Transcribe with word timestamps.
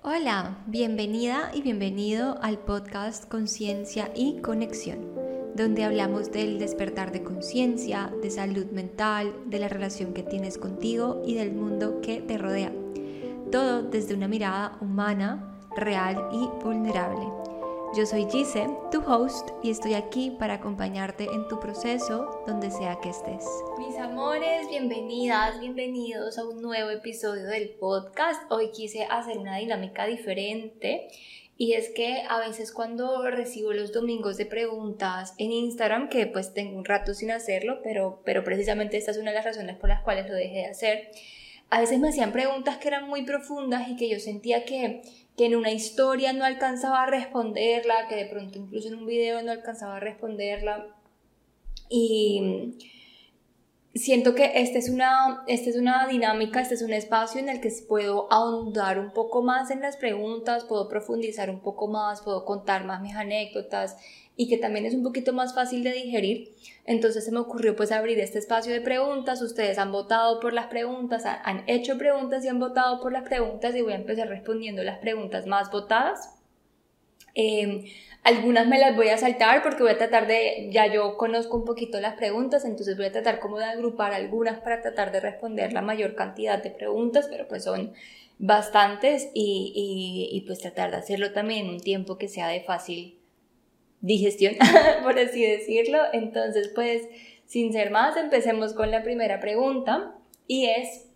Hola, 0.00 0.58
bienvenida 0.68 1.50
y 1.52 1.60
bienvenido 1.60 2.38
al 2.40 2.60
podcast 2.60 3.28
Conciencia 3.28 4.12
y 4.14 4.40
Conexión, 4.40 5.00
donde 5.56 5.82
hablamos 5.82 6.30
del 6.30 6.60
despertar 6.60 7.10
de 7.10 7.24
conciencia, 7.24 8.12
de 8.22 8.30
salud 8.30 8.66
mental, 8.66 9.34
de 9.46 9.58
la 9.58 9.66
relación 9.66 10.14
que 10.14 10.22
tienes 10.22 10.56
contigo 10.56 11.20
y 11.26 11.34
del 11.34 11.52
mundo 11.52 12.00
que 12.00 12.20
te 12.20 12.38
rodea. 12.38 12.72
Todo 13.50 13.82
desde 13.82 14.14
una 14.14 14.28
mirada 14.28 14.78
humana, 14.80 15.58
real 15.76 16.28
y 16.32 16.46
vulnerable. 16.62 17.26
Yo 17.94 18.04
soy 18.04 18.26
Gise, 18.30 18.68
tu 18.92 19.00
host, 19.00 19.48
y 19.62 19.70
estoy 19.70 19.94
aquí 19.94 20.30
para 20.30 20.54
acompañarte 20.54 21.24
en 21.24 21.48
tu 21.48 21.58
proceso 21.58 22.42
donde 22.46 22.70
sea 22.70 23.00
que 23.00 23.08
estés. 23.08 23.46
Mis 23.78 23.96
amores, 23.96 24.68
bienvenidas, 24.68 25.58
bienvenidos 25.58 26.36
a 26.36 26.46
un 26.46 26.60
nuevo 26.60 26.90
episodio 26.90 27.46
del 27.46 27.70
podcast. 27.70 28.42
Hoy 28.52 28.72
quise 28.72 29.04
hacer 29.04 29.38
una 29.38 29.56
dinámica 29.56 30.06
diferente 30.06 31.08
y 31.56 31.72
es 31.72 31.88
que 31.88 32.24
a 32.28 32.38
veces 32.40 32.72
cuando 32.72 33.28
recibo 33.30 33.72
los 33.72 33.90
domingos 33.90 34.36
de 34.36 34.44
preguntas 34.44 35.34
en 35.38 35.50
Instagram, 35.50 36.10
que 36.10 36.26
pues 36.26 36.52
tengo 36.52 36.76
un 36.76 36.84
rato 36.84 37.14
sin 37.14 37.30
hacerlo, 37.30 37.80
pero, 37.82 38.20
pero 38.22 38.44
precisamente 38.44 38.98
esta 38.98 39.12
es 39.12 39.16
una 39.16 39.30
de 39.30 39.36
las 39.36 39.46
razones 39.46 39.76
por 39.76 39.88
las 39.88 40.02
cuales 40.02 40.28
lo 40.28 40.34
dejé 40.34 40.58
de 40.58 40.66
hacer, 40.66 41.10
a 41.70 41.80
veces 41.80 41.98
me 41.98 42.10
hacían 42.10 42.32
preguntas 42.32 42.76
que 42.76 42.88
eran 42.88 43.08
muy 43.08 43.22
profundas 43.22 43.88
y 43.88 43.96
que 43.96 44.10
yo 44.10 44.20
sentía 44.20 44.64
que 44.66 45.02
que 45.38 45.46
en 45.46 45.54
una 45.54 45.70
historia 45.70 46.32
no 46.32 46.44
alcanzaba 46.44 47.04
a 47.04 47.06
responderla, 47.06 48.08
que 48.08 48.16
de 48.16 48.26
pronto 48.26 48.58
incluso 48.58 48.88
en 48.88 48.96
un 48.96 49.06
video 49.06 49.40
no 49.40 49.52
alcanzaba 49.52 49.96
a 49.96 50.00
responderla. 50.00 50.88
Y 51.88 52.74
siento 53.94 54.34
que 54.34 54.60
esta 54.60 54.78
es 54.78 54.88
una, 54.88 55.44
es 55.46 55.76
una 55.76 56.08
dinámica, 56.08 56.60
este 56.60 56.74
es 56.74 56.82
un 56.82 56.92
espacio 56.92 57.40
en 57.40 57.48
el 57.48 57.60
que 57.60 57.70
puedo 57.88 58.26
ahondar 58.32 58.98
un 58.98 59.12
poco 59.12 59.42
más 59.42 59.70
en 59.70 59.80
las 59.80 59.96
preguntas, 59.96 60.64
puedo 60.64 60.88
profundizar 60.88 61.50
un 61.50 61.60
poco 61.60 61.86
más, 61.86 62.20
puedo 62.20 62.44
contar 62.44 62.84
más 62.84 63.00
mis 63.00 63.14
anécdotas 63.14 63.96
y 64.40 64.48
que 64.48 64.56
también 64.56 64.86
es 64.86 64.94
un 64.94 65.02
poquito 65.02 65.32
más 65.32 65.52
fácil 65.52 65.82
de 65.82 65.92
digerir. 65.92 66.54
Entonces 66.86 67.24
se 67.24 67.32
me 67.32 67.40
ocurrió 67.40 67.74
pues 67.74 67.90
abrir 67.90 68.20
este 68.20 68.38
espacio 68.38 68.72
de 68.72 68.80
preguntas. 68.80 69.42
Ustedes 69.42 69.78
han 69.78 69.90
votado 69.90 70.38
por 70.38 70.52
las 70.52 70.68
preguntas, 70.68 71.24
han 71.26 71.64
hecho 71.66 71.98
preguntas 71.98 72.44
y 72.44 72.48
han 72.48 72.60
votado 72.60 73.00
por 73.00 73.12
las 73.12 73.24
preguntas 73.24 73.74
y 73.74 73.82
voy 73.82 73.94
a 73.94 73.96
empezar 73.96 74.28
respondiendo 74.28 74.84
las 74.84 74.98
preguntas 74.98 75.46
más 75.48 75.72
votadas. 75.72 76.36
Em, 77.34 77.84
algunas 78.22 78.68
me 78.68 78.78
las 78.78 78.94
voy 78.94 79.08
a 79.08 79.18
saltar 79.18 79.60
porque 79.60 79.82
voy 79.82 79.90
a 79.90 79.98
tratar 79.98 80.28
de, 80.28 80.68
ya 80.70 80.86
yo 80.86 81.16
conozco 81.16 81.56
un 81.56 81.64
poquito 81.64 82.00
las 82.00 82.14
preguntas, 82.14 82.64
entonces 82.64 82.96
voy 82.96 83.06
a 83.06 83.12
tratar 83.12 83.40
como 83.40 83.58
de 83.58 83.64
agrupar 83.64 84.12
algunas 84.12 84.60
para 84.60 84.80
tratar 84.82 85.10
de 85.10 85.18
responder 85.18 85.72
la 85.72 85.82
mayor 85.82 86.14
cantidad 86.14 86.62
de 86.62 86.70
preguntas, 86.70 87.26
pero 87.28 87.48
pues 87.48 87.64
son 87.64 87.92
bastantes 88.38 89.30
y, 89.34 89.72
y, 89.74 90.36
y 90.36 90.42
pues 90.42 90.60
tratar 90.60 90.92
de 90.92 90.98
hacerlo 90.98 91.32
también 91.32 91.66
en 91.66 91.74
un 91.74 91.80
tiempo 91.80 92.18
que 92.18 92.28
sea 92.28 92.46
de 92.46 92.60
fácil 92.60 93.17
digestión, 94.00 94.54
por 95.02 95.18
así 95.18 95.44
decirlo. 95.44 95.98
Entonces, 96.12 96.70
pues, 96.74 97.02
sin 97.46 97.72
ser 97.72 97.90
más, 97.90 98.16
empecemos 98.16 98.74
con 98.74 98.90
la 98.90 99.02
primera 99.02 99.40
pregunta 99.40 100.14
y 100.46 100.66
es, 100.66 101.06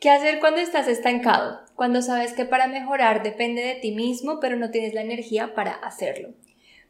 ¿qué 0.00 0.10
hacer 0.10 0.40
cuando 0.40 0.60
estás 0.60 0.88
estancado? 0.88 1.60
Cuando 1.74 2.02
sabes 2.02 2.32
que 2.32 2.44
para 2.44 2.66
mejorar 2.66 3.22
depende 3.22 3.62
de 3.62 3.74
ti 3.76 3.92
mismo, 3.92 4.40
pero 4.40 4.56
no 4.56 4.70
tienes 4.70 4.94
la 4.94 5.02
energía 5.02 5.54
para 5.54 5.72
hacerlo. 5.72 6.30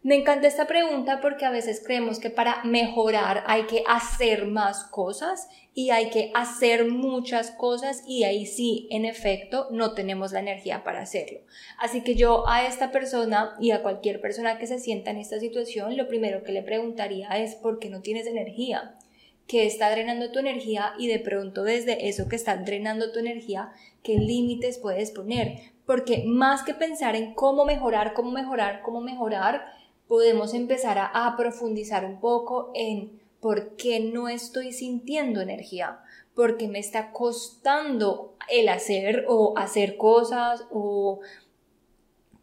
Me 0.05 0.15
encanta 0.15 0.47
esta 0.47 0.69
pregunta 0.69 1.21
porque 1.21 1.45
a 1.45 1.51
veces 1.51 1.83
creemos 1.85 2.21
que 2.21 2.31
para 2.31 2.63
mejorar 2.63 3.43
hay 3.47 3.65
que 3.65 3.83
hacer 3.89 4.47
más 4.47 4.85
cosas 4.85 5.49
y 5.75 5.91
hay 5.91 6.11
que 6.11 6.31
hacer 6.35 6.89
muchas 6.89 7.51
cosas 7.51 8.05
y 8.07 8.23
ahí 8.23 8.47
sí, 8.47 8.87
en 8.91 9.05
efecto, 9.05 9.67
no 9.73 9.95
tenemos 9.95 10.31
la 10.31 10.39
energía 10.39 10.85
para 10.85 11.01
hacerlo. 11.01 11.41
Así 11.79 12.03
que 12.05 12.15
yo 12.15 12.49
a 12.49 12.65
esta 12.67 12.93
persona 12.93 13.57
y 13.61 13.73
a 13.73 13.83
cualquier 13.83 14.21
persona 14.21 14.57
que 14.57 14.69
se 14.69 14.79
sienta 14.79 15.11
en 15.11 15.19
esta 15.19 15.41
situación, 15.41 15.97
lo 15.97 16.07
primero 16.07 16.45
que 16.45 16.53
le 16.53 16.63
preguntaría 16.63 17.31
es 17.31 17.57
¿por 17.57 17.81
qué 17.81 17.91
no 17.91 18.01
tienes 18.01 18.29
energía? 18.29 18.95
¿Qué 19.49 19.67
está 19.67 19.91
drenando 19.91 20.31
tu 20.31 20.39
energía? 20.39 20.93
Y 20.97 21.09
de 21.09 21.19
pronto 21.19 21.65
desde 21.65 22.09
eso 22.09 22.29
que 22.29 22.37
está 22.37 22.57
drenando 22.57 23.11
tu 23.11 23.19
energía, 23.19 23.73
¿qué 24.05 24.15
límites 24.15 24.79
puedes 24.79 25.11
poner? 25.11 25.59
Porque 25.87 26.23
más 26.25 26.63
que 26.63 26.75
pensar 26.75 27.17
en 27.17 27.35
cómo 27.35 27.65
mejorar, 27.65 28.15
cómo 28.15 28.31
mejorar, 28.31 28.83
cómo 28.83 29.01
mejorar, 29.01 29.78
podemos 30.09 30.55
empezar 30.55 30.99
a, 30.99 31.35
profundizar 31.37 32.05
un 32.05 32.19
poco 32.19 32.73
en 32.75 33.21
por 33.41 33.77
qué 33.77 34.01
no 34.01 34.29
estoy 34.29 34.73
sintiendo 34.73 35.41
energía, 35.41 36.01
por 36.35 36.57
qué 36.57 36.67
me 36.67 36.79
está 36.79 37.13
costando 37.13 38.35
el 38.49 38.69
hacer 38.69 39.27
o 39.29 39.57
hacer 39.57 39.97
cosas 39.97 40.65
o 40.73 41.21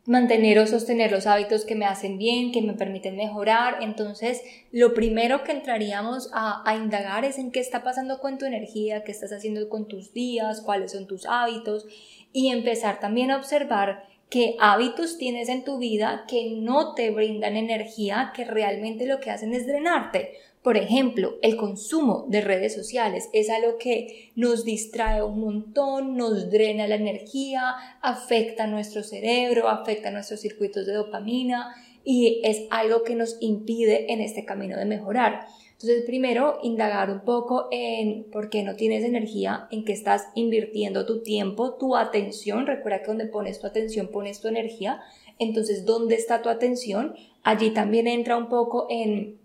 mantener 0.05 0.59
o 0.59 0.67
sostener 0.67 1.11
los 1.11 1.25
hábitos 1.25 1.65
que 1.65 1.73
me 1.73 1.85
hacen 1.85 2.19
bien, 2.19 2.51
que 2.51 2.61
me 2.61 2.73
permiten 2.73 3.17
mejorar. 3.17 3.79
Entonces, 3.81 4.43
lo 4.71 4.93
primero 4.93 5.43
que 5.43 5.51
entraríamos 5.51 6.29
a, 6.31 6.61
a, 6.69 6.75
indagar 6.75 7.25
es 7.25 7.39
en 7.39 7.51
qué 7.51 7.59
está 7.59 7.83
pasando 7.83 8.19
con 8.19 8.37
tu 8.37 8.45
energía, 8.45 9.03
qué 9.03 9.11
estás 9.11 9.33
haciendo 9.33 9.67
con 9.67 9.87
tus 9.87 10.13
días, 10.13 10.61
cuáles 10.61 10.91
son 10.91 11.07
tus 11.07 11.25
hábitos 11.25 11.87
y 12.31 12.49
empezar 12.49 12.99
también 12.99 13.31
a 13.31 13.37
observar 13.37 14.03
qué 14.30 14.56
hábitos 14.59 15.18
tienes 15.18 15.50
en 15.50 15.63
tu 15.63 15.78
vida 15.78 16.25
que 16.28 16.52
no 16.52 16.94
te 16.94 17.12
brindan 17.12 17.58
energía, 17.58 18.31
que 18.36 18.46
realmente 18.46 19.06
lo 19.06 19.19
que 19.19 19.31
hacen 19.31 19.53
es 19.53 19.68
drenarte. 19.68 20.31
Por 20.62 20.78
ejemplo, 20.78 21.36
el 21.44 21.58
consumo 21.58 22.25
de 22.28 22.41
redes 22.41 22.74
sociales 22.74 23.30
es 23.34 23.52
algo 23.52 23.78
que 23.78 24.31
nos 24.36 24.66
distrae 24.66 25.22
un 25.22 25.40
montón, 25.40 26.18
nos 26.18 26.50
drena 26.50 26.88
la 26.88 26.96
energía, 26.96 27.75
afecta 28.02 28.66
nuestro 28.66 29.03
cerebro, 29.03 29.69
afecta 29.69 30.09
nuestros 30.09 30.40
circuitos 30.40 30.88
de 30.88 30.94
dopamina 30.94 31.75
y 32.03 32.42
es 32.44 32.63
algo 32.72 33.03
que 33.03 33.13
nos 33.13 33.38
impide 33.42 34.12
en 34.12 34.22
este 34.22 34.44
camino 34.44 34.75
de 34.75 34.86
mejorar. 34.86 35.46
Entonces, 35.75 36.06
primero, 36.06 36.58
indagar 36.63 37.12
un 37.12 37.22
poco 37.22 37.68
en 37.69 38.24
por 38.31 38.50
qué 38.50 38.63
no 38.63 38.75
tienes 38.75 39.03
energía, 39.03 39.68
en 39.72 39.84
qué 39.84 39.91
estás 39.91 40.30
invirtiendo 40.34 41.06
tu 41.06 41.22
tiempo, 41.22 41.74
tu 41.74 41.96
atención. 41.97 42.66
Recuerda 42.66 43.00
que 43.00 43.08
donde 43.08 43.25
pones 43.25 43.59
tu 43.59 43.68
atención, 43.68 44.08
pones 44.08 44.40
tu 44.40 44.47
energía. 44.47 45.02
Entonces, 45.38 45.86
¿dónde 45.86 46.16
está 46.16 46.41
tu 46.41 46.47
atención? 46.47 47.16
Allí 47.44 47.72
también 47.72 48.08
entra 48.08 48.38
un 48.38 48.47
poco 48.47 48.88
en 48.90 49.38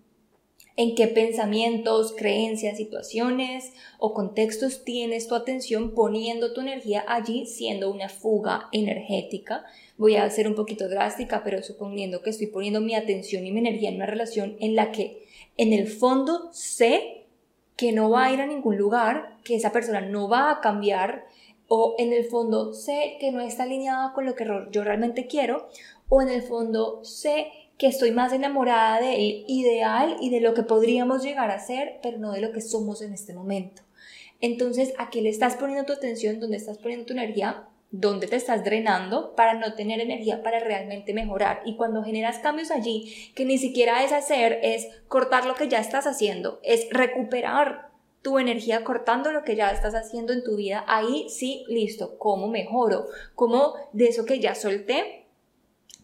en 0.81 0.95
qué 0.95 1.09
pensamientos, 1.09 2.15
creencias, 2.17 2.79
situaciones 2.79 3.73
o 3.99 4.15
contextos 4.15 4.83
tienes 4.83 5.29
tu 5.29 5.35
atención 5.35 5.95
poniendo 5.95 6.55
tu 6.55 6.63
energía 6.63 7.05
allí 7.07 7.45
siendo 7.45 7.91
una 7.91 8.09
fuga 8.09 8.71
energética. 8.73 9.65
Voy 9.99 10.17
a 10.17 10.31
ser 10.31 10.49
un 10.49 10.55
poquito 10.55 10.89
drástica, 10.89 11.43
pero 11.45 11.63
suponiendo 11.63 12.23
que 12.23 12.31
estoy 12.31 12.47
poniendo 12.47 12.81
mi 12.81 12.95
atención 12.95 13.45
y 13.45 13.53
mi 13.53 13.59
energía 13.59 13.91
en 13.91 13.97
una 13.97 14.07
relación 14.07 14.57
en 14.61 14.75
la 14.75 14.91
que 14.91 15.27
en 15.61 15.75
el 15.75 15.89
fondo 15.89 16.49
sé 16.53 17.27
que 17.77 17.93
no 17.93 18.09
va 18.09 18.25
a 18.25 18.33
ir 18.33 18.41
a 18.41 18.47
ningún 18.47 18.79
lugar, 18.79 19.37
que 19.45 19.57
esa 19.57 19.73
persona 19.73 20.01
no 20.01 20.27
va 20.27 20.51
a 20.51 20.61
cambiar, 20.63 21.27
o 21.69 21.97
en 21.99 22.15
el 22.15 22.25
fondo 22.25 22.73
sé 22.73 23.19
que 23.21 23.31
no 23.31 23.43
está 23.43 23.65
alineada 23.65 24.15
con 24.15 24.25
lo 24.25 24.35
que 24.35 24.47
yo 24.71 24.85
realmente 24.85 25.27
quiero, 25.27 25.69
o 26.09 26.23
en 26.23 26.31
el 26.31 26.41
fondo 26.41 27.05
sé 27.05 27.49
que 27.77 27.89
estoy 27.89 28.11
más 28.11 28.33
enamorada 28.33 29.01
del 29.01 29.45
ideal 29.49 30.17
y 30.23 30.31
de 30.31 30.41
lo 30.41 30.55
que 30.55 30.63
podríamos 30.63 31.23
llegar 31.23 31.51
a 31.51 31.59
ser, 31.59 31.99
pero 32.03 32.17
no 32.17 32.33
de 32.33 32.41
lo 32.41 32.53
que 32.53 32.63
somos 32.63 33.03
en 33.03 33.13
este 33.13 33.35
momento. 33.35 33.83
Entonces, 34.41 34.95
¿a 34.97 35.11
qué 35.11 35.21
le 35.21 35.29
estás 35.29 35.57
poniendo 35.57 35.85
tu 35.85 35.93
atención? 35.93 36.41
¿Dónde 36.41 36.57
estás 36.57 36.79
poniendo 36.79 37.05
tu 37.05 37.13
energía? 37.13 37.69
Dónde 37.91 38.29
te 38.29 38.37
estás 38.37 38.65
drenando 38.65 39.35
para 39.35 39.55
no 39.55 39.75
tener 39.75 40.01
energía 40.01 40.43
para 40.43 40.61
realmente 40.61 41.13
mejorar. 41.13 41.63
Y 41.65 41.77
cuando 41.77 42.05
generas 42.05 42.39
cambios 42.39 42.71
allí, 42.71 43.33
que 43.35 43.45
ni 43.45 43.59
siquiera 43.59 44.05
es 44.05 44.13
hacer, 44.13 44.61
es 44.63 44.89
cortar 45.09 45.47
lo 45.47 45.55
que 45.55 45.69
ya 45.69 45.81
estás 45.81 46.07
haciendo, 46.07 46.61
es 46.63 46.89
recuperar 46.91 47.91
tu 48.23 48.39
energía 48.39 48.85
cortando 48.85 49.33
lo 49.33 49.45
que 49.45 49.57
ya 49.57 49.71
estás 49.71 49.95
haciendo 49.95 50.33
en 50.33 50.45
tu 50.45 50.57
vida, 50.57 50.85
ahí 50.87 51.29
sí, 51.31 51.65
listo, 51.69 52.19
¿cómo 52.19 52.49
mejoro? 52.49 53.07
¿Cómo 53.35 53.75
de 53.93 54.09
eso 54.09 54.27
que 54.27 54.41
ya 54.41 54.55
solté, 54.55 55.27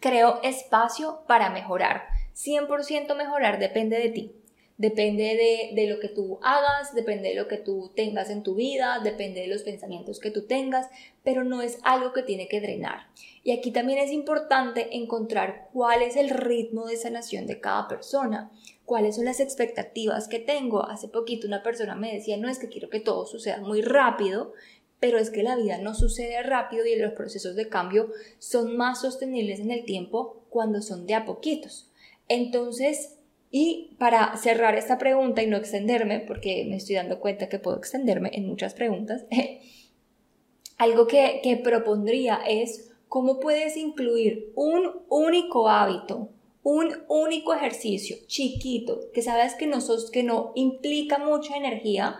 creo 0.00 0.40
espacio 0.42 1.20
para 1.26 1.50
mejorar? 1.50 2.04
100% 2.34 3.14
mejorar 3.16 3.58
depende 3.58 3.98
de 3.98 4.08
ti. 4.08 4.32
Depende 4.78 5.72
de, 5.74 5.86
lo 5.86 6.00
que 6.00 6.08
tú 6.08 6.38
hagas, 6.42 6.94
depende 6.94 7.30
de 7.30 7.34
lo 7.34 7.48
que 7.48 7.56
tú 7.56 7.92
tengas 7.96 8.28
en 8.28 8.42
tu 8.42 8.54
vida, 8.54 9.00
depende 9.02 9.40
de 9.40 9.46
los 9.46 9.62
pensamientos 9.62 10.20
que 10.20 10.30
tú 10.30 10.46
tengas, 10.46 10.88
pero 11.24 11.44
no 11.44 11.62
es 11.62 11.78
algo 11.82 12.12
que 12.12 12.22
tiene 12.22 12.46
que 12.46 12.60
drenar. 12.60 13.06
Y 13.42 13.52
aquí 13.52 13.70
también 13.70 13.98
es 13.98 14.12
importante 14.12 14.94
encontrar 14.96 15.70
cuál 15.72 16.02
es 16.02 16.16
el 16.16 16.28
ritmo 16.28 16.86
de 16.86 16.98
sanación 16.98 17.46
de 17.46 17.58
cada 17.58 17.88
persona, 17.88 18.50
cuáles 18.84 19.16
son 19.16 19.24
las 19.24 19.40
expectativas 19.40 20.28
que 20.28 20.40
tengo. 20.40 20.84
Hace 20.84 21.08
poquito 21.08 21.46
una 21.46 21.62
persona 21.62 21.94
me 21.94 22.12
decía, 22.12 22.36
no 22.36 22.50
es 22.50 22.58
que 22.58 22.68
quiero 22.68 22.90
que 22.90 23.00
todo 23.00 23.24
suceda 23.24 23.60
muy 23.60 23.80
rápido, 23.80 24.52
pero 25.00 25.18
es 25.18 25.30
que 25.30 25.42
la 25.42 25.56
vida 25.56 25.78
no 25.78 25.94
sucede 25.94 26.42
rápido 26.42 26.84
y 26.84 26.96
los 26.96 27.14
procesos 27.14 27.56
de 27.56 27.70
cambio 27.70 28.10
son 28.38 28.76
más 28.76 29.00
sostenibles 29.00 29.58
en 29.58 29.70
el 29.70 29.86
tiempo 29.86 30.42
cuando 30.50 30.82
son 30.82 31.06
de 31.06 31.14
a 31.14 31.24
poquitos. 31.24 31.90
Entonces, 32.28 33.16
y 33.50 33.94
para 33.98 34.36
cerrar 34.36 34.74
esta 34.74 34.98
pregunta 34.98 35.42
y 35.42 35.46
no 35.46 35.56
extenderme, 35.56 36.20
porque 36.20 36.66
me 36.68 36.76
estoy 36.76 36.96
dando 36.96 37.20
cuenta 37.20 37.48
que 37.48 37.58
puedo 37.58 37.76
extenderme 37.76 38.30
en 38.32 38.46
muchas 38.46 38.74
preguntas, 38.74 39.24
algo 40.78 41.06
que, 41.06 41.40
que 41.42 41.56
propondría 41.56 42.40
es 42.46 42.90
cómo 43.08 43.40
puedes 43.40 43.76
incluir 43.76 44.52
un 44.54 44.90
único 45.08 45.68
hábito, 45.68 46.28
un 46.62 46.88
único 47.08 47.54
ejercicio 47.54 48.16
chiquito 48.26 49.00
que 49.14 49.22
sabes 49.22 49.54
que 49.54 49.66
no, 49.66 49.80
sos, 49.80 50.10
que 50.10 50.24
no 50.24 50.52
implica 50.56 51.18
mucha 51.18 51.56
energía 51.56 52.16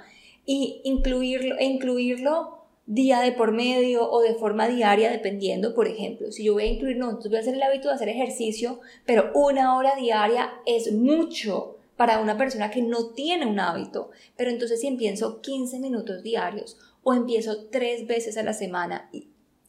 y 0.47 0.81
incluirlo, 0.85 1.57
incluirlo 1.61 2.56
día 2.87 3.21
de 3.21 3.33
por 3.33 3.53
medio 3.53 4.09
o 4.11 4.23
de 4.23 4.35
forma 4.35 4.69
diaria, 4.69 5.11
dependiendo, 5.11 5.75
por 5.75 5.89
ejemplo, 5.89 6.31
si 6.31 6.45
yo 6.45 6.55
voy 6.55 6.63
a 6.63 6.67
incluir, 6.67 6.97
no, 6.97 7.11
entonces 7.11 7.31
voy 7.31 7.39
a 7.39 7.41
hacer 7.41 7.55
el 7.55 7.63
hábito 7.63 7.89
de 7.89 7.95
hacer 7.95 8.09
ejercicio, 8.09 8.81
pero 9.05 9.33
una 9.35 9.77
hora 9.77 9.97
diaria 9.97 10.53
es 10.67 10.93
mucho 10.93 11.77
para 11.97 12.21
una 12.21 12.37
persona 12.37 12.71
que 12.71 12.83
no 12.83 13.09
tiene 13.09 13.47
un 13.47 13.59
hábito, 13.59 14.11
pero 14.37 14.51
entonces 14.51 14.81
si 14.81 14.87
empiezo 14.87 15.41
15 15.41 15.81
minutos 15.81 16.23
diarios 16.23 16.79
o 17.03 17.15
empiezo 17.15 17.67
tres 17.71 18.07
veces 18.07 18.37
a 18.37 18.43
la 18.43 18.53
semana 18.53 19.11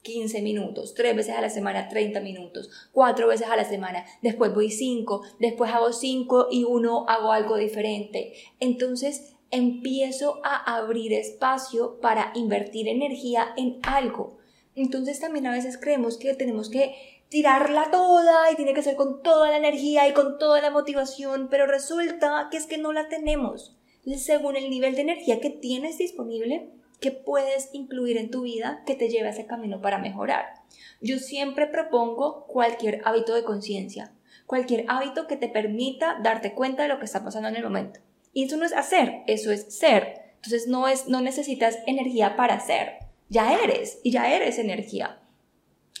15 0.02 0.40
minutos, 0.42 0.94
tres 0.94 1.14
veces 1.16 1.36
a 1.36 1.40
la 1.40 1.50
semana 1.50 1.88
30 1.88 2.20
minutos, 2.20 2.70
cuatro 2.92 3.28
veces 3.28 3.48
a 3.48 3.56
la 3.56 3.64
semana, 3.64 4.06
después 4.22 4.54
voy 4.54 4.70
cinco, 4.70 5.22
después 5.38 5.72
hago 5.72 5.92
cinco 5.92 6.48
y 6.50 6.64
uno 6.64 7.04
hago 7.08 7.32
algo 7.32 7.56
diferente. 7.56 8.32
Entonces 8.60 9.34
empiezo 9.50 10.40
a 10.44 10.76
abrir 10.76 11.12
espacio 11.12 11.98
para 12.00 12.32
invertir 12.34 12.88
energía 12.88 13.48
en 13.56 13.78
algo. 13.82 14.38
Entonces 14.74 15.20
también 15.20 15.46
a 15.46 15.52
veces 15.52 15.78
creemos 15.78 16.18
que 16.18 16.34
tenemos 16.34 16.70
que 16.70 16.94
tirarla 17.28 17.90
toda 17.90 18.50
y 18.50 18.56
tiene 18.56 18.74
que 18.74 18.82
ser 18.82 18.96
con 18.96 19.22
toda 19.22 19.50
la 19.50 19.58
energía 19.58 20.08
y 20.08 20.12
con 20.12 20.38
toda 20.38 20.60
la 20.60 20.70
motivación, 20.70 21.48
pero 21.50 21.66
resulta 21.66 22.48
que 22.50 22.56
es 22.56 22.66
que 22.66 22.78
no 22.78 22.92
la 22.92 23.08
tenemos. 23.08 23.74
según 24.16 24.56
el 24.56 24.70
nivel 24.70 24.94
de 24.94 25.02
energía 25.02 25.38
que 25.38 25.50
tienes 25.50 25.98
disponible, 25.98 26.70
que 27.00 27.10
puedes 27.12 27.68
incluir 27.72 28.16
en 28.16 28.30
tu 28.30 28.42
vida 28.42 28.82
que 28.86 28.94
te 28.94 29.08
lleve 29.08 29.28
a 29.28 29.32
ese 29.32 29.46
camino 29.46 29.82
para 29.82 29.98
mejorar. 29.98 30.46
Yo 31.00 31.18
siempre 31.18 31.66
propongo 31.66 32.46
cualquier 32.46 33.02
hábito 33.04 33.34
de 33.34 33.44
conciencia, 33.44 34.12
cualquier 34.46 34.84
hábito 34.88 35.26
que 35.26 35.36
te 35.36 35.48
permita 35.48 36.18
darte 36.22 36.54
cuenta 36.54 36.82
de 36.82 36.88
lo 36.88 36.98
que 36.98 37.04
está 37.04 37.22
pasando 37.22 37.48
en 37.48 37.56
el 37.56 37.64
momento. 37.64 38.00
Y 38.32 38.44
eso 38.44 38.56
no 38.56 38.64
es 38.64 38.72
hacer, 38.72 39.22
eso 39.26 39.50
es 39.50 39.74
ser. 39.74 40.32
Entonces 40.36 40.68
no, 40.68 40.88
es, 40.88 41.08
no 41.08 41.20
necesitas 41.20 41.78
energía 41.86 42.36
para 42.36 42.60
ser, 42.60 42.98
ya 43.28 43.54
eres 43.62 43.98
y 44.02 44.12
ya 44.12 44.34
eres 44.34 44.58
energía. 44.58 45.20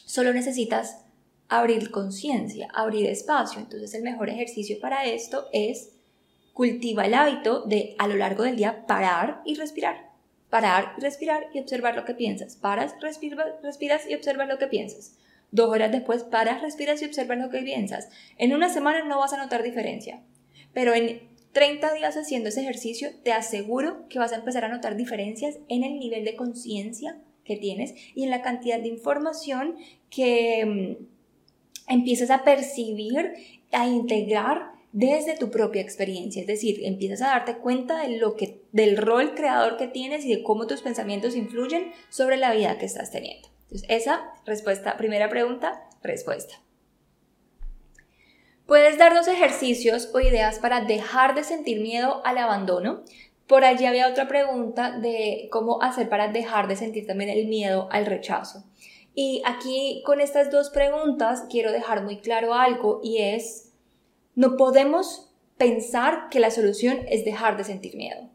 Solo 0.04 0.32
necesitas 0.32 1.04
abrir 1.48 1.90
conciencia, 1.90 2.68
abrir 2.74 3.06
espacio. 3.06 3.60
Entonces 3.60 3.94
el 3.94 4.02
mejor 4.02 4.28
ejercicio 4.30 4.78
para 4.80 5.04
esto 5.04 5.48
es 5.52 5.90
cultiva 6.52 7.06
el 7.06 7.14
hábito 7.14 7.62
de 7.62 7.94
a 7.98 8.08
lo 8.08 8.16
largo 8.16 8.44
del 8.44 8.56
día 8.56 8.86
parar 8.86 9.42
y 9.44 9.54
respirar. 9.54 10.08
Parar, 10.50 10.94
respirar 10.98 11.46
y 11.52 11.60
observar 11.60 11.94
lo 11.94 12.04
que 12.04 12.14
piensas. 12.14 12.56
Paras, 12.56 12.94
respiras 13.02 14.08
y 14.08 14.14
observas 14.14 14.48
lo 14.48 14.58
que 14.58 14.66
piensas. 14.66 15.18
Dos 15.50 15.70
horas 15.70 15.92
después 15.92 16.24
paras, 16.24 16.62
respiras 16.62 17.00
y 17.02 17.06
observas 17.06 17.38
lo 17.38 17.50
que 17.50 17.62
piensas. 17.62 18.08
En 18.36 18.54
una 18.54 18.68
semana 18.68 19.04
no 19.04 19.18
vas 19.18 19.32
a 19.32 19.38
notar 19.38 19.62
diferencia, 19.62 20.22
pero 20.72 20.94
en 20.94 21.20
30 21.52 21.94
días 21.94 22.16
haciendo 22.16 22.48
ese 22.48 22.62
ejercicio, 22.62 23.10
te 23.22 23.32
aseguro 23.32 24.08
que 24.08 24.18
vas 24.18 24.32
a 24.32 24.36
empezar 24.36 24.64
a 24.64 24.68
notar 24.68 24.96
diferencias 24.96 25.58
en 25.68 25.84
el 25.84 25.98
nivel 25.98 26.24
de 26.24 26.36
conciencia 26.36 27.20
que 27.44 27.56
tienes 27.56 27.94
y 28.14 28.24
en 28.24 28.30
la 28.30 28.42
cantidad 28.42 28.78
de 28.78 28.88
información 28.88 29.76
que 30.10 30.64
mm, 30.64 31.92
empiezas 31.92 32.30
a 32.30 32.44
percibir, 32.44 33.32
a 33.72 33.86
integrar 33.86 34.78
desde 34.92 35.36
tu 35.36 35.50
propia 35.50 35.82
experiencia, 35.82 36.40
es 36.40 36.46
decir, 36.46 36.80
empiezas 36.84 37.22
a 37.22 37.28
darte 37.28 37.58
cuenta 37.58 38.02
de 38.02 38.18
lo 38.18 38.36
que 38.36 38.62
del 38.72 38.96
rol 38.96 39.34
creador 39.34 39.76
que 39.76 39.86
tienes 39.86 40.24
y 40.24 40.34
de 40.34 40.42
cómo 40.42 40.66
tus 40.66 40.82
pensamientos 40.82 41.36
influyen 41.36 41.92
sobre 42.08 42.36
la 42.36 42.52
vida 42.52 42.78
que 42.78 42.86
estás 42.86 43.10
teniendo. 43.10 43.48
Entonces, 43.64 43.86
esa 43.90 44.32
respuesta, 44.46 44.96
primera 44.96 45.28
pregunta, 45.28 45.88
respuesta. 46.02 46.54
Puedes 48.68 48.98
darnos 48.98 49.28
ejercicios 49.28 50.10
o 50.12 50.20
ideas 50.20 50.58
para 50.58 50.82
dejar 50.82 51.34
de 51.34 51.42
sentir 51.42 51.80
miedo 51.80 52.20
al 52.26 52.36
abandono. 52.36 53.02
Por 53.46 53.64
allí 53.64 53.86
había 53.86 54.06
otra 54.06 54.28
pregunta 54.28 54.90
de 54.90 55.48
cómo 55.50 55.80
hacer 55.80 56.10
para 56.10 56.28
dejar 56.28 56.68
de 56.68 56.76
sentir 56.76 57.06
también 57.06 57.30
el 57.30 57.46
miedo 57.46 57.88
al 57.90 58.04
rechazo. 58.04 58.64
Y 59.14 59.40
aquí 59.46 60.02
con 60.04 60.20
estas 60.20 60.50
dos 60.50 60.68
preguntas 60.68 61.46
quiero 61.48 61.72
dejar 61.72 62.04
muy 62.04 62.18
claro 62.18 62.52
algo 62.52 63.00
y 63.02 63.22
es, 63.22 63.72
no 64.34 64.58
podemos 64.58 65.30
pensar 65.56 66.28
que 66.30 66.38
la 66.38 66.50
solución 66.50 66.98
es 67.08 67.24
dejar 67.24 67.56
de 67.56 67.64
sentir 67.64 67.96
miedo. 67.96 68.28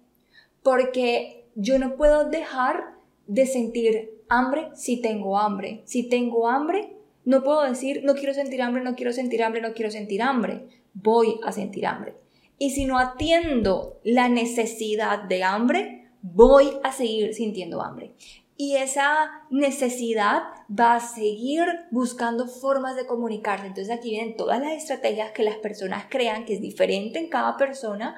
Porque 0.64 1.46
yo 1.54 1.78
no 1.78 1.96
puedo 1.96 2.28
dejar 2.28 2.96
de 3.28 3.46
sentir 3.46 4.10
hambre 4.30 4.70
si 4.74 5.00
tengo 5.00 5.38
hambre. 5.38 5.84
Si 5.86 6.10
tengo 6.10 6.48
hambre, 6.48 6.98
no 7.26 7.44
puedo 7.44 7.64
decir, 7.64 8.02
no 8.04 8.16
quiero 8.16 8.34
sentir 8.34 8.62
hambre, 8.62 8.84
no 8.84 8.96
quiero 8.96 9.14
sentir 9.14 9.44
hambre, 9.44 9.62
no 9.62 9.74
quiero 9.74 9.92
sentir 9.92 10.22
hambre. 10.22 10.68
Voy 10.94 11.40
a 11.44 11.52
sentir 11.52 11.86
hambre. 11.86 12.16
Y 12.58 12.72
si 12.72 12.86
no 12.86 13.00
atiendo 13.00 14.00
la 14.04 14.30
necesidad 14.30 15.24
de 15.24 15.44
hambre, 15.44 16.12
voy 16.22 16.70
a 16.84 16.92
seguir 16.92 17.34
sintiendo 17.34 17.82
hambre. 17.82 18.14
Y 18.56 18.76
esa 18.76 19.46
necesidad 19.50 20.44
va 20.70 20.96
a 20.96 21.00
seguir 21.00 21.64
buscando 21.92 22.48
formas 22.48 22.96
de 22.96 23.08
comunicarse. 23.08 23.68
Entonces 23.68 23.94
aquí 23.94 24.12
vienen 24.12 24.38
todas 24.38 24.60
las 24.60 24.74
estrategias 24.74 25.32
que 25.32 25.44
las 25.44 25.58
personas 25.58 26.06
crean, 26.10 26.46
que 26.46 26.54
es 26.54 26.62
diferente 26.62 27.20
en 27.20 27.30
cada 27.30 27.58
persona, 27.58 28.16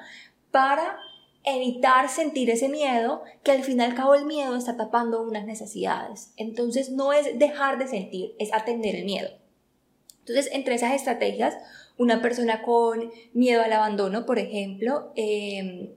para 0.50 0.98
evitar 1.46 2.10
sentir 2.10 2.50
ese 2.50 2.68
miedo, 2.68 3.22
que 3.42 3.52
al 3.52 3.62
fin 3.62 3.80
y 3.80 3.84
al 3.84 3.94
cabo 3.94 4.14
el 4.14 4.26
miedo 4.26 4.56
está 4.56 4.76
tapando 4.76 5.22
unas 5.22 5.46
necesidades. 5.46 6.32
Entonces 6.36 6.90
no 6.90 7.12
es 7.12 7.38
dejar 7.38 7.78
de 7.78 7.86
sentir, 7.86 8.34
es 8.38 8.52
atender 8.52 8.96
el 8.96 9.04
miedo. 9.04 9.30
Entonces, 10.18 10.50
entre 10.52 10.74
esas 10.74 10.92
estrategias, 10.92 11.56
una 11.96 12.20
persona 12.20 12.62
con 12.62 13.12
miedo 13.32 13.62
al 13.62 13.72
abandono, 13.72 14.26
por 14.26 14.40
ejemplo, 14.40 15.12
em, 15.14 15.90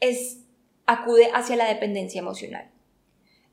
es, 0.00 0.40
acude 0.86 1.28
hacia 1.34 1.56
la 1.56 1.68
dependencia 1.68 2.18
emocional. 2.18 2.72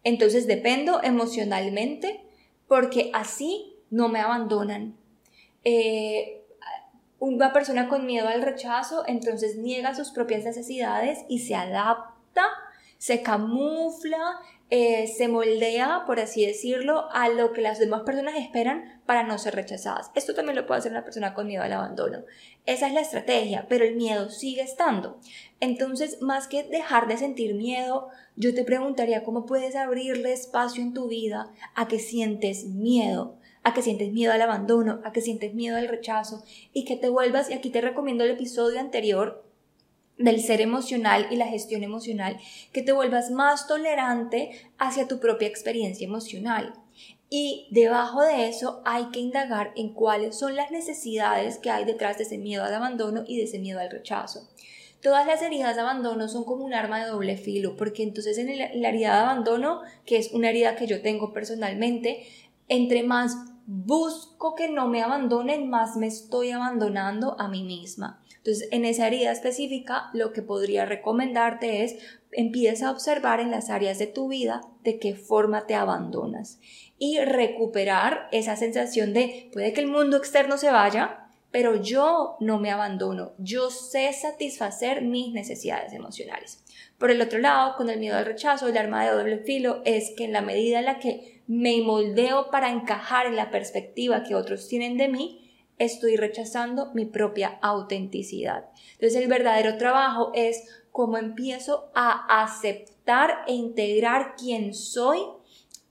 Entonces 0.03 0.47
dependo 0.47 1.03
emocionalmente 1.03 2.21
porque 2.67 3.11
así 3.13 3.75
no 3.89 4.09
me 4.09 4.19
abandonan. 4.19 4.95
Eh, 5.63 6.38
una 7.19 7.53
persona 7.53 7.89
con 7.89 8.05
miedo 8.05 8.27
al 8.27 8.41
rechazo 8.41 9.03
entonces 9.07 9.57
niega 9.57 9.95
sus 9.95 10.11
propias 10.11 10.43
necesidades 10.43 11.19
y 11.27 11.39
se 11.39 11.55
adapta, 11.55 12.45
se 12.97 13.21
camufla, 13.21 14.39
eh, 14.71 15.07
se 15.07 15.27
moldea, 15.27 16.03
por 16.05 16.19
así 16.19 16.45
decirlo, 16.45 17.09
a 17.11 17.27
lo 17.29 17.53
que 17.53 17.61
las 17.61 17.79
demás 17.79 18.03
personas 18.03 18.35
esperan 18.37 19.01
para 19.07 19.23
no 19.23 19.39
ser 19.39 19.55
rechazadas. 19.55 20.11
Esto 20.13 20.35
también 20.35 20.55
lo 20.55 20.67
puede 20.67 20.79
hacer 20.79 20.91
una 20.91 21.03
persona 21.03 21.33
con 21.33 21.47
miedo 21.47 21.63
al 21.63 21.73
abandono. 21.73 22.19
Esa 22.67 22.85
es 22.85 22.93
la 22.93 23.01
estrategia, 23.01 23.65
pero 23.67 23.83
el 23.83 23.95
miedo 23.95 24.29
sigue 24.29 24.61
estando. 24.61 25.19
Entonces, 25.59 26.21
más 26.21 26.47
que 26.47 26.63
dejar 26.63 27.07
de 27.07 27.17
sentir 27.17 27.55
miedo, 27.55 28.09
yo 28.35 28.53
te 28.53 28.63
preguntaría 28.63 29.23
cómo 29.23 29.47
puedes 29.47 29.75
abrirle 29.75 30.33
espacio 30.33 30.83
en 30.83 30.93
tu 30.93 31.07
vida 31.07 31.49
a 31.73 31.87
que 31.87 31.97
sientes 31.97 32.65
miedo 32.65 33.38
a 33.69 33.73
que 33.73 33.81
sientes 33.81 34.11
miedo 34.11 34.33
al 34.33 34.41
abandono, 34.41 34.99
a 35.03 35.11
que 35.11 35.21
sientes 35.21 35.53
miedo 35.53 35.77
al 35.77 35.87
rechazo 35.87 36.43
y 36.73 36.85
que 36.85 36.95
te 36.95 37.09
vuelvas, 37.09 37.49
y 37.49 37.53
aquí 37.53 37.69
te 37.69 37.81
recomiendo 37.81 38.23
el 38.23 38.31
episodio 38.31 38.79
anterior 38.79 39.43
del 40.17 40.41
ser 40.41 40.59
emocional 40.59 41.27
y 41.31 41.37
la 41.37 41.47
gestión 41.47 41.83
emocional, 41.83 42.37
que 42.73 42.81
te 42.81 42.91
vuelvas 42.91 43.31
más 43.31 43.67
tolerante 43.67 44.51
hacia 44.77 45.07
tu 45.07 45.19
propia 45.19 45.47
experiencia 45.47 46.05
emocional. 46.05 46.73
Y 47.29 47.67
debajo 47.71 48.21
de 48.23 48.49
eso 48.49 48.81
hay 48.85 49.05
que 49.11 49.19
indagar 49.19 49.71
en 49.75 49.93
cuáles 49.93 50.37
son 50.37 50.55
las 50.55 50.71
necesidades 50.71 51.59
que 51.59 51.69
hay 51.69 51.85
detrás 51.85 52.17
de 52.17 52.23
ese 52.23 52.37
miedo 52.37 52.63
al 52.63 52.73
abandono 52.73 53.23
y 53.25 53.37
de 53.37 53.43
ese 53.43 53.59
miedo 53.59 53.79
al 53.79 53.91
rechazo. 53.91 54.49
Todas 55.01 55.25
las 55.25 55.41
heridas 55.41 55.75
de 55.75 55.81
abandono 55.81 56.27
son 56.27 56.43
como 56.43 56.65
un 56.65 56.73
arma 56.73 56.99
de 56.99 57.09
doble 57.09 57.37
filo, 57.37 57.77
porque 57.77 58.03
entonces 58.03 58.37
en 58.37 58.57
la 58.57 58.89
herida 58.89 59.13
de 59.13 59.21
abandono, 59.21 59.81
que 60.05 60.17
es 60.17 60.33
una 60.33 60.49
herida 60.49 60.75
que 60.75 60.87
yo 60.87 61.01
tengo 61.01 61.31
personalmente, 61.31 62.27
entre 62.67 63.03
más 63.03 63.35
busco 63.71 64.55
que 64.55 64.67
no 64.67 64.87
me 64.87 65.03
abandonen, 65.03 65.69
más 65.69 65.95
me 65.95 66.07
estoy 66.07 66.49
abandonando 66.49 67.39
a 67.39 67.47
mí 67.47 67.63
misma. 67.63 68.19
Entonces, 68.37 68.67
en 68.71 68.83
esa 68.83 69.05
herida 69.05 69.31
específica, 69.31 70.09
lo 70.13 70.33
que 70.33 70.41
podría 70.41 70.87
recomendarte 70.87 71.83
es 71.83 71.97
empieza 72.31 72.87
a 72.87 72.91
observar 72.91 73.39
en 73.39 73.51
las 73.51 73.69
áreas 73.69 73.99
de 73.99 74.07
tu 74.07 74.27
vida 74.27 74.61
de 74.83 74.97
qué 74.97 75.13
forma 75.13 75.67
te 75.67 75.75
abandonas 75.75 76.59
y 76.97 77.19
recuperar 77.19 78.27
esa 78.31 78.55
sensación 78.55 79.13
de 79.13 79.51
puede 79.53 79.71
que 79.71 79.81
el 79.81 79.87
mundo 79.87 80.17
externo 80.17 80.57
se 80.57 80.71
vaya, 80.71 81.27
pero 81.51 81.79
yo 81.79 82.37
no 82.39 82.57
me 82.57 82.71
abandono, 82.71 83.33
yo 83.37 83.69
sé 83.69 84.11
satisfacer 84.13 85.03
mis 85.03 85.31
necesidades 85.31 85.93
emocionales. 85.93 86.63
Por 86.97 87.11
el 87.11 87.21
otro 87.21 87.37
lado, 87.37 87.75
con 87.77 87.89
el 87.89 87.99
miedo 87.99 88.17
al 88.17 88.25
rechazo, 88.25 88.67
el 88.67 88.77
arma 88.77 89.05
de 89.05 89.15
doble 89.15 89.37
filo 89.39 89.83
es 89.85 90.11
que 90.17 90.25
en 90.25 90.33
la 90.33 90.41
medida 90.41 90.79
en 90.79 90.85
la 90.85 90.97
que 90.97 91.38
me 91.49 91.81
moldeo 91.81 92.51
para 92.51 92.69
encajar 92.69 93.25
en 93.25 93.35
la 93.35 93.49
perspectiva 93.49 94.21
que 94.21 94.35
otros 94.35 94.67
tienen 94.67 94.97
de 94.97 95.07
mí, 95.07 95.51
estoy 95.79 96.15
rechazando 96.15 96.91
mi 96.93 97.05
propia 97.05 97.57
autenticidad. 97.63 98.69
Entonces 98.93 99.19
el 99.19 99.27
verdadero 99.27 99.75
trabajo 99.77 100.29
es 100.35 100.83
cómo 100.91 101.17
empiezo 101.17 101.89
a 101.95 102.43
aceptar 102.43 103.45
e 103.47 103.53
integrar 103.53 104.35
quién 104.37 104.75
soy 104.75 105.21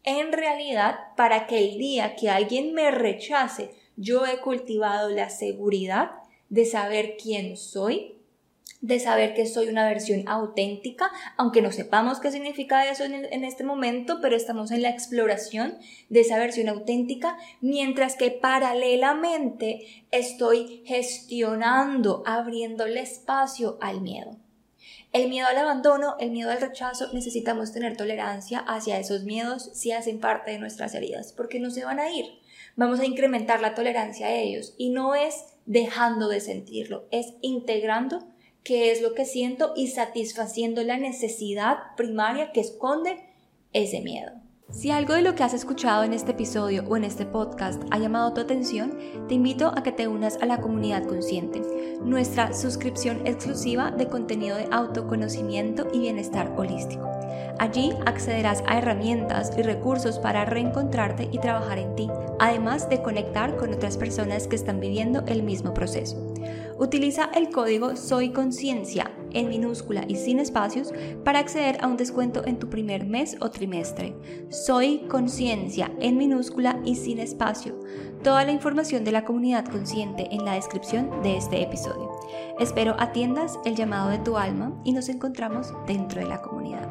en 0.05 0.31
realidad 0.31 0.95
para 1.17 1.49
que 1.49 1.59
el 1.59 1.77
día 1.77 2.15
que 2.15 2.31
alguien 2.31 2.73
me 2.73 2.93
rechace, 2.93 3.75
yo 3.97 4.27
he 4.27 4.38
cultivado 4.38 5.11
la 5.11 5.29
seguridad 5.29 6.12
de 6.50 6.67
saber 6.67 7.17
quién 7.21 7.57
soy, 7.57 8.15
de 8.81 9.01
saber 9.01 9.35
que 9.35 9.47
soy 9.47 9.69
una 9.69 9.89
versión 9.89 10.29
auténtica, 10.29 11.11
aunque 11.37 11.63
no 11.63 11.73
sepamos 11.73 12.21
qué 12.21 12.31
significa 12.31 12.89
eso 12.89 13.05
en, 13.05 13.45
este 13.45 13.65
momento, 13.65 14.19
pero 14.23 14.37
estamos 14.37 14.71
en 14.71 14.83
la 14.83 14.91
exploración 14.91 15.79
de 16.09 16.21
esa 16.21 16.39
versión 16.39 16.69
auténtica, 16.69 17.37
mientras 17.61 18.15
que 18.15 18.31
paralelamente 18.31 20.07
estoy 20.13 20.83
gestionando, 20.87 22.23
abriéndole 22.25 23.01
espacio 23.01 23.79
al 23.81 24.01
miedo. 24.01 24.37
El 25.13 25.29
miedo 25.29 25.49
al 25.49 25.59
abandono, 25.59 26.17
el 26.21 26.31
miedo 26.31 26.51
al 26.51 26.61
rechazo, 26.61 27.13
necesitamos 27.13 27.73
tener 27.73 27.97
tolerancia 27.97 28.59
hacia 28.61 28.99
esos 28.99 29.25
miedos 29.25 29.71
si 29.73 29.91
hacen 29.91 30.21
parte 30.21 30.53
de 30.53 30.59
nuestras 30.59 30.95
heridas, 30.95 31.33
porque 31.33 31.59
no 31.59 31.71
se 31.71 31.85
van 31.85 31.99
a 31.99 32.11
ir. 32.11 32.27
Vamos 32.77 33.01
a 33.01 33.07
incrementar 33.07 33.61
la 33.61 33.75
tolerancia 33.75 34.27
a 34.27 34.35
ellos 34.35 34.75
y 34.79 34.91
no 34.91 35.17
es 35.17 35.47
dejando 35.67 36.29
de 36.29 36.41
sentirlo, 36.41 37.07
es 37.11 37.35
integrando 37.41 38.29
qué 38.65 38.91
es 38.93 39.03
lo 39.03 39.15
que 39.15 39.25
siento 39.25 39.73
y 39.77 39.88
satisfaciendo 39.88 40.83
la 40.83 40.99
necesidad 40.99 41.77
primaria 41.97 42.53
que 42.53 42.61
esconde 42.61 43.19
ese 43.73 44.00
miedo. 44.00 44.33
Si 44.71 44.91
algo 44.91 45.15
de 45.15 45.23
lo 45.23 45.35
que 45.35 45.43
has 45.43 45.55
escuchado 45.55 46.05
en 46.05 46.12
este 46.12 46.33
episodio 46.33 46.85
o 46.87 46.97
en 46.99 47.05
este 47.05 47.25
podcast 47.25 47.83
ha 47.91 47.99
llamado 47.99 48.35
tu 48.35 48.43
atención, 48.43 48.99
te 49.27 49.33
invito 49.33 49.73
a 49.75 49.83
que 49.83 49.93
te 49.93 50.09
unas 50.09 50.37
a 50.43 50.47
la 50.47 50.61
comunidad 50.61 51.07
consciente, 51.07 51.62
nuestra 52.03 52.53
suscripción 52.53 53.27
exclusiva 53.27 53.91
de 53.91 54.09
contenido 54.09 54.59
de 54.59 54.69
autoconocimiento 54.71 55.88
y 55.95 56.00
bienestar 56.00 56.53
holístico. 56.59 57.11
Allí 57.59 57.95
accederás 58.05 58.62
a 58.67 58.77
herramientas 58.77 59.53
y 59.57 59.62
recursos 59.62 60.19
para 60.19 60.45
reencontrarte 60.45 61.31
y 61.33 61.38
trabajar 61.38 61.79
en 61.79 61.97
ti, 61.97 62.09
además 62.38 62.91
de 62.91 63.00
conectar 63.00 63.57
con 63.57 63.73
otras 63.73 63.97
personas 63.97 64.47
que 64.47 64.57
están 64.57 64.81
viviendo 64.81 65.25
el 65.27 65.43
mismo 65.43 65.73
proceso. 65.73 66.23
Utiliza 66.79 67.29
el 67.35 67.51
código 67.51 67.97
Soy 67.97 68.31
Conciencia 68.31 69.11
en 69.33 69.49
minúscula 69.49 70.05
y 70.07 70.15
sin 70.15 70.39
espacios 70.39 70.93
para 71.25 71.41
acceder 71.41 71.83
a 71.83 71.89
un 71.89 71.97
descuento 71.97 72.47
en 72.47 72.61
tu 72.61 72.71
primer 72.71 73.05
mes 73.05 73.37
o 73.41 73.51
trimestre. 73.51 74.15
Soy 74.49 75.01
Conciencia 75.09 75.91
en 75.99 76.17
minúscula 76.17 76.81
y 76.85 76.95
sin 76.95 77.19
espacio. 77.19 77.81
Toda 78.23 78.45
la 78.45 78.53
información 78.53 79.03
de 79.03 79.11
la 79.11 79.25
comunidad 79.25 79.65
consciente 79.65 80.29
en 80.31 80.45
la 80.45 80.55
descripción 80.55 81.21
de 81.23 81.37
este 81.37 81.61
episodio. 81.63 82.13
Espero 82.61 82.95
atiendas 82.99 83.59
el 83.65 83.75
llamado 83.75 84.11
de 84.11 84.19
tu 84.19 84.37
alma 84.37 84.81
y 84.85 84.93
nos 84.93 85.09
encontramos 85.09 85.75
dentro 85.89 86.21
de 86.21 86.29
la 86.29 86.41
comunidad. 86.43 86.89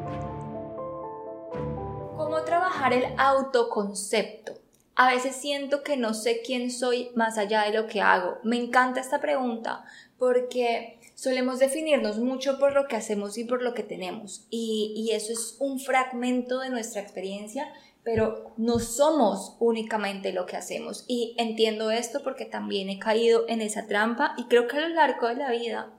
¿Cómo 2.14 2.42
trabajar 2.44 2.92
el 2.92 3.04
autoconcepto? 3.16 4.67
A 5.00 5.12
veces 5.12 5.36
siento 5.36 5.84
que 5.84 5.96
no 5.96 6.12
sé 6.12 6.42
quién 6.44 6.72
soy 6.72 7.10
más 7.14 7.38
allá 7.38 7.62
de 7.62 7.72
lo 7.72 7.86
que 7.86 8.00
hago. 8.00 8.38
Me 8.42 8.56
encanta 8.56 8.98
esta 8.98 9.20
pregunta 9.20 9.84
porque 10.18 10.98
solemos 11.14 11.60
definirnos 11.60 12.18
mucho 12.18 12.58
por 12.58 12.72
lo 12.72 12.88
que 12.88 12.96
hacemos 12.96 13.38
y 13.38 13.44
por 13.44 13.62
lo 13.62 13.74
que 13.74 13.84
tenemos. 13.84 14.48
Y, 14.50 15.08
eso 15.12 15.32
es 15.32 15.54
un 15.60 15.78
fragmento 15.78 16.58
de 16.58 16.70
nuestra 16.70 17.00
experiencia, 17.00 17.72
pero 18.02 18.52
no 18.56 18.80
somos 18.80 19.54
únicamente 19.60 20.32
lo 20.32 20.46
que 20.46 20.56
hacemos. 20.56 21.04
Y 21.06 21.36
entiendo 21.38 21.92
esto 21.92 22.24
porque 22.24 22.44
también 22.44 22.90
he 22.90 22.98
caído 22.98 23.44
en 23.46 23.60
esa 23.60 23.86
trampa 23.86 24.34
y 24.36 24.46
creo 24.46 24.66
que 24.66 24.78
a 24.78 24.80
lo 24.80 24.88
largo 24.88 25.28
de 25.28 25.36
la 25.36 25.52
vida 25.52 25.92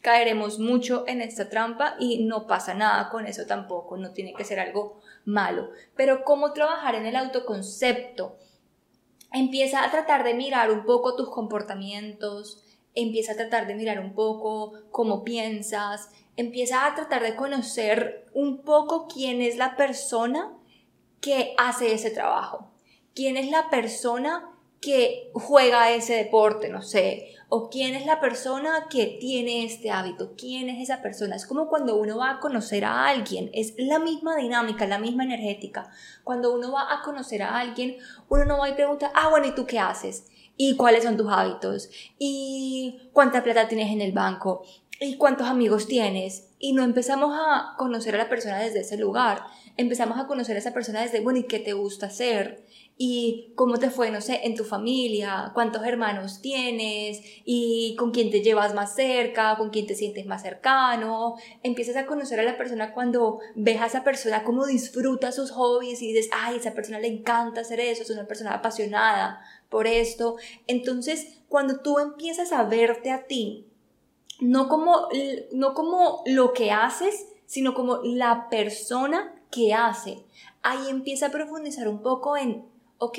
caeremos 0.00 0.60
mucho 0.60 1.02
en 1.08 1.22
esta 1.22 1.48
trampa 1.48 1.96
y 1.98 2.24
no 2.24 2.46
pasa 2.46 2.72
nada 2.72 3.08
con 3.08 3.26
eso 3.26 3.46
tampoco, 3.46 3.96
no 3.96 4.12
tiene 4.12 4.32
que 4.32 4.44
ser 4.44 4.60
algo 4.60 5.00
malo. 5.26 5.70
Pero 5.94 6.24
cómo 6.24 6.54
trabajar 6.54 6.94
en 6.94 7.04
el 7.04 7.16
autoconcepto. 7.16 8.38
Empieza 9.32 9.84
a 9.84 9.90
tratar 9.90 10.24
de 10.24 10.32
mirar 10.32 10.70
un 10.70 10.86
poco 10.86 11.14
tus 11.14 11.28
comportamientos, 11.28 12.64
empieza 12.94 13.32
a 13.32 13.36
tratar 13.36 13.66
de 13.66 13.74
mirar 13.74 14.00
un 14.00 14.14
poco 14.14 14.72
cómo 14.90 15.22
piensas, 15.24 16.08
empieza 16.36 16.86
a 16.86 16.94
tratar 16.94 17.22
de 17.22 17.36
conocer 17.36 18.26
un 18.32 18.62
poco 18.62 19.06
quién 19.06 19.42
es 19.42 19.56
la 19.56 19.76
persona 19.76 20.52
que 21.20 21.54
hace 21.58 21.92
ese 21.92 22.10
trabajo, 22.10 22.70
quién 23.14 23.36
es 23.36 23.50
la 23.50 23.68
persona 23.68 24.50
que 24.80 25.30
juega 25.34 25.90
ese 25.90 26.14
deporte, 26.14 26.68
no 26.68 26.82
sé, 26.82 27.35
o 27.48 27.70
quién 27.70 27.94
es 27.94 28.06
la 28.06 28.20
persona 28.20 28.86
que 28.90 29.18
tiene 29.20 29.64
este 29.64 29.90
hábito, 29.90 30.34
quién 30.36 30.68
es 30.68 30.82
esa 30.82 31.02
persona. 31.02 31.36
Es 31.36 31.46
como 31.46 31.68
cuando 31.68 31.96
uno 31.96 32.18
va 32.18 32.30
a 32.30 32.40
conocer 32.40 32.84
a 32.84 33.06
alguien, 33.06 33.50
es 33.52 33.74
la 33.78 33.98
misma 33.98 34.36
dinámica, 34.36 34.86
la 34.86 34.98
misma 34.98 35.24
energética. 35.24 35.90
Cuando 36.24 36.52
uno 36.54 36.72
va 36.72 36.92
a 36.92 37.02
conocer 37.02 37.42
a 37.42 37.58
alguien, 37.58 37.96
uno 38.28 38.44
no 38.44 38.58
va 38.58 38.68
y 38.68 38.74
pregunta, 38.74 39.12
ah, 39.14 39.28
bueno, 39.30 39.46
¿y 39.46 39.54
tú 39.54 39.66
qué 39.66 39.78
haces? 39.78 40.26
¿Y 40.56 40.76
cuáles 40.76 41.04
son 41.04 41.16
tus 41.16 41.30
hábitos? 41.30 41.90
¿Y 42.18 43.10
cuánta 43.12 43.44
plata 43.44 43.68
tienes 43.68 43.92
en 43.92 44.00
el 44.00 44.12
banco? 44.12 44.64
¿Y 45.00 45.16
cuántos 45.16 45.46
amigos 45.46 45.86
tienes? 45.86 46.48
Y 46.58 46.72
no 46.72 46.82
empezamos 46.82 47.34
a 47.38 47.74
conocer 47.76 48.14
a 48.14 48.18
la 48.18 48.28
persona 48.28 48.58
desde 48.58 48.80
ese 48.80 48.96
lugar. 48.96 49.42
Empezamos 49.76 50.18
a 50.18 50.26
conocer 50.26 50.56
a 50.56 50.58
esa 50.58 50.72
persona 50.72 51.02
desde, 51.02 51.20
bueno, 51.20 51.38
¿y 51.38 51.44
qué 51.44 51.58
te 51.58 51.72
gusta 51.72 52.06
hacer? 52.06 52.64
y 52.98 53.52
cómo 53.56 53.76
te 53.76 53.90
fue, 53.90 54.10
no 54.10 54.22
sé, 54.22 54.40
en 54.44 54.54
tu 54.54 54.64
familia, 54.64 55.50
cuántos 55.52 55.84
hermanos 55.84 56.40
tienes 56.40 57.20
y 57.44 57.94
con 57.98 58.10
quién 58.10 58.30
te 58.30 58.40
llevas 58.40 58.74
más 58.74 58.94
cerca, 58.94 59.56
con 59.58 59.68
quién 59.68 59.86
te 59.86 59.94
sientes 59.94 60.24
más 60.24 60.42
cercano. 60.42 61.36
Empiezas 61.62 61.96
a 61.96 62.06
conocer 62.06 62.40
a 62.40 62.42
la 62.42 62.56
persona 62.56 62.94
cuando 62.94 63.40
ves 63.54 63.82
a 63.82 63.86
esa 63.86 64.02
persona 64.02 64.44
cómo 64.44 64.64
disfruta 64.64 65.30
sus 65.30 65.50
hobbies 65.50 66.00
y 66.00 66.12
dices, 66.12 66.30
ay, 66.32 66.56
esa 66.56 66.72
persona 66.72 66.98
le 66.98 67.08
encanta 67.08 67.60
hacer 67.60 67.80
eso, 67.80 68.02
es 68.02 68.10
una 68.10 68.26
persona 68.26 68.54
apasionada 68.54 69.42
por 69.68 69.86
esto. 69.86 70.36
Entonces, 70.66 71.40
cuando 71.48 71.80
tú 71.80 71.98
empiezas 71.98 72.50
a 72.52 72.64
verte 72.64 73.10
a 73.10 73.26
ti, 73.26 73.66
no 74.40 74.68
como, 74.68 75.08
no 75.52 75.74
como 75.74 76.22
lo 76.24 76.54
que 76.54 76.70
haces, 76.70 77.26
sino 77.44 77.74
como 77.74 77.98
la 78.02 78.48
persona 78.48 79.35
que 79.56 79.72
hace, 79.72 80.22
ahí 80.62 80.90
empieza 80.90 81.26
a 81.26 81.30
profundizar 81.30 81.88
un 81.88 82.02
poco 82.02 82.36
en 82.36 82.66
ok, 82.98 83.18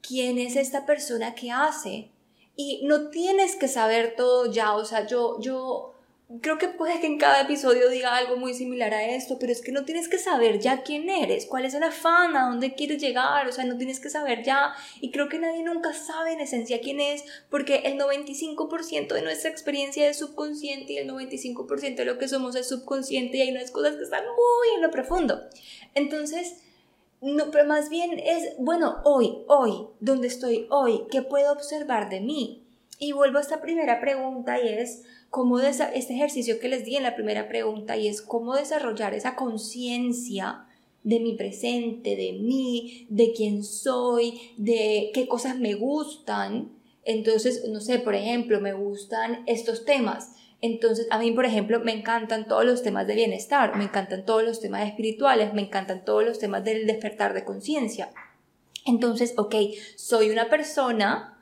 ¿quién 0.00 0.38
es 0.38 0.56
esta 0.56 0.86
persona 0.86 1.34
que 1.34 1.50
hace? 1.50 2.10
Y 2.56 2.80
no 2.84 3.10
tienes 3.10 3.56
que 3.56 3.68
saber 3.68 4.14
todo 4.16 4.50
ya, 4.50 4.74
o 4.74 4.84
sea, 4.86 5.06
yo, 5.06 5.38
yo 5.40 5.92
creo 6.40 6.58
que 6.58 6.68
puede 6.68 7.00
que 7.00 7.08
en 7.08 7.18
cada 7.18 7.42
episodio 7.42 7.88
diga 7.88 8.16
algo 8.16 8.36
muy 8.36 8.54
similar 8.54 8.94
a 8.94 9.04
esto, 9.04 9.38
pero 9.40 9.50
es 9.50 9.60
que 9.60 9.72
no 9.72 9.84
tienes 9.84 10.08
que 10.08 10.18
saber 10.18 10.60
ya 10.60 10.82
quién 10.82 11.10
eres, 11.10 11.46
cuál 11.46 11.64
es 11.64 11.74
el 11.74 11.82
afán, 11.82 12.36
a 12.36 12.48
dónde 12.48 12.74
quieres 12.74 13.02
llegar, 13.02 13.48
o 13.48 13.52
sea, 13.52 13.64
no 13.64 13.76
tienes 13.76 13.98
que 13.98 14.10
saber 14.10 14.44
ya, 14.44 14.72
y 15.00 15.10
creo 15.10 15.28
que 15.28 15.40
nadie 15.40 15.64
nunca 15.64 15.92
sabe 15.92 16.32
en 16.32 16.40
esencia 16.40 16.80
quién 16.80 17.00
es, 17.00 17.24
porque 17.50 17.82
el 17.84 17.98
95% 17.98 19.12
de 19.12 19.22
nuestra 19.22 19.50
experiencia 19.50 20.08
es 20.08 20.18
subconsciente 20.18 20.92
y 20.92 20.98
el 20.98 21.10
95% 21.10 21.96
de 21.96 22.04
lo 22.04 22.18
que 22.18 22.28
somos 22.28 22.54
es 22.54 22.68
subconsciente 22.68 23.38
y 23.38 23.40
hay 23.42 23.50
unas 23.50 23.72
cosas 23.72 23.96
que 23.96 24.04
están 24.04 24.24
muy 24.24 24.76
en 24.76 24.82
lo 24.82 24.90
profundo. 24.92 25.40
Entonces, 25.94 26.62
no, 27.20 27.50
pero 27.50 27.66
más 27.66 27.90
bien 27.90 28.18
es, 28.20 28.54
bueno, 28.58 29.00
hoy, 29.04 29.38
hoy, 29.48 29.88
donde 29.98 30.28
estoy 30.28 30.68
hoy, 30.70 31.02
¿qué 31.10 31.22
puedo 31.22 31.52
observar 31.52 32.08
de 32.08 32.20
mí? 32.20 32.66
Y 32.98 33.12
vuelvo 33.12 33.38
a 33.38 33.40
esta 33.40 33.60
primera 33.60 34.00
pregunta 34.00 34.60
y 34.60 34.68
es, 34.68 35.02
¿cómo 35.30 35.60
este 35.60 36.12
ejercicio 36.14 36.60
que 36.60 36.68
les 36.68 36.84
di 36.84 36.96
en 36.96 37.04
la 37.04 37.14
primera 37.14 37.48
pregunta 37.48 37.96
y 37.96 38.08
es 38.08 38.20
cómo 38.20 38.54
desarrollar 38.54 39.14
esa 39.14 39.36
conciencia 39.36 40.66
de 41.02 41.20
mi 41.20 41.34
presente, 41.34 42.16
de 42.16 42.32
mí, 42.32 43.06
de 43.08 43.32
quién 43.32 43.64
soy, 43.64 44.52
de 44.56 45.10
qué 45.14 45.26
cosas 45.26 45.58
me 45.58 45.74
gustan? 45.74 46.72
Entonces, 47.04 47.64
no 47.68 47.80
sé, 47.80 47.98
por 47.98 48.14
ejemplo, 48.14 48.60
me 48.60 48.74
gustan 48.74 49.42
estos 49.46 49.84
temas 49.84 50.34
entonces, 50.62 51.06
a 51.10 51.18
mí, 51.18 51.32
por 51.32 51.46
ejemplo, 51.46 51.80
me 51.80 51.92
encantan 51.92 52.46
todos 52.46 52.64
los 52.64 52.82
temas 52.82 53.06
de 53.06 53.14
bienestar, 53.14 53.76
me 53.76 53.84
encantan 53.84 54.26
todos 54.26 54.42
los 54.42 54.60
temas 54.60 54.86
espirituales, 54.86 55.54
me 55.54 55.62
encantan 55.62 56.04
todos 56.04 56.24
los 56.24 56.38
temas 56.38 56.64
del 56.64 56.86
despertar 56.86 57.32
de 57.32 57.44
conciencia. 57.44 58.10
Entonces, 58.84 59.34
ok, 59.38 59.54
soy 59.96 60.30
una 60.30 60.50
persona 60.50 61.38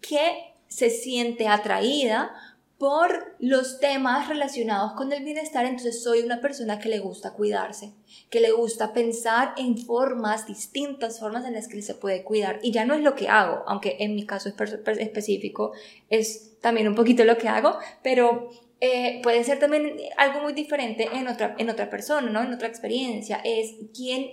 que 0.00 0.54
se 0.68 0.90
siente 0.90 1.46
atraída 1.46 2.34
por 2.78 3.34
los 3.38 3.80
temas 3.80 4.28
relacionados 4.28 4.92
con 4.92 5.10
el 5.12 5.24
bienestar, 5.24 5.64
entonces 5.64 6.02
soy 6.02 6.20
una 6.20 6.42
persona 6.42 6.78
que 6.78 6.90
le 6.90 6.98
gusta 6.98 7.32
cuidarse, 7.32 7.92
que 8.28 8.40
le 8.40 8.52
gusta 8.52 8.92
pensar 8.92 9.54
en 9.56 9.78
formas, 9.78 10.46
distintas 10.46 11.18
formas 11.18 11.46
en 11.46 11.54
las 11.54 11.68
que 11.68 11.80
se 11.80 11.94
puede 11.94 12.22
cuidar. 12.22 12.58
Y 12.62 12.72
ya 12.72 12.84
no 12.84 12.92
es 12.92 13.02
lo 13.02 13.14
que 13.14 13.28
hago, 13.28 13.64
aunque 13.66 13.96
en 14.00 14.14
mi 14.14 14.26
caso 14.26 14.50
específico 14.50 15.72
es 16.10 16.60
también 16.60 16.86
un 16.88 16.94
poquito 16.94 17.24
lo 17.24 17.38
que 17.38 17.48
hago, 17.48 17.78
pero 18.02 18.50
eh, 18.80 19.20
puede 19.22 19.42
ser 19.44 19.58
también 19.58 19.96
algo 20.18 20.42
muy 20.42 20.52
diferente 20.52 21.08
en 21.14 21.28
otra, 21.28 21.54
en 21.58 21.70
otra 21.70 21.88
persona, 21.88 22.28
¿no? 22.30 22.42
En 22.42 22.52
otra 22.52 22.68
experiencia. 22.68 23.40
Es 23.42 23.74
quién, 23.94 24.32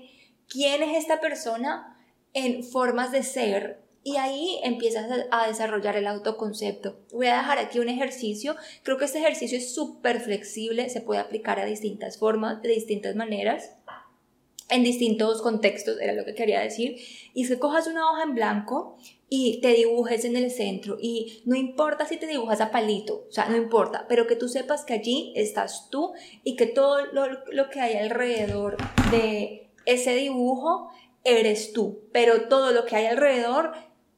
quién 0.49 0.83
es 0.83 0.97
esta 0.97 1.21
persona 1.21 1.97
en 2.33 2.63
formas 2.63 3.13
de 3.13 3.23
ser 3.23 3.82
y 4.03 4.17
ahí 4.17 4.59
empiezas 4.63 5.09
a 5.31 5.47
desarrollar 5.47 5.95
el 5.95 6.07
autoconcepto. 6.07 6.97
Voy 7.11 7.27
a 7.27 7.37
dejar 7.37 7.57
aquí 7.57 7.79
un 7.79 7.87
ejercicio. 7.87 8.55
Creo 8.83 8.97
que 8.97 9.05
este 9.05 9.19
ejercicio 9.19 9.57
es 9.57 9.73
súper 9.73 10.19
flexible, 10.19 10.89
se 10.89 11.01
puede 11.01 11.21
aplicar 11.21 11.59
a 11.59 11.65
distintas 11.65 12.17
formas, 12.17 12.61
de 12.61 12.69
distintas 12.69 13.15
maneras. 13.15 13.71
en 14.69 14.83
distintos 14.83 15.41
contextos, 15.41 15.99
era 16.01 16.13
lo 16.13 16.25
que 16.25 16.33
quería 16.33 16.61
decir, 16.61 16.95
y 17.33 17.43
es 17.43 17.49
que 17.49 17.59
cojas 17.59 17.85
una 17.85 18.09
hoja 18.09 18.23
en 18.23 18.33
blanco 18.33 18.97
y 19.29 19.61
te 19.61 19.73
dibujes 19.73 20.25
en 20.25 20.35
el 20.35 20.49
centro 20.49 20.97
y 20.99 21.43
no 21.45 21.55
importa 21.55 22.07
si 22.07 22.17
te 22.17 22.25
dibujas 22.25 22.59
a 22.59 22.71
palito, 22.71 23.25
o 23.27 23.31
sea, 23.31 23.49
no 23.49 23.57
importa, 23.57 24.05
pero 24.07 24.25
que 24.25 24.35
tú 24.35 24.47
sepas 24.47 24.83
que 24.83 24.93
allí 24.93 25.31
estás 25.35 25.89
tú 25.91 26.13
y 26.43 26.55
que 26.55 26.65
todo 26.65 27.05
lo, 27.07 27.27
lo 27.51 27.69
que 27.69 27.81
hay 27.81 27.97
alrededor 27.97 28.77
de 29.11 29.69
ese 29.85 30.15
dibujo 30.15 30.89
eres 31.23 31.73
tú, 31.73 31.99
pero 32.11 32.47
todo 32.47 32.71
lo 32.71 32.85
que 32.85 32.95
hay 32.95 33.05
alrededor 33.05 33.73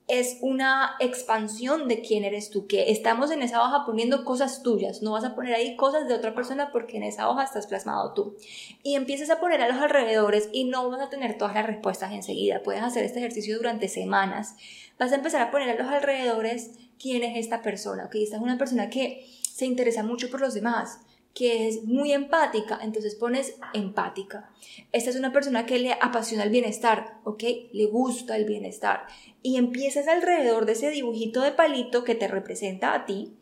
es 0.08 0.38
una 0.42 0.96
expansión 1.00 1.88
de 1.88 2.02
quién 2.02 2.24
eres 2.24 2.52
tú, 2.52 2.68
que 2.68 2.92
estamos 2.92 3.32
en 3.32 3.42
esa 3.42 3.64
hoja 3.64 3.86
poniendo 3.86 4.24
cosas 4.24 4.62
tuyas, 4.62 5.02
no 5.02 5.14
vas 5.14 5.24
a 5.24 5.34
poner 5.34 5.56
ahí 5.56 5.76
cosas 5.76 6.08
de 6.08 6.14
otra 6.14 6.36
persona 6.36 6.72
porque 6.72 6.98
en 6.98 7.04
esa 7.04 7.28
hoja 7.28 7.44
estás 7.44 7.66
plasmado 7.66 8.14
tú. 8.14 8.36
Y 8.84 8.96
empiezas 8.96 9.32
a 9.32 9.40
poner 9.40 9.62
a 9.62 9.68
los 9.68 9.82
alrededores 9.82 10.50
y 10.52 10.66
no 10.66 10.90
vas 10.90 11.02
a 11.02 11.10
tener 11.10 11.38
todas 11.38 11.56
las 11.56 11.66
respuestas 11.66 12.12
enseguida, 12.12 12.62
puedes 12.62 12.84
hacer 12.84 13.04
este 13.04 13.20
ejercicio 13.20 13.58
durante 13.58 13.88
semanas. 13.88 14.56
Vas 15.00 15.12
a 15.12 15.16
empezar 15.16 15.42
a 15.42 15.52
poner 15.52 15.70
a 15.70 15.82
los 15.82 15.92
alrededores 15.92 16.72
quién 17.00 17.24
es 17.24 17.38
esta 17.38 17.64
persona, 17.64 18.10
que 18.12 18.22
esta 18.22 18.38
es 18.38 18.42
una 18.42 18.58
persona 18.58 18.90
que 18.90 19.26
se 19.42 19.66
interesa 19.66 20.04
mucho 20.04 20.30
por 20.30 20.40
los 20.40 20.54
demás, 20.54 21.00
que 21.36 21.68
es 21.68 21.84
muy 21.84 22.14
empática, 22.14 22.80
entonces 22.82 23.14
pones 23.14 23.56
empática. 23.74 24.50
Esta 24.94 25.10
es 25.10 25.18
una 25.18 25.34
persona 25.34 25.66
que 25.66 25.78
le 25.80 25.92
apasiona 25.92 26.46
el 26.46 26.50
bienestar, 26.50 27.20
¿ok? 27.26 27.44
Le 27.74 27.86
gusta 27.88 28.38
el 28.38 28.46
bienestar. 28.46 29.06
Y 29.44 29.58
empiezas 29.58 30.08
alrededor 30.08 30.66
de 30.66 30.72
ese 30.72 30.90
dibujito 30.92 31.42
de 31.42 31.52
palito 31.52 32.06
que 32.06 32.16
te 32.16 32.30
representa 32.30 32.94
a 32.94 33.06
ti, 33.06 33.34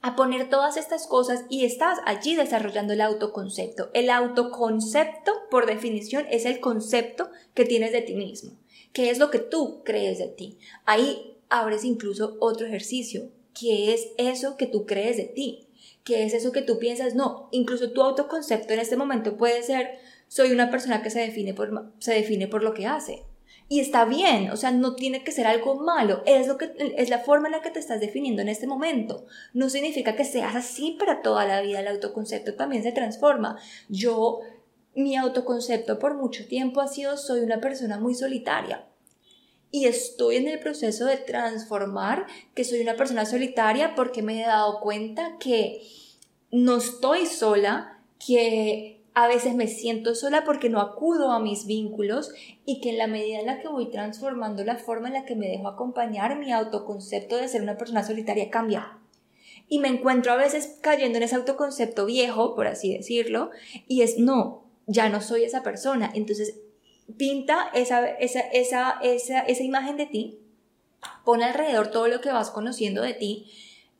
a 0.00 0.16
poner 0.16 0.50
todas 0.50 0.76
estas 0.76 1.06
cosas 1.06 1.44
y 1.48 1.64
estás 1.64 2.00
allí 2.06 2.34
desarrollando 2.34 2.92
el 2.92 3.00
autoconcepto. 3.00 3.90
El 3.94 4.10
autoconcepto, 4.10 5.32
por 5.48 5.66
definición, 5.66 6.26
es 6.28 6.44
el 6.44 6.58
concepto 6.58 7.30
que 7.54 7.64
tienes 7.64 7.92
de 7.92 8.02
ti 8.02 8.16
mismo, 8.16 8.58
que 8.92 9.10
es 9.10 9.20
lo 9.20 9.30
que 9.30 9.38
tú 9.38 9.82
crees 9.84 10.18
de 10.18 10.26
ti. 10.26 10.58
Ahí 10.86 11.38
abres 11.48 11.84
incluso 11.84 12.36
otro 12.40 12.66
ejercicio, 12.66 13.30
que 13.54 13.94
es 13.94 14.08
eso 14.18 14.56
que 14.56 14.66
tú 14.66 14.86
crees 14.86 15.16
de 15.18 15.26
ti 15.26 15.68
¿Qué 16.04 16.24
es 16.24 16.34
eso 16.34 16.52
que 16.52 16.62
tú 16.62 16.78
piensas? 16.78 17.14
No, 17.14 17.48
incluso 17.52 17.92
tu 17.92 18.02
autoconcepto 18.02 18.72
en 18.72 18.80
este 18.80 18.96
momento 18.96 19.36
puede 19.36 19.62
ser, 19.62 19.98
soy 20.28 20.50
una 20.52 20.70
persona 20.70 21.02
que 21.02 21.10
se 21.10 21.20
define 21.20 21.54
por, 21.54 21.92
se 21.98 22.14
define 22.14 22.48
por 22.48 22.62
lo 22.62 22.74
que 22.74 22.86
hace. 22.86 23.24
Y 23.68 23.80
está 23.80 24.04
bien, 24.04 24.50
o 24.50 24.56
sea, 24.56 24.70
no 24.70 24.96
tiene 24.96 25.24
que 25.24 25.32
ser 25.32 25.46
algo 25.46 25.76
malo, 25.76 26.22
es, 26.26 26.46
lo 26.46 26.58
que, 26.58 26.72
es 26.96 27.08
la 27.08 27.20
forma 27.20 27.48
en 27.48 27.52
la 27.52 27.62
que 27.62 27.70
te 27.70 27.78
estás 27.78 28.00
definiendo 28.00 28.42
en 28.42 28.48
este 28.48 28.66
momento. 28.66 29.26
No 29.54 29.70
significa 29.70 30.16
que 30.16 30.24
seas 30.24 30.56
así 30.56 30.96
para 30.98 31.22
toda 31.22 31.46
la 31.46 31.62
vida, 31.62 31.80
el 31.80 31.88
autoconcepto 31.88 32.54
también 32.54 32.82
se 32.82 32.92
transforma. 32.92 33.58
Yo, 33.88 34.40
mi 34.94 35.16
autoconcepto 35.16 35.98
por 35.98 36.14
mucho 36.16 36.46
tiempo 36.46 36.80
ha 36.80 36.88
sido, 36.88 37.16
soy 37.16 37.40
una 37.40 37.60
persona 37.60 37.98
muy 37.98 38.14
solitaria 38.14 38.86
y 39.72 39.86
estoy 39.86 40.36
en 40.36 40.48
el 40.48 40.60
proceso 40.60 41.06
de 41.06 41.16
transformar 41.16 42.26
que 42.54 42.62
soy 42.62 42.80
una 42.80 42.94
persona 42.94 43.24
solitaria 43.24 43.94
porque 43.96 44.22
me 44.22 44.40
he 44.40 44.46
dado 44.46 44.80
cuenta 44.80 45.38
que 45.40 45.82
no 46.52 46.76
estoy 46.76 47.24
sola, 47.24 47.98
que 48.24 49.00
a 49.14 49.26
veces 49.26 49.54
me 49.54 49.66
siento 49.66 50.14
sola 50.14 50.44
porque 50.44 50.68
no 50.68 50.80
acudo 50.80 51.32
a 51.32 51.40
mis 51.40 51.66
vínculos 51.66 52.32
y 52.66 52.82
que 52.82 52.90
en 52.90 52.98
la 52.98 53.06
medida 53.06 53.40
en 53.40 53.46
la 53.46 53.60
que 53.60 53.68
voy 53.68 53.90
transformando 53.90 54.62
la 54.62 54.76
forma 54.76 55.08
en 55.08 55.14
la 55.14 55.24
que 55.24 55.36
me 55.36 55.48
dejo 55.48 55.68
acompañar, 55.68 56.38
mi 56.38 56.52
autoconcepto 56.52 57.38
de 57.38 57.48
ser 57.48 57.62
una 57.62 57.78
persona 57.78 58.04
solitaria 58.04 58.50
cambia. 58.50 58.98
Y 59.68 59.78
me 59.78 59.88
encuentro 59.88 60.32
a 60.32 60.36
veces 60.36 60.78
cayendo 60.82 61.16
en 61.16 61.24
ese 61.24 61.36
autoconcepto 61.36 62.04
viejo, 62.04 62.54
por 62.54 62.66
así 62.66 62.94
decirlo, 62.94 63.50
y 63.88 64.02
es 64.02 64.18
no, 64.18 64.64
ya 64.86 65.08
no 65.08 65.22
soy 65.22 65.44
esa 65.44 65.62
persona. 65.62 66.10
Entonces 66.14 66.60
pinta 67.16 67.70
esa, 67.74 68.06
esa, 68.08 68.40
esa, 68.40 68.98
esa, 69.02 69.40
esa 69.40 69.62
imagen 69.62 69.96
de 69.96 70.06
ti, 70.06 70.38
pon 71.24 71.42
alrededor 71.42 71.88
todo 71.88 72.08
lo 72.08 72.20
que 72.20 72.32
vas 72.32 72.50
conociendo 72.50 73.02
de 73.02 73.14
ti 73.14 73.50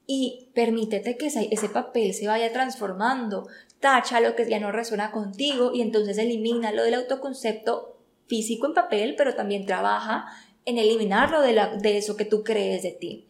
y 0.07 0.51
permítete 0.55 1.17
que 1.17 1.27
ese 1.27 1.69
papel 1.69 2.15
se 2.15 2.27
vaya 2.27 2.53
transformando, 2.53 3.49
tacha 3.81 4.21
lo 4.21 4.37
que 4.37 4.49
ya 4.49 4.61
no 4.61 4.73
resuena 4.73 5.11
contigo 5.11 5.73
y 5.75 5.81
entonces 5.81 6.19
elimina 6.19 6.73
lo 6.73 6.83
del 6.85 6.95
autoconcepto 6.95 7.99
físico 8.27 8.67
en 8.67 8.75
papel, 8.75 9.15
pero 9.17 9.35
también 9.35 9.67
trabaja 9.67 10.27
en 10.65 10.79
eliminarlo 10.79 11.41
de, 11.41 11.53
la, 11.53 11.77
de 11.77 11.99
eso 11.99 12.17
que 12.17 12.25
tú 12.25 12.45
crees 12.45 12.83
de 12.83 12.93
ti. 12.93 13.29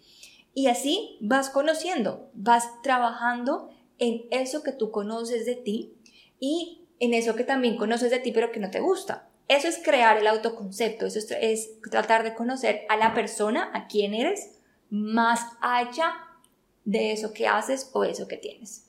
Y 0.55 0.67
así 0.67 1.17
vas 1.21 1.51
conociendo, 1.51 2.31
vas 2.35 2.83
trabajando 2.83 3.71
en 3.99 4.25
eso 4.31 4.63
que 4.63 4.73
tú 4.73 4.91
conoces 4.91 5.47
de 5.47 5.57
ti 5.57 5.95
y 6.39 6.89
en 6.99 7.15
eso 7.15 7.35
que 7.35 7.45
también 7.45 7.77
conoces 7.77 8.11
de 8.11 8.19
ti 8.19 8.33
pero 8.33 8.53
que 8.53 8.61
no 8.61 8.71
te 8.71 8.81
gusta. 8.81 9.31
Eso 9.53 9.69
es 9.69 9.79
crear 9.85 10.17
el 10.17 10.27
autoconcepto, 10.29 11.05
eso 11.05 11.19
es, 11.39 11.79
tratar 11.83 12.23
de 12.23 12.33
conocer 12.33 12.87
a 12.89 12.97
la 12.97 13.13
persona, 13.13 13.71
a 13.75 13.87
quién 13.87 14.15
eres, 14.15 14.59
más 14.89 15.47
allá 15.61 16.15
de 16.87 17.13
eso 17.13 17.35
que 17.35 17.47
haces 17.47 17.91
o 17.93 18.05
eso 18.05 18.27
que 18.29 18.39
tienes. 18.39 18.89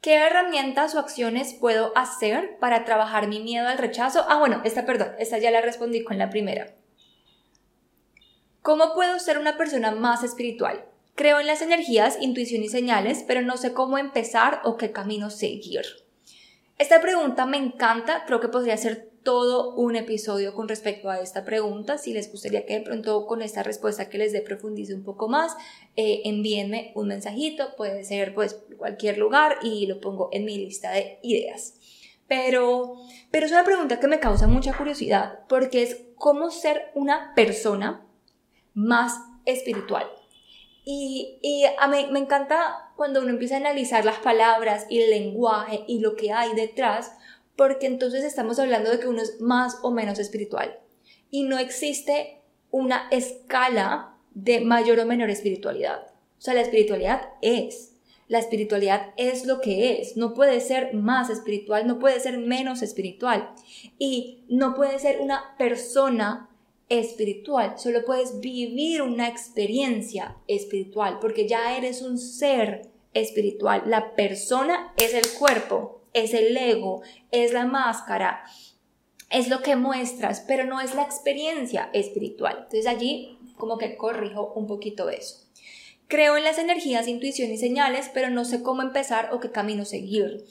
¿Qué 0.00 0.14
herramientas 0.14 0.94
o 0.94 1.00
acciones 1.00 1.52
puedo 1.52 1.92
hacer 1.98 2.56
para 2.58 2.86
trabajar 2.86 3.28
mi 3.28 3.40
miedo 3.40 3.68
al 3.68 3.76
rechazo? 3.76 4.24
Ah, 4.26 4.38
bueno, 4.38 4.62
esta, 4.64 4.86
perdón, 4.86 5.10
esta 5.18 5.36
ya 5.36 5.50
la 5.50 5.60
respondí 5.60 6.02
con 6.02 6.16
la 6.16 6.30
primera. 6.30 6.74
¿Cómo 8.62 8.94
puedo 8.94 9.18
ser 9.18 9.36
una 9.36 9.58
persona 9.58 9.90
más 9.90 10.24
espiritual? 10.24 10.86
Creo 11.14 11.40
en 11.40 11.46
las 11.46 11.60
energías, 11.60 12.16
intuición 12.22 12.62
y 12.62 12.70
señales, 12.70 13.22
pero 13.28 13.42
no 13.42 13.58
sé 13.58 13.74
cómo 13.74 13.98
empezar 13.98 14.62
o 14.64 14.78
qué 14.78 14.92
camino 14.92 15.28
seguir. 15.28 16.07
Esta 16.78 17.00
pregunta 17.00 17.44
me 17.44 17.56
encanta, 17.56 18.24
creo 18.24 18.38
que 18.38 18.46
podría 18.46 18.76
ser 18.76 19.10
todo 19.24 19.74
un 19.74 19.96
episodio 19.96 20.54
con 20.54 20.68
respecto 20.68 21.10
a 21.10 21.20
esta 21.20 21.44
pregunta. 21.44 21.98
Si 21.98 22.12
les 22.12 22.30
gustaría 22.30 22.64
que 22.66 22.78
de 22.78 22.80
pronto 22.82 23.26
con 23.26 23.42
esta 23.42 23.64
respuesta 23.64 24.08
que 24.08 24.16
les 24.16 24.32
dé 24.32 24.42
profundice 24.42 24.94
un 24.94 25.02
poco 25.02 25.28
más, 25.28 25.56
eh, 25.96 26.22
envíenme 26.24 26.92
un 26.94 27.08
mensajito, 27.08 27.74
puede 27.76 28.04
ser 28.04 28.32
pues 28.32 28.62
cualquier 28.76 29.18
lugar 29.18 29.58
y 29.60 29.86
lo 29.86 30.00
pongo 30.00 30.28
en 30.30 30.44
mi 30.44 30.56
lista 30.56 30.92
de 30.92 31.18
ideas. 31.24 31.74
Pero, 32.28 32.94
pero 33.32 33.46
es 33.46 33.52
una 33.52 33.64
pregunta 33.64 33.98
que 33.98 34.06
me 34.06 34.20
causa 34.20 34.46
mucha 34.46 34.76
curiosidad 34.76 35.40
porque 35.48 35.82
es 35.82 36.04
cómo 36.14 36.52
ser 36.52 36.92
una 36.94 37.34
persona 37.34 38.06
más 38.74 39.18
espiritual. 39.46 40.06
Y, 40.84 41.40
y 41.42 41.64
a 41.64 41.88
mí 41.88 42.06
me 42.12 42.20
encanta 42.20 42.87
cuando 42.98 43.20
uno 43.20 43.30
empieza 43.30 43.54
a 43.54 43.58
analizar 43.58 44.04
las 44.04 44.18
palabras 44.18 44.86
y 44.90 44.98
el 44.98 45.10
lenguaje 45.10 45.84
y 45.86 46.00
lo 46.00 46.16
que 46.16 46.32
hay 46.32 46.52
detrás, 46.56 47.12
porque 47.54 47.86
entonces 47.86 48.24
estamos 48.24 48.58
hablando 48.58 48.90
de 48.90 48.98
que 48.98 49.06
uno 49.06 49.22
es 49.22 49.40
más 49.40 49.78
o 49.82 49.92
menos 49.92 50.18
espiritual. 50.18 50.80
Y 51.30 51.44
no 51.44 51.60
existe 51.60 52.40
una 52.72 53.06
escala 53.12 54.16
de 54.34 54.62
mayor 54.62 54.98
o 54.98 55.06
menor 55.06 55.30
espiritualidad. 55.30 56.08
O 56.08 56.40
sea, 56.40 56.54
la 56.54 56.62
espiritualidad 56.62 57.28
es. 57.40 57.94
La 58.26 58.40
espiritualidad 58.40 59.12
es 59.16 59.46
lo 59.46 59.60
que 59.60 60.00
es. 60.00 60.16
No 60.16 60.34
puede 60.34 60.60
ser 60.60 60.92
más 60.92 61.30
espiritual, 61.30 61.86
no 61.86 62.00
puede 62.00 62.18
ser 62.18 62.36
menos 62.38 62.82
espiritual. 62.82 63.54
Y 64.00 64.42
no 64.48 64.74
puede 64.74 64.98
ser 64.98 65.20
una 65.20 65.54
persona 65.56 66.47
espiritual, 66.88 67.78
solo 67.78 68.04
puedes 68.04 68.40
vivir 68.40 69.02
una 69.02 69.28
experiencia 69.28 70.36
espiritual, 70.46 71.18
porque 71.20 71.46
ya 71.46 71.76
eres 71.76 72.02
un 72.02 72.18
ser 72.18 72.88
espiritual. 73.14 73.82
La 73.86 74.14
persona 74.14 74.92
es 74.96 75.14
el 75.14 75.28
cuerpo, 75.38 76.02
es 76.12 76.34
el 76.34 76.56
ego, 76.56 77.02
es 77.30 77.52
la 77.52 77.66
máscara, 77.66 78.44
es 79.30 79.48
lo 79.48 79.62
que 79.62 79.76
muestras, 79.76 80.40
pero 80.46 80.64
no 80.64 80.80
es 80.80 80.94
la 80.94 81.02
experiencia 81.02 81.90
espiritual. 81.92 82.56
Entonces 82.58 82.86
allí 82.86 83.38
como 83.56 83.76
que 83.76 83.96
corrijo 83.96 84.52
un 84.54 84.66
poquito 84.66 85.10
eso. 85.10 85.44
Creo 86.06 86.38
en 86.38 86.44
las 86.44 86.58
energías, 86.58 87.06
intuición 87.06 87.50
y 87.50 87.58
señales, 87.58 88.10
pero 88.14 88.30
no 88.30 88.46
sé 88.46 88.62
cómo 88.62 88.80
empezar 88.80 89.28
o 89.32 89.40
qué 89.40 89.50
camino 89.50 89.84
seguir. 89.84 90.46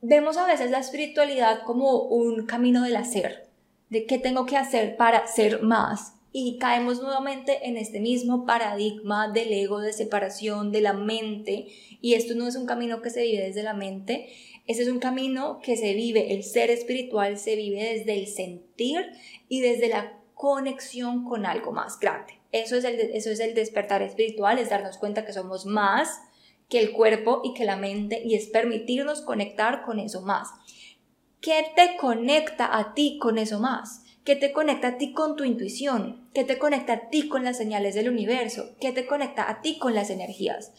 Vemos 0.00 0.36
a 0.36 0.46
veces 0.46 0.72
la 0.72 0.80
espiritualidad 0.80 1.62
como 1.62 2.02
un 2.02 2.44
camino 2.44 2.82
del 2.82 2.96
hacer, 2.96 3.51
de 3.92 4.06
qué 4.06 4.18
tengo 4.18 4.46
que 4.46 4.56
hacer 4.56 4.96
para 4.96 5.26
ser 5.26 5.62
más. 5.62 6.14
Y 6.32 6.56
caemos 6.56 7.02
nuevamente 7.02 7.68
en 7.68 7.76
este 7.76 8.00
mismo 8.00 8.46
paradigma 8.46 9.30
del 9.30 9.52
ego, 9.52 9.80
de 9.80 9.92
separación 9.92 10.72
de 10.72 10.80
la 10.80 10.94
mente. 10.94 11.66
Y 12.00 12.14
esto 12.14 12.34
no 12.34 12.48
es 12.48 12.56
un 12.56 12.64
camino 12.64 13.02
que 13.02 13.10
se 13.10 13.22
vive 13.22 13.44
desde 13.44 13.62
la 13.62 13.74
mente, 13.74 14.30
ese 14.66 14.82
es 14.82 14.88
un 14.88 14.98
camino 14.98 15.60
que 15.62 15.76
se 15.76 15.92
vive, 15.92 16.32
el 16.32 16.42
ser 16.42 16.70
espiritual 16.70 17.36
se 17.36 17.54
vive 17.54 17.98
desde 17.98 18.14
el 18.14 18.28
sentir 18.28 19.10
y 19.48 19.60
desde 19.60 19.88
la 19.88 20.18
conexión 20.34 21.24
con 21.24 21.44
algo 21.44 21.72
más 21.72 22.00
grande. 22.00 22.38
Eso 22.50 22.76
es 22.76 22.84
el, 22.84 22.98
eso 22.98 23.30
es 23.30 23.40
el 23.40 23.54
despertar 23.54 24.00
espiritual, 24.00 24.58
es 24.58 24.70
darnos 24.70 24.96
cuenta 24.96 25.26
que 25.26 25.34
somos 25.34 25.66
más 25.66 26.18
que 26.70 26.78
el 26.78 26.92
cuerpo 26.92 27.42
y 27.44 27.52
que 27.52 27.66
la 27.66 27.76
mente 27.76 28.22
y 28.24 28.36
es 28.36 28.46
permitirnos 28.46 29.20
conectar 29.20 29.82
con 29.82 29.98
eso 29.98 30.22
más. 30.22 30.48
¿Qué 31.42 31.66
te 31.74 31.96
conecta 31.96 32.78
a 32.78 32.94
ti 32.94 33.18
con 33.18 33.36
eso 33.36 33.58
más? 33.58 34.04
¿Qué 34.22 34.36
te 34.36 34.52
conecta 34.52 34.86
a 34.86 34.96
ti 34.96 35.12
con 35.12 35.34
tu 35.34 35.42
intuición? 35.42 36.30
¿Qué 36.32 36.44
te 36.44 36.56
conecta 36.56 36.92
a 36.92 37.08
ti 37.10 37.26
con 37.26 37.42
las 37.42 37.56
señales 37.56 37.96
del 37.96 38.08
universo? 38.08 38.76
¿Qué 38.80 38.92
te 38.92 39.06
conecta 39.06 39.50
a 39.50 39.60
ti 39.60 39.76
con 39.80 39.92
las 39.92 40.10
energías? 40.10 40.72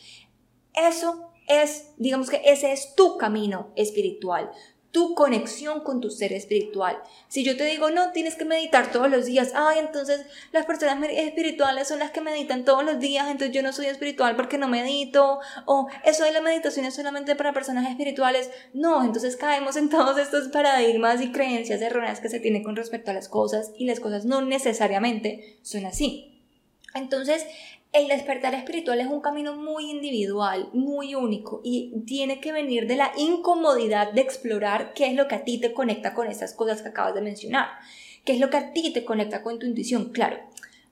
Eso 0.73 1.32
es, 1.49 1.91
digamos 1.97 2.30
que 2.30 2.41
ese 2.45 2.71
es 2.71 2.95
tu 2.95 3.17
camino 3.17 3.73
espiritual 3.76 4.52
tu 4.94 5.16
conexión 5.16 5.80
con 5.80 6.02
tu 6.02 6.12
ser 6.12 6.34
espiritual. 6.34 7.02
Si 7.28 7.44
yo 7.44 7.58
te 7.58 7.66
digo, 7.66 7.90
no, 7.90 8.12
tienes 8.12 8.36
que 8.36 8.46
meditar 8.46 8.92
todos 8.92 9.10
los 9.10 9.26
días, 9.26 9.52
ay, 9.56 9.80
entonces 9.80 10.24
las 10.52 10.68
personas 10.68 11.10
espirituales 11.10 11.88
son 11.88 11.98
las 11.98 12.12
que 12.12 12.22
meditan 12.22 12.64
todos 12.64 12.86
los 12.86 13.00
días, 13.00 13.28
entonces 13.28 13.56
yo 13.56 13.64
no 13.64 13.74
soy 13.74 13.88
espiritual 13.88 14.36
porque 14.36 14.60
no 14.60 14.68
medito, 14.68 15.40
o 15.66 15.88
eso 16.06 16.26
de 16.26 16.32
la 16.32 16.42
meditación 16.42 16.86
es 16.86 16.94
solamente 16.94 17.36
para 17.36 17.54
personas 17.54 17.90
espirituales. 17.90 18.52
No, 18.76 19.04
entonces 19.04 19.36
caemos 19.36 19.78
en 19.78 19.90
todos 19.90 20.20
estos 20.20 20.50
paradigmas 20.50 21.22
y 21.22 21.32
creencias 21.32 21.82
erróneas 21.82 22.20
que 22.20 22.30
se 22.30 22.40
tienen 22.40 22.64
con 22.64 22.76
respecto 22.76 23.10
a 23.10 23.16
las 23.16 23.28
cosas 23.28 23.72
y 23.76 23.86
las 23.86 24.00
cosas 24.00 24.26
no 24.26 24.42
necesariamente 24.42 25.58
son 25.64 25.88
así. 25.88 26.40
Entonces, 26.94 27.48
el 27.94 28.08
despertar 28.08 28.56
espiritual 28.56 29.00
es 29.00 29.08
un 29.08 29.22
camino 29.22 29.56
muy 29.56 29.92
individual, 29.92 30.70
muy 30.74 31.14
único 31.14 31.62
y 31.64 31.94
tiene 32.08 32.42
que 32.42 32.52
venir 32.52 32.88
de 32.88 32.96
la 32.96 33.12
incomodidad 33.16 34.12
de 34.12 34.22
explorar 34.22 34.94
qué 34.94 35.06
es 35.06 35.14
lo 35.14 35.28
que 35.28 35.36
a 35.36 35.44
ti 35.44 35.60
te 35.60 35.74
conecta 35.74 36.16
con 36.16 36.28
esas 36.28 36.54
cosas 36.56 36.82
que 36.82 36.90
acabas 36.90 37.14
de 37.14 37.22
mencionar, 37.22 37.68
qué 38.26 38.34
es 38.34 38.40
lo 38.40 38.50
que 38.50 38.58
a 38.58 38.74
ti 38.74 38.92
te 38.92 39.06
conecta 39.06 39.44
con 39.44 39.60
tu 39.60 39.68
intuición. 39.68 40.12
Claro, 40.12 40.40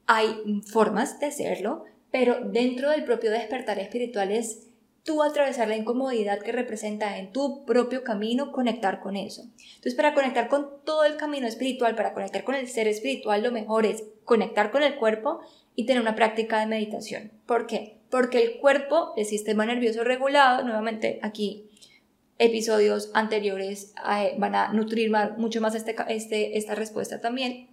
hay 0.06 0.62
formas 0.68 1.20
de 1.20 1.26
hacerlo, 1.26 1.86
pero 2.12 2.40
dentro 2.46 2.92
del 2.92 3.04
propio 3.04 3.32
despertar 3.32 3.80
espiritual 3.80 4.32
es 4.32 4.68
tú 5.04 5.24
atravesar 5.24 5.68
la 5.68 5.78
incomodidad 5.78 6.40
que 6.40 6.52
representa 6.52 7.18
en 7.18 7.32
tu 7.32 7.66
propio 7.66 8.04
camino, 8.04 8.52
conectar 8.52 9.00
con 9.00 9.16
eso. 9.16 9.42
Entonces, 9.58 9.96
para 9.96 10.14
conectar 10.14 10.48
con 10.48 10.70
todo 10.86 11.06
el 11.06 11.18
camino 11.18 11.48
espiritual, 11.48 11.96
para 11.96 12.14
conectar 12.14 12.44
con 12.44 12.54
el 12.54 12.68
ser 12.68 12.88
espiritual, 12.88 13.42
lo 13.42 13.52
mejor 13.52 13.88
es 13.88 14.04
conectar 14.24 14.70
con 14.70 14.84
el 14.84 14.98
cuerpo 14.98 15.42
y 15.76 15.86
tener 15.86 16.02
una 16.02 16.16
práctica 16.16 16.60
de 16.60 16.68
meditación. 16.68 17.32
¿Por 17.46 17.68
qué? 17.68 17.98
Porque 18.10 18.42
el 18.42 18.58
cuerpo, 18.60 19.14
el 19.16 19.26
sistema 19.26 19.66
nervioso 19.66 20.04
regulado, 20.04 20.64
nuevamente 20.64 21.20
aquí 21.22 21.68
episodios 22.38 23.12
anteriores 23.14 23.94
eh, 24.18 24.34
van 24.40 24.56
a 24.56 24.74
nutrir 24.74 25.12
mucho 25.38 25.62
más 25.62 25.76
este, 25.76 25.96
este, 26.10 26.58
esta 26.58 26.74
respuesta 26.74 27.22
también. 27.22 27.70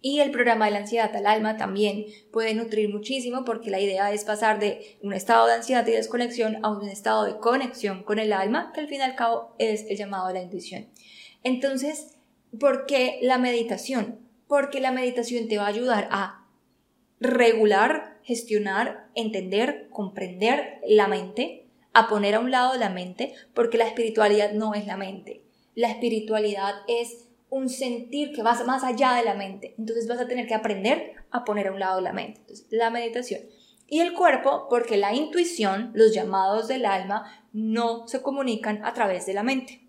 Y 0.00 0.20
el 0.20 0.30
programa 0.30 0.66
de 0.66 0.72
la 0.72 0.78
ansiedad 0.78 1.14
al 1.14 1.26
alma 1.26 1.56
también 1.56 2.06
puede 2.32 2.54
nutrir 2.54 2.88
muchísimo 2.88 3.44
porque 3.44 3.70
la 3.70 3.80
idea 3.80 4.12
es 4.12 4.24
pasar 4.24 4.60
de 4.60 4.98
un 5.02 5.12
estado 5.12 5.46
de 5.46 5.54
ansiedad 5.54 5.86
y 5.86 5.92
desconexión 5.92 6.58
a 6.64 6.70
un 6.70 6.88
estado 6.88 7.24
de 7.24 7.38
conexión 7.38 8.04
con 8.04 8.18
el 8.18 8.32
alma, 8.32 8.72
que 8.72 8.80
al 8.80 8.88
fin 8.88 8.98
y 8.98 9.02
al 9.02 9.16
cabo 9.16 9.54
es 9.58 9.86
el 9.88 9.96
llamado 9.96 10.28
de 10.28 10.34
la 10.34 10.42
intuición. 10.42 10.88
Entonces, 11.42 12.16
¿por 12.58 12.86
qué 12.86 13.18
la 13.22 13.38
meditación? 13.38 14.20
Porque 14.46 14.80
la 14.80 14.92
meditación 14.92 15.48
te 15.48 15.58
va 15.58 15.64
a 15.64 15.68
ayudar 15.68 16.08
a 16.10 16.37
regular, 17.20 18.18
gestionar, 18.22 19.08
entender, 19.14 19.88
comprender 19.90 20.80
la 20.86 21.08
mente, 21.08 21.66
a 21.92 22.08
poner 22.08 22.34
a 22.34 22.40
un 22.40 22.50
lado 22.50 22.76
la 22.76 22.90
mente, 22.90 23.34
porque 23.54 23.78
la 23.78 23.86
espiritualidad 23.86 24.52
no 24.52 24.74
es 24.74 24.86
la 24.86 24.96
mente. 24.96 25.42
La 25.74 25.90
espiritualidad 25.90 26.74
es 26.86 27.26
un 27.50 27.68
sentir 27.68 28.32
que 28.32 28.42
va 28.42 28.62
más 28.64 28.84
allá 28.84 29.14
de 29.14 29.24
la 29.24 29.34
mente. 29.34 29.74
Entonces 29.78 30.06
vas 30.06 30.20
a 30.20 30.28
tener 30.28 30.46
que 30.46 30.54
aprender 30.54 31.14
a 31.30 31.44
poner 31.44 31.68
a 31.68 31.72
un 31.72 31.80
lado 31.80 32.00
la 32.00 32.12
mente. 32.12 32.40
la 32.70 32.90
meditación. 32.90 33.40
Y 33.86 34.00
el 34.00 34.12
cuerpo, 34.12 34.66
porque 34.68 34.98
la 34.98 35.14
intuición, 35.14 35.92
los 35.94 36.12
llamados 36.12 36.68
del 36.68 36.84
alma, 36.84 37.24
no 37.52 38.06
se 38.06 38.20
comunican 38.20 38.84
a 38.84 38.92
través 38.92 39.24
de 39.24 39.32
la 39.32 39.42
mente 39.42 39.87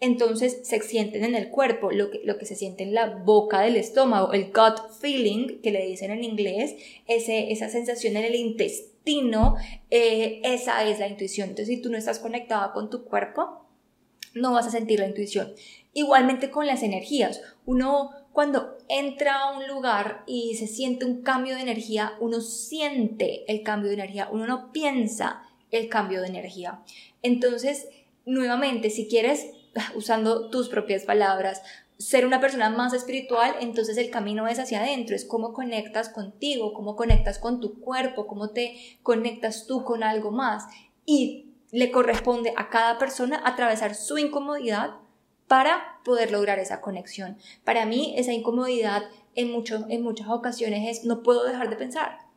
entonces 0.00 0.60
se 0.62 0.80
sienten 0.80 1.24
en 1.24 1.34
el 1.34 1.48
cuerpo, 1.50 1.90
lo 1.92 2.10
que, 2.10 2.20
lo 2.24 2.38
que 2.38 2.46
se 2.46 2.56
siente 2.56 2.82
en 2.82 2.94
la 2.94 3.06
boca 3.06 3.60
del 3.60 3.76
estómago, 3.76 4.32
el 4.32 4.46
gut 4.46 4.90
feeling, 5.00 5.60
que 5.60 5.70
le 5.70 5.86
dicen 5.86 6.10
en 6.10 6.24
inglés, 6.24 6.74
ese, 7.06 7.52
esa 7.52 7.68
sensación 7.68 8.16
en 8.16 8.24
el 8.24 8.34
intestino, 8.34 9.56
eh, 9.90 10.40
esa 10.44 10.84
es 10.88 10.98
la 10.98 11.08
intuición. 11.08 11.50
Entonces, 11.50 11.76
si 11.76 11.82
tú 11.82 11.90
no 11.90 11.98
estás 11.98 12.18
conectada 12.18 12.72
con 12.72 12.90
tu 12.90 13.04
cuerpo, 13.04 13.66
no 14.34 14.52
vas 14.52 14.66
a 14.66 14.70
sentir 14.70 14.98
la 14.98 15.06
intuición. 15.06 15.52
Igualmente 15.92 16.50
con 16.50 16.66
las 16.66 16.82
energías. 16.82 17.42
Uno 17.66 18.10
cuando 18.32 18.78
entra 18.88 19.38
a 19.38 19.58
un 19.58 19.68
lugar 19.68 20.24
y 20.26 20.56
se 20.56 20.66
siente 20.66 21.04
un 21.04 21.22
cambio 21.22 21.54
de 21.54 21.60
energía, 21.60 22.14
uno 22.18 22.40
siente 22.40 23.44
el 23.46 23.62
cambio 23.62 23.88
de 23.88 23.94
energía, 23.94 24.28
uno 24.32 24.46
no 24.46 24.72
piensa 24.72 25.42
el 25.70 25.88
cambio 25.88 26.22
de 26.22 26.28
energía. 26.28 26.82
Entonces, 27.22 27.88
nuevamente, 28.24 28.90
si 28.90 29.06
quieres 29.06 29.50
usando 29.94 30.50
tus 30.50 30.68
propias 30.68 31.04
palabras, 31.04 31.62
ser 31.98 32.26
una 32.26 32.40
persona 32.40 32.68
más 32.70 32.92
espiritual, 32.92 33.54
entonces 33.60 33.96
el 33.96 34.10
camino 34.10 34.48
es 34.48 34.58
hacia 34.58 34.80
adentro, 34.80 35.14
es 35.14 35.24
cómo 35.24 35.52
conectas 35.52 36.08
contigo, 36.08 36.72
cómo 36.72 36.96
conectas 36.96 37.38
con 37.38 37.60
tu 37.60 37.80
cuerpo, 37.80 38.26
cómo 38.26 38.50
te 38.50 38.76
conectas 39.02 39.66
tú 39.66 39.84
con 39.84 40.02
algo 40.02 40.30
más. 40.30 40.64
Y 41.06 41.46
le 41.70 41.90
corresponde 41.90 42.52
a 42.56 42.68
cada 42.70 42.98
persona 42.98 43.40
atravesar 43.44 43.94
su 43.94 44.18
incomodidad 44.18 44.96
para 45.46 46.00
poder 46.04 46.32
lograr 46.32 46.58
esa 46.58 46.80
conexión. 46.80 47.38
Para 47.64 47.86
mí 47.86 48.14
esa 48.16 48.32
incomodidad 48.32 49.04
en, 49.34 49.50
mucho, 49.50 49.86
en 49.88 50.02
muchas 50.02 50.28
ocasiones 50.28 50.98
es 50.98 51.04
no 51.04 51.22
puedo 51.22 51.44
dejar 51.44 51.70
de 51.70 51.76
pensar 51.76 52.31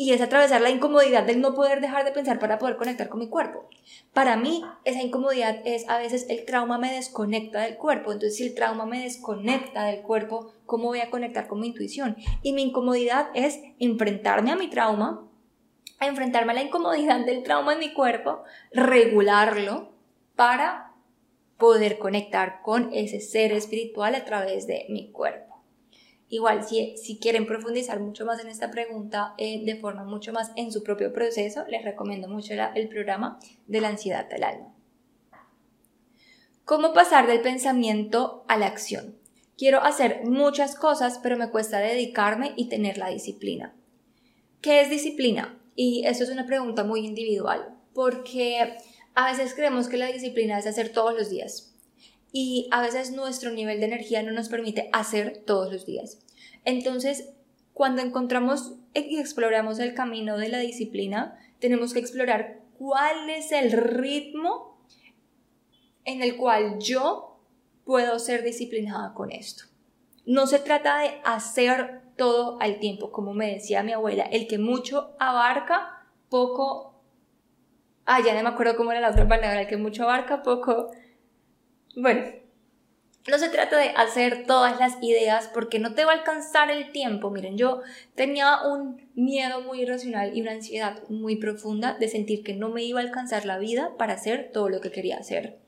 y 0.00 0.14
es 0.14 0.22
atravesar 0.22 0.62
la 0.62 0.70
incomodidad 0.70 1.24
del 1.24 1.42
no 1.42 1.52
poder 1.52 1.82
dejar 1.82 2.06
de 2.06 2.12
pensar 2.12 2.38
para 2.38 2.58
poder 2.58 2.78
conectar 2.78 3.10
con 3.10 3.20
mi 3.20 3.28
cuerpo. 3.28 3.68
Para 4.14 4.34
mí, 4.38 4.64
esa 4.86 5.02
incomodidad 5.02 5.60
es 5.66 5.86
a 5.90 5.98
veces 5.98 6.24
el 6.30 6.46
trauma 6.46 6.78
me 6.78 6.90
desconecta 6.90 7.60
del 7.60 7.76
cuerpo. 7.76 8.10
Entonces, 8.10 8.38
si 8.38 8.46
el 8.46 8.54
trauma 8.54 8.86
me 8.86 9.02
desconecta 9.02 9.84
del 9.84 10.00
cuerpo, 10.00 10.54
¿cómo 10.64 10.84
voy 10.84 11.00
a 11.00 11.10
conectar 11.10 11.48
con 11.48 11.60
mi 11.60 11.66
intuición? 11.66 12.16
Y 12.40 12.54
mi 12.54 12.62
incomodidad 12.62 13.28
es 13.34 13.60
enfrentarme 13.78 14.50
a 14.50 14.56
mi 14.56 14.70
trauma, 14.70 15.28
enfrentarme 16.00 16.52
a 16.52 16.54
la 16.54 16.62
incomodidad 16.62 17.26
del 17.26 17.42
trauma 17.42 17.74
en 17.74 17.80
mi 17.80 17.92
cuerpo, 17.92 18.42
regularlo 18.72 19.90
para 20.34 20.94
poder 21.58 21.98
conectar 21.98 22.62
con 22.62 22.88
ese 22.94 23.20
ser 23.20 23.52
espiritual 23.52 24.14
a 24.14 24.24
través 24.24 24.66
de 24.66 24.86
mi 24.88 25.12
cuerpo. 25.12 25.49
Igual, 26.32 26.62
si, 26.62 26.96
si 26.96 27.18
quieren 27.18 27.44
profundizar 27.44 27.98
mucho 27.98 28.24
más 28.24 28.40
en 28.40 28.46
esta 28.46 28.70
pregunta 28.70 29.34
eh, 29.36 29.64
de 29.64 29.74
forma 29.74 30.04
mucho 30.04 30.32
más 30.32 30.52
en 30.54 30.70
su 30.70 30.84
propio 30.84 31.12
proceso, 31.12 31.64
les 31.68 31.84
recomiendo 31.84 32.28
mucho 32.28 32.54
el 32.74 32.88
programa 32.88 33.40
de 33.66 33.80
la 33.80 33.88
ansiedad 33.88 34.28
al 34.32 34.44
alma. 34.44 34.74
¿Cómo 36.64 36.92
pasar 36.92 37.26
del 37.26 37.40
pensamiento 37.40 38.44
a 38.46 38.56
la 38.56 38.66
acción? 38.66 39.16
Quiero 39.58 39.82
hacer 39.82 40.20
muchas 40.24 40.76
cosas, 40.76 41.18
pero 41.20 41.36
me 41.36 41.50
cuesta 41.50 41.80
dedicarme 41.80 42.52
y 42.54 42.68
tener 42.68 42.96
la 42.96 43.08
disciplina. 43.08 43.74
¿Qué 44.60 44.80
es 44.80 44.88
disciplina? 44.88 45.58
Y 45.74 46.06
eso 46.06 46.22
es 46.22 46.30
una 46.30 46.46
pregunta 46.46 46.84
muy 46.84 47.04
individual, 47.04 47.76
porque 47.92 48.76
a 49.14 49.30
veces 49.32 49.52
creemos 49.54 49.88
que 49.88 49.96
la 49.96 50.06
disciplina 50.06 50.58
es 50.60 50.66
hacer 50.68 50.92
todos 50.92 51.12
los 51.12 51.28
días, 51.28 51.69
y 52.32 52.68
a 52.70 52.80
veces 52.80 53.12
nuestro 53.12 53.50
nivel 53.50 53.80
de 53.80 53.86
energía 53.86 54.22
no 54.22 54.32
nos 54.32 54.48
permite 54.48 54.88
hacer 54.92 55.42
todos 55.44 55.72
los 55.72 55.86
días. 55.86 56.18
Entonces, 56.64 57.30
cuando 57.72 58.02
encontramos 58.02 58.74
y 58.94 59.18
exploramos 59.18 59.78
el 59.78 59.94
camino 59.94 60.36
de 60.36 60.48
la 60.48 60.58
disciplina, 60.58 61.38
tenemos 61.58 61.92
que 61.92 62.00
explorar 62.00 62.60
cuál 62.78 63.30
es 63.30 63.52
el 63.52 63.72
ritmo 63.72 64.78
en 66.04 66.22
el 66.22 66.36
cual 66.36 66.78
yo 66.78 67.40
puedo 67.84 68.18
ser 68.18 68.42
disciplinada 68.42 69.14
con 69.14 69.30
esto. 69.32 69.64
No 70.26 70.46
se 70.46 70.58
trata 70.58 71.00
de 71.00 71.20
hacer 71.24 72.02
todo 72.16 72.60
al 72.60 72.78
tiempo, 72.78 73.10
como 73.10 73.34
me 73.34 73.52
decía 73.52 73.82
mi 73.82 73.92
abuela, 73.92 74.24
el 74.24 74.46
que 74.46 74.58
mucho 74.58 75.16
abarca, 75.18 76.06
poco... 76.28 77.02
Ah, 78.04 78.20
ya 78.24 78.34
no 78.34 78.42
me 78.42 78.48
acuerdo 78.48 78.76
cómo 78.76 78.92
era 78.92 79.00
la 79.00 79.10
otra 79.10 79.28
palabra, 79.28 79.62
el 79.62 79.68
que 79.68 79.76
mucho 79.76 80.04
abarca, 80.04 80.42
poco 80.42 80.90
bueno, 81.96 82.22
no 83.28 83.38
se 83.38 83.50
trata 83.50 83.78
de 83.78 83.90
hacer 83.90 84.46
todas 84.46 84.78
las 84.80 84.96
ideas 85.02 85.48
porque 85.52 85.78
no 85.78 85.94
te 85.94 86.04
va 86.04 86.12
a 86.12 86.16
alcanzar 86.16 86.70
el 86.70 86.90
tiempo. 86.90 87.30
Miren, 87.30 87.58
yo 87.58 87.82
tenía 88.14 88.62
un 88.62 89.08
miedo 89.14 89.60
muy 89.60 89.82
irracional 89.82 90.36
y 90.36 90.40
una 90.40 90.52
ansiedad 90.52 91.02
muy 91.08 91.36
profunda 91.36 91.94
de 91.94 92.08
sentir 92.08 92.42
que 92.42 92.54
no 92.54 92.70
me 92.70 92.82
iba 92.82 93.00
a 93.00 93.02
alcanzar 93.02 93.44
la 93.44 93.58
vida 93.58 93.90
para 93.98 94.14
hacer 94.14 94.50
todo 94.52 94.68
lo 94.68 94.80
que 94.80 94.90
quería 94.90 95.18
hacer. 95.18 95.58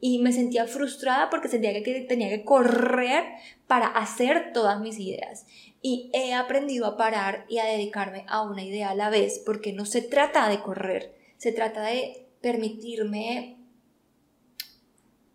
Y 0.00 0.18
me 0.18 0.32
sentía 0.32 0.66
frustrada 0.66 1.30
porque 1.30 1.48
sentía 1.48 1.72
que 1.82 2.00
tenía 2.02 2.28
que 2.30 2.44
correr 2.44 3.24
para 3.66 3.86
hacer 3.86 4.52
todas 4.52 4.80
mis 4.80 4.98
ideas. 4.98 5.46
Y 5.82 6.10
he 6.14 6.34
aprendido 6.34 6.86
a 6.86 6.96
parar 6.96 7.44
y 7.48 7.58
a 7.58 7.66
dedicarme 7.66 8.24
a 8.28 8.42
una 8.42 8.64
idea 8.64 8.90
a 8.90 8.94
la 8.94 9.10
vez 9.10 9.42
porque 9.44 9.72
no 9.72 9.84
se 9.84 10.02
trata 10.02 10.48
de 10.48 10.60
correr, 10.60 11.14
se 11.36 11.52
trata 11.52 11.82
de 11.82 12.26
permitirme 12.40 13.56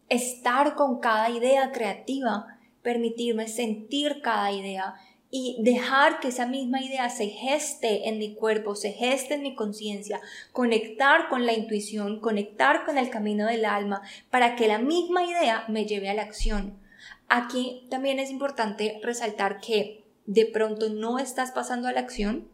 estar 0.09 0.75
con 0.75 0.99
cada 0.99 1.29
idea 1.29 1.71
creativa, 1.71 2.59
permitirme 2.81 3.47
sentir 3.47 4.21
cada 4.21 4.51
idea 4.51 4.95
y 5.31 5.57
dejar 5.61 6.19
que 6.19 6.29
esa 6.29 6.47
misma 6.47 6.81
idea 6.81 7.09
se 7.09 7.27
geste 7.27 8.09
en 8.09 8.17
mi 8.17 8.33
cuerpo, 8.33 8.75
se 8.75 8.91
geste 8.91 9.35
en 9.35 9.43
mi 9.43 9.55
conciencia, 9.55 10.19
conectar 10.51 11.29
con 11.29 11.45
la 11.45 11.53
intuición, 11.53 12.19
conectar 12.19 12.85
con 12.85 12.97
el 12.97 13.09
camino 13.09 13.45
del 13.45 13.65
alma, 13.65 14.01
para 14.31 14.55
que 14.55 14.67
la 14.67 14.79
misma 14.79 15.23
idea 15.25 15.65
me 15.67 15.85
lleve 15.85 16.09
a 16.09 16.15
la 16.15 16.23
acción. 16.23 16.79
Aquí 17.27 17.85
también 17.91 18.17
es 18.19 18.31
importante 18.31 18.99
resaltar 19.03 19.59
que 19.59 20.03
de 20.25 20.45
pronto 20.45 20.89
no 20.89 21.19
estás 21.19 21.51
pasando 21.51 21.87
a 21.87 21.91
la 21.91 21.99
acción 21.99 22.47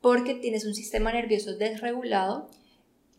porque 0.00 0.34
tienes 0.34 0.64
un 0.64 0.74
sistema 0.74 1.12
nervioso 1.12 1.56
desregulado 1.56 2.48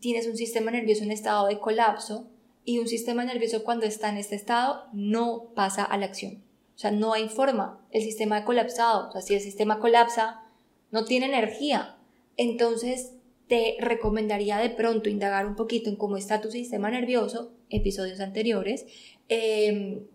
tienes 0.00 0.26
un 0.26 0.36
sistema 0.36 0.70
nervioso 0.70 1.04
en 1.04 1.12
estado 1.12 1.46
de 1.46 1.60
colapso 1.60 2.28
y 2.64 2.78
un 2.78 2.88
sistema 2.88 3.24
nervioso 3.24 3.64
cuando 3.64 3.86
está 3.86 4.08
en 4.10 4.18
este 4.18 4.34
estado 4.34 4.84
no 4.92 5.52
pasa 5.54 5.84
a 5.84 5.96
la 5.96 6.06
acción. 6.06 6.42
O 6.74 6.78
sea, 6.78 6.90
no 6.90 7.12
hay 7.12 7.28
forma. 7.28 7.84
El 7.90 8.02
sistema 8.02 8.38
ha 8.38 8.44
colapsado. 8.44 9.08
O 9.08 9.12
sea, 9.12 9.20
si 9.20 9.34
el 9.34 9.40
sistema 9.40 9.80
colapsa, 9.80 10.42
no 10.90 11.04
tiene 11.04 11.26
energía. 11.26 11.96
Entonces, 12.36 13.12
te 13.48 13.76
recomendaría 13.80 14.58
de 14.58 14.70
pronto 14.70 15.08
indagar 15.08 15.46
un 15.46 15.56
poquito 15.56 15.90
en 15.90 15.96
cómo 15.96 16.16
está 16.16 16.40
tu 16.40 16.50
sistema 16.50 16.90
nervioso, 16.90 17.52
episodios 17.68 18.20
anteriores, 18.20 18.86
em, 19.28 20.06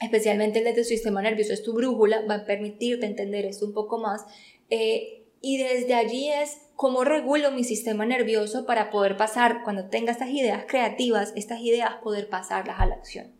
especialmente 0.00 0.60
el 0.60 0.64
de 0.64 0.74
tu 0.74 0.84
sistema 0.84 1.22
nervioso 1.22 1.52
es 1.52 1.62
tu 1.62 1.74
brújula, 1.74 2.24
va 2.24 2.36
a 2.36 2.44
permitirte 2.44 3.04
entender 3.06 3.44
esto 3.46 3.66
un 3.66 3.74
poco 3.74 3.98
más. 3.98 4.24
Eh, 4.70 5.21
y 5.42 5.58
desde 5.58 5.94
allí 5.94 6.30
es 6.30 6.58
cómo 6.76 7.04
regulo 7.04 7.50
mi 7.50 7.64
sistema 7.64 8.06
nervioso 8.06 8.64
para 8.64 8.90
poder 8.90 9.16
pasar, 9.16 9.62
cuando 9.64 9.86
tenga 9.86 10.12
estas 10.12 10.30
ideas 10.30 10.64
creativas, 10.66 11.32
estas 11.36 11.60
ideas, 11.60 11.96
poder 12.02 12.28
pasarlas 12.28 12.80
a 12.80 12.86
la 12.86 12.94
acción. 12.94 13.32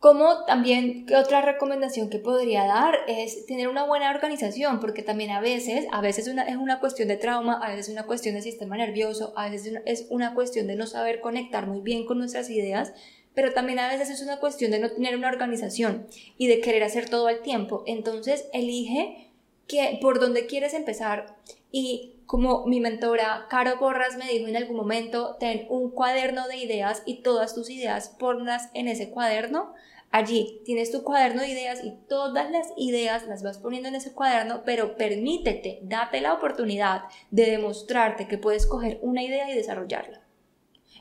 Como 0.00 0.44
también, 0.44 1.06
¿qué 1.06 1.16
otra 1.16 1.40
recomendación 1.40 2.10
que 2.10 2.18
podría 2.18 2.64
dar 2.66 2.94
es 3.08 3.46
tener 3.46 3.68
una 3.68 3.84
buena 3.84 4.10
organización? 4.10 4.78
Porque 4.78 5.02
también 5.02 5.30
a 5.30 5.40
veces, 5.40 5.86
a 5.92 6.02
veces 6.02 6.26
es 6.26 6.56
una 6.56 6.78
cuestión 6.78 7.08
de 7.08 7.16
trauma, 7.16 7.58
a 7.62 7.70
veces 7.70 7.86
es 7.86 7.92
una 7.94 8.04
cuestión 8.04 8.34
de 8.34 8.42
sistema 8.42 8.76
nervioso, 8.76 9.32
a 9.34 9.48
veces 9.48 9.80
es 9.86 10.06
una 10.10 10.34
cuestión 10.34 10.66
de 10.66 10.76
no 10.76 10.86
saber 10.86 11.20
conectar 11.20 11.66
muy 11.66 11.80
bien 11.80 12.04
con 12.04 12.18
nuestras 12.18 12.50
ideas, 12.50 12.92
pero 13.34 13.54
también 13.54 13.78
a 13.78 13.88
veces 13.88 14.10
es 14.10 14.20
una 14.20 14.40
cuestión 14.40 14.72
de 14.72 14.78
no 14.78 14.90
tener 14.90 15.16
una 15.16 15.28
organización 15.28 16.06
y 16.36 16.48
de 16.48 16.60
querer 16.60 16.82
hacer 16.82 17.08
todo 17.08 17.26
al 17.26 17.40
tiempo. 17.40 17.82
Entonces, 17.86 18.46
elige 18.52 19.32
que, 19.66 19.98
por 20.00 20.20
dónde 20.20 20.46
quieres 20.46 20.74
empezar 20.74 21.36
y 21.70 22.12
como 22.26 22.66
mi 22.66 22.80
mentora 22.80 23.46
Caro 23.50 23.76
Borras 23.78 24.16
me 24.16 24.28
dijo 24.28 24.46
en 24.48 24.56
algún 24.56 24.76
momento, 24.76 25.36
ten 25.38 25.66
un 25.68 25.90
cuaderno 25.90 26.48
de 26.48 26.56
ideas 26.56 27.02
y 27.04 27.22
todas 27.22 27.54
tus 27.54 27.68
ideas 27.70 28.08
ponlas 28.18 28.70
en 28.74 28.88
ese 28.88 29.10
cuaderno 29.10 29.74
Allí 30.14 30.62
tienes 30.64 30.92
tu 30.92 31.02
cuaderno 31.02 31.42
de 31.42 31.48
ideas 31.48 31.82
y 31.82 31.90
todas 32.08 32.48
las 32.48 32.68
ideas 32.76 33.26
las 33.26 33.42
vas 33.42 33.58
poniendo 33.58 33.88
en 33.88 33.96
ese 33.96 34.12
cuaderno, 34.12 34.62
pero 34.64 34.96
permítete, 34.96 35.80
date 35.82 36.20
la 36.20 36.34
oportunidad 36.34 37.02
de 37.32 37.50
demostrarte 37.50 38.28
que 38.28 38.38
puedes 38.38 38.64
coger 38.68 39.00
una 39.02 39.24
idea 39.24 39.50
y 39.50 39.56
desarrollarla. 39.56 40.20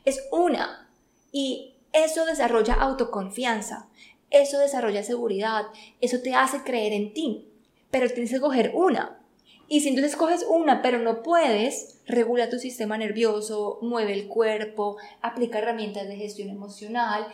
Es 0.04 0.20
una. 0.32 0.90
Y 1.32 1.76
eso 1.92 2.26
desarrolla 2.26 2.74
autoconfianza, 2.74 3.88
eso 4.32 4.58
desarrolla 4.58 5.04
seguridad, 5.04 5.66
eso 6.02 6.18
te 6.24 6.34
hace 6.34 6.64
creer 6.64 6.94
en 6.94 7.14
ti, 7.14 7.53
pero 7.94 8.10
tienes 8.10 8.32
que 8.32 8.40
coger 8.40 8.72
una. 8.74 9.20
Y 9.68 9.82
si 9.82 9.90
entonces 9.90 10.16
coges 10.16 10.44
una, 10.50 10.82
pero 10.82 10.98
no 10.98 11.22
puedes, 11.22 12.02
regula 12.08 12.50
tu 12.50 12.58
sistema 12.58 12.98
nervioso, 12.98 13.78
mueve 13.84 14.14
el 14.14 14.28
cuerpo, 14.28 14.98
aplica 15.22 15.60
herramientas 15.60 16.08
de 16.08 16.16
gestión 16.16 16.50
emocional, 16.50 17.28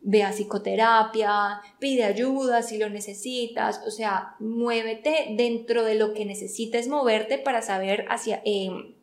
ve 0.00 0.22
a 0.22 0.30
psicoterapia, 0.30 1.60
pide 1.78 2.04
ayuda 2.04 2.62
si 2.62 2.78
lo 2.78 2.88
necesitas, 2.88 3.82
o 3.86 3.90
sea, 3.90 4.36
muévete 4.40 5.34
dentro 5.36 5.84
de 5.84 5.96
lo 5.96 6.14
que 6.14 6.24
necesites 6.24 6.88
moverte 6.88 7.36
para 7.36 7.60
saber 7.60 8.06
hacia 8.08 8.40
em, 8.46 8.94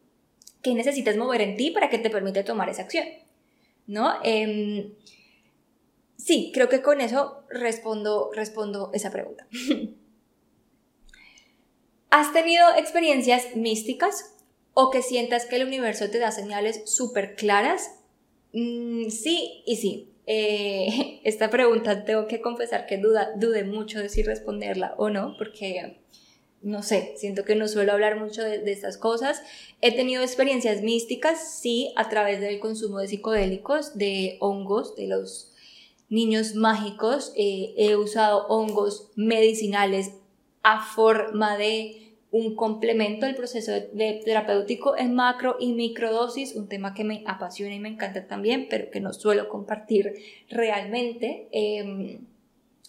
qué 0.64 0.74
necesitas 0.74 1.16
mover 1.16 1.42
en 1.42 1.58
ti 1.58 1.70
para 1.70 1.92
que 1.92 2.00
te 2.00 2.10
permite 2.10 2.44
tomar 2.44 2.70
esa 2.70 2.82
acción, 2.82 3.06
¿no? 3.86 4.16
Em, 4.24 4.96
sí, 6.18 6.52
creo 6.52 6.70
que 6.70 6.82
con 6.82 7.02
eso 7.02 7.44
respondo, 7.50 8.32
respondo 8.34 8.90
esa 8.94 9.12
pregunta. 9.12 9.48
¿Has 12.14 12.32
tenido 12.32 12.64
experiencias 12.78 13.56
místicas 13.56 14.36
o 14.76 14.92
que 14.92 15.02
sientas 15.02 15.48
que 15.48 15.56
el 15.56 15.66
universo 15.66 16.12
te 16.12 16.20
da 16.20 16.30
señales 16.30 16.84
súper 16.86 17.34
claras? 17.34 17.90
Mm, 18.52 19.10
sí 19.10 19.64
y 19.66 19.78
sí. 19.78 20.14
Eh, 20.28 21.22
esta 21.24 21.50
pregunta 21.50 22.06
tengo 22.06 22.28
que 22.28 22.40
confesar 22.40 22.86
que 22.86 23.00
duda, 23.00 23.32
dudé 23.36 23.64
mucho 23.64 24.00
de 24.00 24.10
si 24.10 24.22
responderla 24.22 24.94
o 25.00 25.10
no, 25.10 25.34
porque 25.40 26.04
no 26.62 26.84
sé, 26.84 27.16
siento 27.18 27.46
que 27.46 27.56
no 27.56 27.68
suelo 27.68 27.94
hablar 27.94 28.20
mucho 28.20 28.44
de, 28.44 28.62
estas 28.72 29.00
cosas. 29.00 29.42
He 29.82 29.96
tenido 29.96 30.22
experiencias 30.22 30.84
místicas, 30.84 31.60
sí, 31.60 31.96
a 31.96 32.10
través 32.10 32.40
del 32.42 32.60
consumo 32.60 33.00
de 33.00 33.08
psicodélicos, 33.08 33.98
de 33.98 34.38
hongos, 34.40 34.96
de 34.96 35.08
los 35.08 35.52
niños 36.10 36.54
mágicos. 36.54 37.34
Eh, 37.36 37.74
he 37.76 37.96
usado 37.96 38.46
hongos 38.50 39.10
medicinales 39.16 40.12
a 40.62 40.80
forma 40.86 41.58
de 41.58 42.03
un 42.34 42.56
complemento 42.56 43.28
del 43.28 43.36
proceso 43.36 43.72
de, 43.72 44.22
terapéutico 44.26 44.98
en 44.98 45.14
macro 45.14 45.56
y 45.60 45.74
microdosis, 45.74 46.56
un 46.56 46.68
tema 46.68 46.96
que 46.96 47.04
me 47.04 47.24
apasiona 47.28 47.76
y 47.76 47.80
me 47.80 47.90
encanta 47.90 48.26
también, 48.26 48.66
pero 48.72 48.90
que 48.90 49.00
no 49.00 49.14
suelo 49.14 49.48
compartir 49.50 50.16
realmente. 50.50 51.48
Em, 51.52 52.22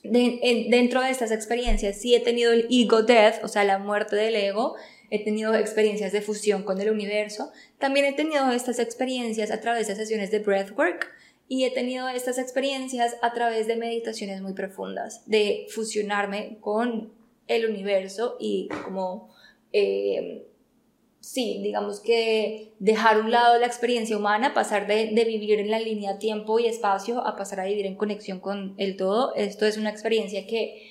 dentro 0.03 1.03
de 1.03 1.11
estas 1.11 1.31
experiencias 1.31 2.01
sí 2.01 2.15
he 2.15 2.21
tenido 2.21 2.53
el 2.53 2.67
ego 2.71 3.03
death, 3.03 3.45
o 3.45 3.49
sea, 3.49 3.65
la 3.65 3.79
muerte 3.79 4.17
del 4.17 4.35
ego, 4.35 4.77
he 5.11 5.23
tenido 5.23 5.55
experiencias 5.55 6.13
de 6.13 6.23
fusión 6.23 6.63
con 6.63 6.81
el 6.81 6.91
universo, 6.91 7.53
también 7.79 8.07
he 8.07 8.15
tenido 8.15 8.51
estas 8.51 8.79
experiencias 8.79 9.51
a 9.51 9.61
través 9.61 9.89
de 9.89 9.95
sesiones 9.95 10.31
de 10.31 10.39
breathwork 10.39 11.13
y 11.49 11.65
he 11.65 11.71
tenido 11.71 12.09
estas 12.09 12.39
experiencias 12.39 13.17
a 13.21 13.35
través 13.35 13.67
de 13.67 13.77
meditaciones 13.77 14.41
muy 14.41 14.55
profundas, 14.55 15.23
de 15.27 15.67
fusionarme 15.69 16.57
con 16.61 17.13
el 17.47 17.69
universo 17.69 18.37
y 18.41 18.69
como 18.85 19.34
eh, 19.75 20.47
sí, 21.19 21.61
digamos 21.63 22.01
que 22.01 22.73
dejar 22.79 23.19
un 23.21 23.33
lado 23.33 23.59
la 23.59 23.67
experiencia 23.67 24.17
humana, 24.17 24.55
pasar 24.55 24.87
de, 24.87 25.07
vivir 25.27 25.59
en 25.59 25.71
la 25.71 25.81
línea 25.81 26.19
tiempo 26.19 26.61
y 26.61 26.67
espacio 26.67 27.27
a 27.27 27.35
pasar 27.35 27.59
a 27.59 27.65
vivir 27.65 27.85
en 27.87 27.97
conexión 27.97 28.39
con 28.39 28.75
el 28.79 28.97
todo, 28.97 29.35
esto 29.35 29.67
es 29.67 29.77
una 29.77 29.91
experiencia 29.91 30.47
que 30.47 30.91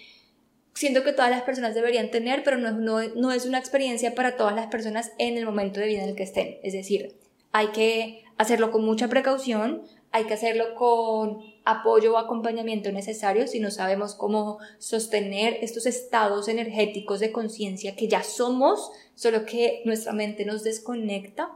siento 0.73 1.03
que 1.03 1.13
todas 1.13 1.31
las 1.31 1.43
personas 1.43 1.75
deberían 1.75 2.11
tener, 2.11 2.43
pero 2.43 2.57
no, 2.57 2.71
no 2.71 3.31
es 3.31 3.45
una 3.45 3.57
experiencia 3.57 4.15
para 4.15 4.35
todas 4.35 4.53
las 4.53 4.67
personas 4.67 5.13
en 5.17 5.37
el 5.37 5.45
momento 5.45 5.79
de 5.79 5.87
vida 5.87 6.03
en 6.03 6.09
el 6.09 6.15
que 6.15 6.23
estén. 6.23 6.57
Es 6.61 6.73
decir, 6.73 7.15
hay 7.53 7.67
que 7.67 8.25
hacerlo 8.37 8.71
con 8.71 8.83
mucha 8.83 9.07
precaución, 9.07 9.83
hay 10.11 10.25
que 10.25 10.33
hacerlo 10.33 10.75
con 10.75 11.39
apoyo 11.65 12.13
o 12.13 12.17
acompañamiento 12.17 12.91
necesario 12.91 13.47
si 13.47 13.59
no 13.59 13.71
sabemos 13.71 14.15
cómo 14.15 14.59
sostener 14.79 15.57
estos 15.61 15.85
estados 15.85 16.47
energéticos 16.47 17.19
de 17.19 17.31
conciencia 17.31 17.95
que 17.95 18.07
ya 18.07 18.23
somos, 18.23 18.91
solo 19.15 19.45
que 19.45 19.81
nuestra 19.85 20.13
mente 20.13 20.45
nos 20.45 20.63
desconecta. 20.63 21.51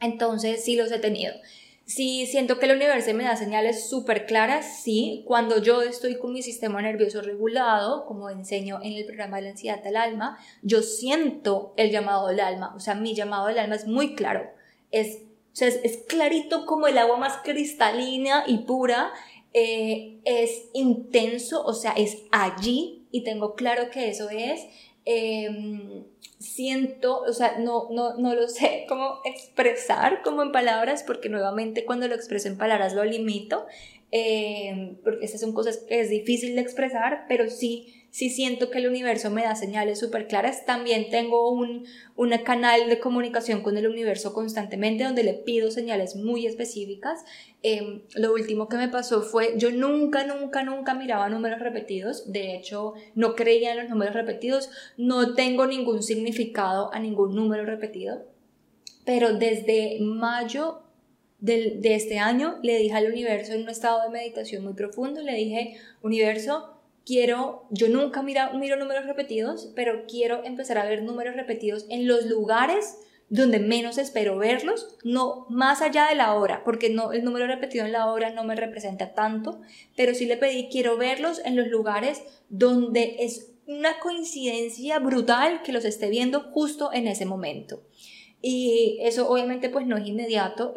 Entonces 0.00 0.64
sí 0.64 0.76
los 0.76 0.90
he 0.90 0.98
tenido. 0.98 1.32
Sí 1.86 2.26
siento 2.26 2.58
que 2.58 2.64
el 2.64 2.76
universo 2.76 3.12
me 3.12 3.24
da 3.24 3.36
señales 3.36 3.90
súper 3.90 4.24
claras, 4.24 4.82
sí, 4.82 5.22
cuando 5.26 5.60
yo 5.60 5.82
estoy 5.82 6.16
con 6.16 6.32
mi 6.32 6.40
sistema 6.40 6.80
nervioso 6.80 7.20
regulado, 7.20 8.06
como 8.06 8.30
enseño 8.30 8.80
en 8.82 8.94
el 8.94 9.04
programa 9.04 9.36
de 9.36 9.42
la 9.42 9.50
ansiedad 9.50 9.82
del 9.82 9.98
alma, 9.98 10.38
yo 10.62 10.80
siento 10.80 11.74
el 11.76 11.90
llamado 11.90 12.28
del 12.28 12.40
alma, 12.40 12.72
o 12.74 12.80
sea, 12.80 12.94
mi 12.94 13.14
llamado 13.14 13.48
del 13.48 13.58
alma 13.58 13.74
es 13.74 13.86
muy 13.86 14.14
claro, 14.14 14.50
es 14.92 15.23
o 15.54 15.56
sea, 15.56 15.68
es, 15.68 15.98
clarito 16.08 16.66
como 16.66 16.88
el 16.88 16.98
agua 16.98 17.16
más 17.16 17.38
cristalina 17.44 18.42
y 18.44 18.58
pura. 18.58 19.12
Eh, 19.52 20.18
es 20.24 20.64
intenso, 20.72 21.64
o 21.64 21.74
sea, 21.74 21.92
es 21.92 22.18
allí 22.32 23.06
y 23.12 23.22
tengo 23.22 23.54
claro 23.54 23.88
que 23.88 24.08
eso 24.08 24.28
es. 24.30 24.66
Em, 25.04 26.02
siento, 26.40 27.20
o 27.20 27.32
sea, 27.32 27.58
no, 27.58 27.86
no, 27.92 28.16
no 28.16 28.34
lo 28.34 28.48
sé 28.48 28.84
cómo 28.88 29.20
expresar 29.24 30.22
como 30.22 30.42
en 30.42 30.50
palabras, 30.50 31.04
porque 31.04 31.28
nuevamente 31.28 31.84
cuando 31.84 32.08
lo 32.08 32.16
expreso 32.16 32.48
en 32.48 32.58
palabras 32.58 32.92
lo 32.92 33.04
limito, 33.04 33.64
em, 34.10 34.96
porque 35.04 35.26
esas 35.26 35.40
son 35.40 35.52
cosas 35.52 35.76
que 35.76 36.00
es 36.00 36.10
difícil 36.10 36.56
de 36.56 36.62
expresar, 36.62 37.26
pero 37.28 37.48
sí 37.48 38.03
si 38.14 38.30
siento 38.30 38.70
que 38.70 38.78
el 38.78 38.86
universo 38.86 39.28
me 39.28 39.42
da 39.42 39.56
señales 39.56 39.98
súper 39.98 40.28
claras. 40.28 40.64
También 40.64 41.10
tengo 41.10 41.50
un, 41.50 41.84
canal 42.44 42.88
de 42.88 43.00
comunicación 43.00 43.60
con 43.60 43.76
el 43.76 43.88
universo 43.88 44.32
constantemente 44.32 45.02
donde 45.02 45.24
le 45.24 45.34
pido 45.34 45.72
señales 45.72 46.14
muy 46.14 46.46
específicas. 46.46 47.24
Em, 47.64 48.02
lo 48.14 48.32
último 48.32 48.68
que 48.68 48.76
me 48.76 48.86
pasó 48.86 49.22
fue, 49.22 49.54
yo 49.56 49.72
nunca, 49.72 50.24
nunca, 50.24 50.62
nunca 50.62 50.94
miraba 50.94 51.28
números 51.28 51.58
repetidos. 51.58 52.30
De 52.30 52.54
hecho, 52.54 52.94
no 53.16 53.34
creía 53.34 53.72
en 53.72 53.78
los 53.78 53.90
números 53.90 54.14
repetidos. 54.14 54.70
No 54.96 55.34
tengo 55.34 55.66
ningún 55.66 56.04
significado 56.04 56.94
a 56.94 57.00
ningún 57.00 57.34
número 57.34 57.66
repetido. 57.66 58.22
Pero 59.04 59.36
desde 59.36 59.98
mayo 60.00 60.82
de, 61.40 61.78
de 61.80 61.96
este 61.96 62.20
año 62.20 62.60
le 62.62 62.78
dije 62.78 62.94
al 62.94 63.10
universo 63.10 63.54
en 63.54 63.62
un 63.62 63.70
estado 63.70 64.02
de 64.02 64.10
meditación 64.10 64.62
muy 64.62 64.74
profundo, 64.74 65.20
le 65.20 65.34
dije, 65.34 65.78
universo, 66.00 66.73
quiero, 67.04 67.66
yo 67.70 67.88
nunca 67.88 68.22
miro, 68.22 68.50
números 68.52 69.06
repetidos, 69.06 69.72
pero 69.74 70.04
quiero 70.06 70.44
empezar 70.44 70.78
a 70.78 70.84
ver 70.84 71.02
números 71.02 71.36
repetidos 71.36 71.86
en 71.88 72.06
los 72.06 72.26
lugares 72.26 72.98
donde 73.30 73.58
menos 73.58 73.98
espero 73.98 74.36
verlos, 74.36 74.96
no 75.02 75.46
más 75.48 75.80
allá 75.80 76.08
de 76.08 76.14
la 76.14 76.34
hora, 76.34 76.62
porque 76.62 76.90
no, 76.90 77.12
el 77.12 77.24
número 77.24 77.46
repetido 77.46 77.84
en 77.84 77.92
la 77.92 78.12
hora 78.12 78.30
no 78.30 78.44
me 78.44 78.54
representa 78.54 79.14
tanto, 79.14 79.60
pero 79.96 80.14
sí 80.14 80.26
le 80.26 80.36
pedí, 80.36 80.68
quiero 80.70 80.96
verlos 80.98 81.40
en 81.44 81.56
los 81.56 81.68
lugares 81.68 82.22
donde 82.50 83.16
es 83.20 83.54
una 83.66 83.98
coincidencia 83.98 84.98
brutal 84.98 85.62
que 85.62 85.72
los 85.72 85.84
esté 85.84 86.10
viendo 86.10 86.40
justo 86.52 86.92
en 86.92 87.08
ese 87.08 87.24
momento. 87.24 87.82
Y 88.46 88.98
eso 89.00 89.26
obviamente 89.30 89.70
pues 89.70 89.86
no 89.86 89.96
es 89.96 90.06
inmediato, 90.06 90.74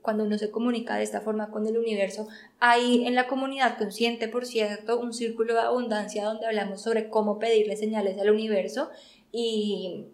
cuando 0.00 0.22
uno 0.22 0.38
se 0.38 0.52
comunica 0.52 0.94
de 0.94 1.02
esta 1.02 1.20
forma 1.20 1.50
con 1.50 1.66
el 1.66 1.76
universo, 1.76 2.28
hay 2.60 3.04
en 3.04 3.16
la 3.16 3.26
comunidad 3.26 3.76
consciente, 3.78 4.28
por 4.28 4.46
cierto, 4.46 5.00
un 5.00 5.12
círculo 5.12 5.54
de 5.54 5.60
abundancia 5.62 6.24
donde 6.24 6.46
hablamos 6.46 6.80
sobre 6.80 7.08
cómo 7.08 7.40
pedirle 7.40 7.74
señales 7.76 8.16
al 8.16 8.30
universo. 8.30 8.90
Y 9.32 10.04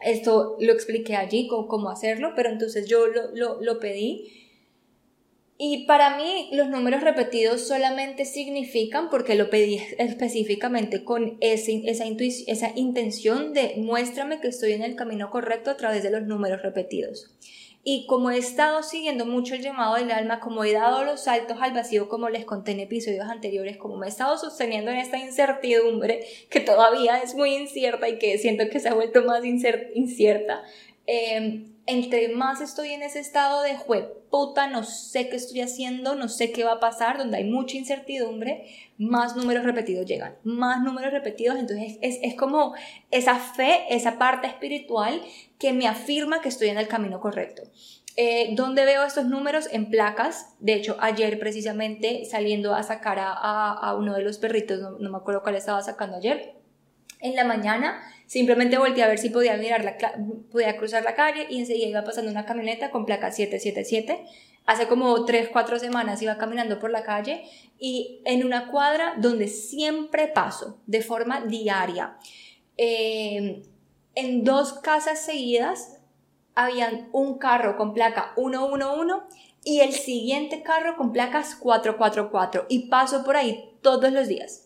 esto 0.00 0.56
lo 0.60 0.72
expliqué 0.72 1.16
allí, 1.16 1.48
cómo, 1.48 1.66
cómo 1.66 1.90
hacerlo, 1.90 2.34
pero 2.36 2.50
entonces 2.50 2.86
yo 2.86 3.08
lo, 3.08 3.34
lo, 3.34 3.60
lo 3.60 3.80
pedí 3.80 4.43
y 5.56 5.86
para 5.86 6.16
mí 6.16 6.48
los 6.52 6.68
números 6.68 7.02
repetidos 7.02 7.66
solamente 7.66 8.24
significan, 8.24 9.08
porque 9.08 9.36
lo 9.36 9.50
pedí 9.50 9.80
específicamente 9.98 11.04
con 11.04 11.36
ese, 11.40 11.82
esa, 11.86 12.04
esa 12.04 12.72
intención 12.74 13.52
de 13.52 13.74
muéstrame 13.76 14.40
que 14.40 14.48
estoy 14.48 14.72
en 14.72 14.82
el 14.82 14.96
camino 14.96 15.30
correcto 15.30 15.70
a 15.70 15.76
través 15.76 16.02
de 16.02 16.10
los 16.10 16.22
números 16.22 16.62
repetidos. 16.62 17.30
Y 17.86 18.06
como 18.06 18.30
he 18.30 18.38
estado 18.38 18.82
siguiendo 18.82 19.26
mucho 19.26 19.54
el 19.54 19.60
llamado 19.60 19.94
del 19.96 20.10
alma, 20.10 20.40
como 20.40 20.64
he 20.64 20.72
dado 20.72 21.04
los 21.04 21.24
saltos 21.24 21.58
al 21.60 21.74
vacío, 21.74 22.08
como 22.08 22.30
les 22.30 22.46
conté 22.46 22.72
en 22.72 22.80
episodios 22.80 23.26
anteriores, 23.28 23.76
como 23.76 23.96
me 23.96 24.06
he 24.06 24.08
estado 24.08 24.38
sosteniendo 24.38 24.90
en 24.90 24.96
esta 24.96 25.18
incertidumbre 25.18 26.24
que 26.48 26.60
todavía 26.60 27.18
es 27.22 27.34
muy 27.34 27.54
incierta 27.54 28.08
y 28.08 28.18
que 28.18 28.38
siento 28.38 28.64
que 28.70 28.80
se 28.80 28.88
ha 28.88 28.94
vuelto 28.94 29.22
más 29.22 29.44
incierta, 29.44 30.62
eh, 31.06 31.66
entre 31.86 32.28
más 32.28 32.60
estoy 32.60 32.90
en 32.90 33.02
ese 33.02 33.20
estado 33.20 33.62
de 33.62 33.76
puta, 34.30 34.66
no 34.68 34.84
sé 34.84 35.28
qué 35.28 35.36
estoy 35.36 35.60
haciendo, 35.60 36.14
no 36.14 36.28
sé 36.28 36.50
qué 36.50 36.64
va 36.64 36.72
a 36.72 36.80
pasar, 36.80 37.18
donde 37.18 37.36
hay 37.36 37.44
mucha 37.44 37.76
incertidumbre, 37.76 38.66
más 38.98 39.36
números 39.36 39.64
repetidos 39.64 40.06
llegan, 40.06 40.34
más 40.44 40.82
números 40.82 41.12
repetidos, 41.12 41.58
entonces 41.58 41.98
es, 42.00 42.18
es 42.22 42.34
como 42.34 42.74
esa 43.10 43.36
fe, 43.36 43.82
esa 43.90 44.18
parte 44.18 44.46
espiritual 44.46 45.20
que 45.58 45.72
me 45.72 45.86
afirma 45.86 46.40
que 46.40 46.48
estoy 46.48 46.68
en 46.68 46.78
el 46.78 46.88
camino 46.88 47.20
correcto. 47.20 47.62
Eh, 48.16 48.50
¿Dónde 48.54 48.84
veo 48.84 49.04
estos 49.04 49.26
números? 49.26 49.68
En 49.72 49.90
placas. 49.90 50.54
De 50.60 50.74
hecho, 50.74 50.96
ayer 51.00 51.38
precisamente 51.38 52.24
saliendo 52.24 52.74
a 52.74 52.84
sacar 52.84 53.18
a, 53.18 53.32
a, 53.72 53.96
uno 53.96 54.14
de 54.14 54.22
los 54.22 54.38
perritos, 54.38 54.80
no, 54.80 54.92
no 54.92 55.10
me 55.10 55.16
acuerdo 55.16 55.42
cuál 55.42 55.56
estaba 55.56 55.82
sacando 55.82 56.16
ayer, 56.16 56.54
en 57.20 57.34
la 57.34 57.44
mañana 57.44 58.00
simplemente 58.26 58.78
volteé 58.78 59.02
a 59.02 59.08
ver 59.08 59.18
si 59.18 59.30
podía 59.30 59.56
mirar 59.56 59.84
la, 59.84 59.96
podía 60.50 60.76
cruzar 60.76 61.04
la 61.04 61.14
calle 61.14 61.46
y 61.50 61.58
enseguida 61.58 61.86
iba 61.86 62.04
pasando 62.04 62.30
una 62.30 62.46
camioneta 62.46 62.90
con 62.90 63.06
placa 63.06 63.30
777. 63.30 64.24
Hace 64.66 64.86
como 64.86 65.24
3, 65.24 65.50
4 65.52 65.78
semanas 65.78 66.22
iba 66.22 66.38
caminando 66.38 66.78
por 66.78 66.90
la 66.90 67.02
calle 67.02 67.44
y 67.78 68.22
en 68.24 68.44
una 68.44 68.70
cuadra 68.70 69.14
donde 69.18 69.48
siempre 69.48 70.26
paso 70.26 70.80
de 70.86 71.02
forma 71.02 71.42
diaria. 71.42 72.16
Eh, 72.76 73.62
en 74.14 74.44
dos 74.44 74.74
casas 74.74 75.20
seguidas 75.20 75.98
habían 76.54 77.08
un 77.12 77.38
carro 77.38 77.76
con 77.76 77.94
placa 77.94 78.32
111 78.36 79.26
y 79.64 79.80
el 79.80 79.92
siguiente 79.92 80.62
carro 80.62 80.96
con 80.96 81.12
placas 81.12 81.56
444 81.56 82.66
y 82.68 82.88
paso 82.88 83.24
por 83.24 83.36
ahí 83.36 83.76
todos 83.82 84.12
los 84.12 84.28
días. 84.28 84.63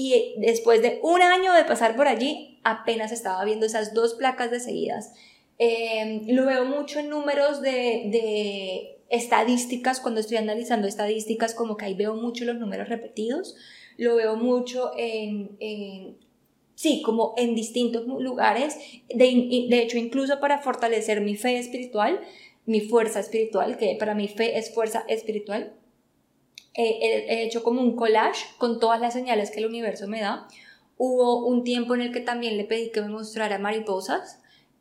Y 0.00 0.34
después 0.36 0.80
de 0.80 1.00
un 1.02 1.22
año 1.22 1.52
de 1.52 1.64
pasar 1.64 1.96
por 1.96 2.06
allí, 2.06 2.60
apenas 2.62 3.10
estaba 3.10 3.44
viendo 3.44 3.66
esas 3.66 3.94
dos 3.94 4.14
placas 4.14 4.48
de 4.48 4.60
seguidas. 4.60 5.12
Em, 5.58 6.24
lo 6.28 6.46
veo 6.46 6.64
mucho 6.64 7.00
en 7.00 7.08
números 7.08 7.60
de, 7.62 8.96
estadísticas, 9.10 9.98
cuando 9.98 10.20
estoy 10.20 10.36
analizando 10.36 10.86
estadísticas, 10.86 11.52
como 11.52 11.76
que 11.76 11.86
ahí 11.86 11.94
veo 11.94 12.14
mucho 12.14 12.44
los 12.44 12.54
números 12.58 12.88
repetidos. 12.88 13.56
Lo 13.96 14.14
veo 14.14 14.36
mucho 14.36 14.92
en, 14.96 16.16
sí, 16.76 17.02
como 17.02 17.34
en 17.36 17.56
distintos 17.56 18.06
lugares. 18.06 18.78
De, 19.08 19.66
de 19.68 19.82
hecho, 19.82 19.98
incluso 19.98 20.38
para 20.38 20.62
fortalecer 20.62 21.22
mi 21.22 21.34
fe 21.34 21.58
espiritual, 21.58 22.20
mi 22.66 22.82
fuerza 22.82 23.18
espiritual, 23.18 23.78
que 23.78 23.96
para 23.98 24.14
mi 24.14 24.28
fe 24.28 24.58
es 24.58 24.72
fuerza 24.72 25.04
espiritual, 25.08 25.72
he, 26.74 27.42
hecho 27.42 27.62
como 27.62 27.80
un 27.80 27.96
collage 27.96 28.46
con 28.58 28.80
todas 28.80 29.00
las 29.00 29.12
señales 29.12 29.50
que 29.50 29.60
el 29.60 29.66
universo 29.66 30.08
me 30.08 30.20
da. 30.20 30.48
Hubo 30.96 31.46
un 31.46 31.64
tiempo 31.64 31.94
en 31.94 32.02
el 32.02 32.12
que 32.12 32.20
también 32.20 32.56
le 32.56 32.64
pedí 32.64 32.90
que 32.90 33.00
me 33.00 33.08
mostrara 33.08 33.58
mariposas 33.58 34.40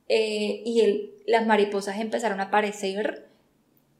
eh, 0.10 0.62
y 0.66 1.12
las 1.28 1.46
mariposas 1.46 2.00
empezaron 2.00 2.40
a 2.40 2.46
aparecer 2.46 3.27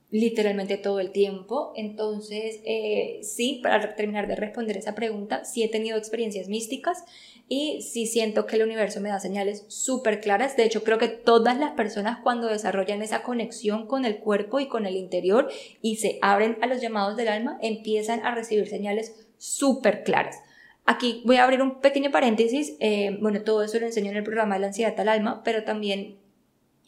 literalmente 0.10 0.78
todo 0.78 1.00
el 1.00 1.12
tiempo. 1.12 1.74
Entonces, 1.76 2.62
eh, 2.66 3.20
sí, 3.24 3.60
para 3.62 3.96
terminar 3.96 4.28
de 4.28 4.36
responder 4.36 4.78
esa 4.78 4.96
pregunta, 4.96 5.44
sí 5.44 5.64
he 5.64 5.70
tenido 5.70 5.98
experiencias 5.98 6.48
místicas 6.48 7.04
y 7.50 7.82
sí 7.82 8.06
siento 8.08 8.46
que 8.46 8.56
el 8.56 8.64
universo 8.64 9.02
me 9.02 9.10
da 9.10 9.20
señales 9.20 9.66
súper 9.68 10.22
claras. 10.22 10.56
De 10.56 10.64
hecho, 10.64 10.84
creo 10.84 10.98
que 10.98 11.08
todas 11.08 11.58
las 11.58 11.72
personas 11.72 12.20
cuando 12.24 12.48
desarrollan 12.48 13.02
esa 13.02 13.24
conexión 13.24 13.88
con 13.88 14.06
el 14.06 14.18
cuerpo 14.18 14.60
y 14.60 14.68
con 14.68 14.86
el 14.86 14.96
interior 14.96 15.50
y 15.82 15.98
se 15.98 16.20
abren 16.22 16.58
a 16.62 16.68
los 16.68 16.82
llamados 16.82 17.18
del 17.18 17.28
alma, 17.28 17.58
empiezan 17.62 18.26
a 18.26 18.34
recibir 18.34 18.68
señales 18.68 19.28
súper 19.38 20.04
claras. 20.04 20.38
Aquí 20.86 21.22
voy 21.26 21.36
a 21.36 21.44
abrir 21.44 21.62
un 21.62 21.82
pequeño 21.82 22.12
paréntesis. 22.12 22.78
Eh, 22.80 23.18
bueno, 23.22 23.42
todo 23.42 23.62
eso 23.62 23.78
lo 23.78 23.86
enseño 23.86 24.12
en 24.12 24.18
el 24.18 24.24
programa 24.24 24.56
de 24.56 24.62
la 24.62 24.68
ansiedad 24.68 24.98
al 24.98 25.10
alma, 25.10 25.42
pero 25.44 25.66
también 25.66 26.18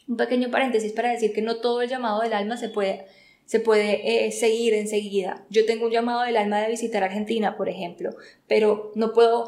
un 0.10 0.18
pequeño 0.18 0.50
paréntesis 0.50 0.92
para 0.92 1.12
decir 1.12 1.32
que 1.32 1.42
no 1.42 1.58
todo 1.58 1.82
el 1.82 1.90
llamado 1.90 2.22
del 2.22 2.34
alma 2.34 2.58
se 2.58 2.68
puede, 2.68 3.06
se 3.46 3.60
puede 3.60 4.26
eh, 4.26 4.32
seguir 4.32 4.74
enseguida. 4.74 5.46
Yo 5.50 5.66
tengo 5.66 5.86
un 5.86 5.92
llamado 5.92 6.24
del 6.24 6.36
alma 6.36 6.60
de 6.60 6.70
visitar 6.70 7.04
Argentina, 7.04 7.56
por 7.56 7.70
ejemplo, 7.70 8.10
pero 8.48 8.92
no 8.96 9.14
puedo 9.14 9.48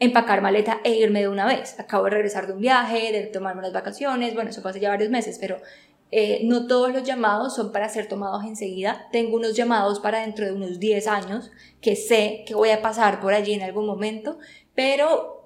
empacar 0.00 0.42
maleta 0.42 0.80
e 0.82 0.96
irme 0.96 1.20
de 1.20 1.28
una 1.28 1.46
vez. 1.46 1.78
Acabo 1.78 2.04
de 2.04 2.10
regresar 2.10 2.48
de 2.48 2.54
un 2.54 2.60
viaje, 2.60 3.12
de 3.12 3.22
tomarme 3.28 3.60
unas 3.60 3.72
vacaciones, 3.72 4.34
bueno, 4.34 4.50
eso 4.50 4.62
pasa 4.62 4.80
ya 4.80 4.88
varios 4.88 5.10
meses, 5.10 5.38
pero 5.40 5.58
eh, 6.10 6.40
no 6.42 6.66
todos 6.66 6.92
los 6.92 7.04
llamados 7.04 7.54
son 7.54 7.70
para 7.70 7.88
ser 7.88 8.08
tomados 8.08 8.42
enseguida. 8.44 9.06
Tengo 9.12 9.36
unos 9.36 9.54
llamados 9.54 10.00
para 10.00 10.22
dentro 10.22 10.44
de 10.44 10.52
unos 10.52 10.80
10 10.80 11.06
años 11.06 11.52
que 11.80 11.94
sé 11.94 12.42
que 12.46 12.54
voy 12.54 12.70
a 12.70 12.82
pasar 12.82 13.20
por 13.20 13.32
allí 13.32 13.52
en 13.52 13.62
algún 13.62 13.86
momento, 13.86 14.38
pero 14.74 15.39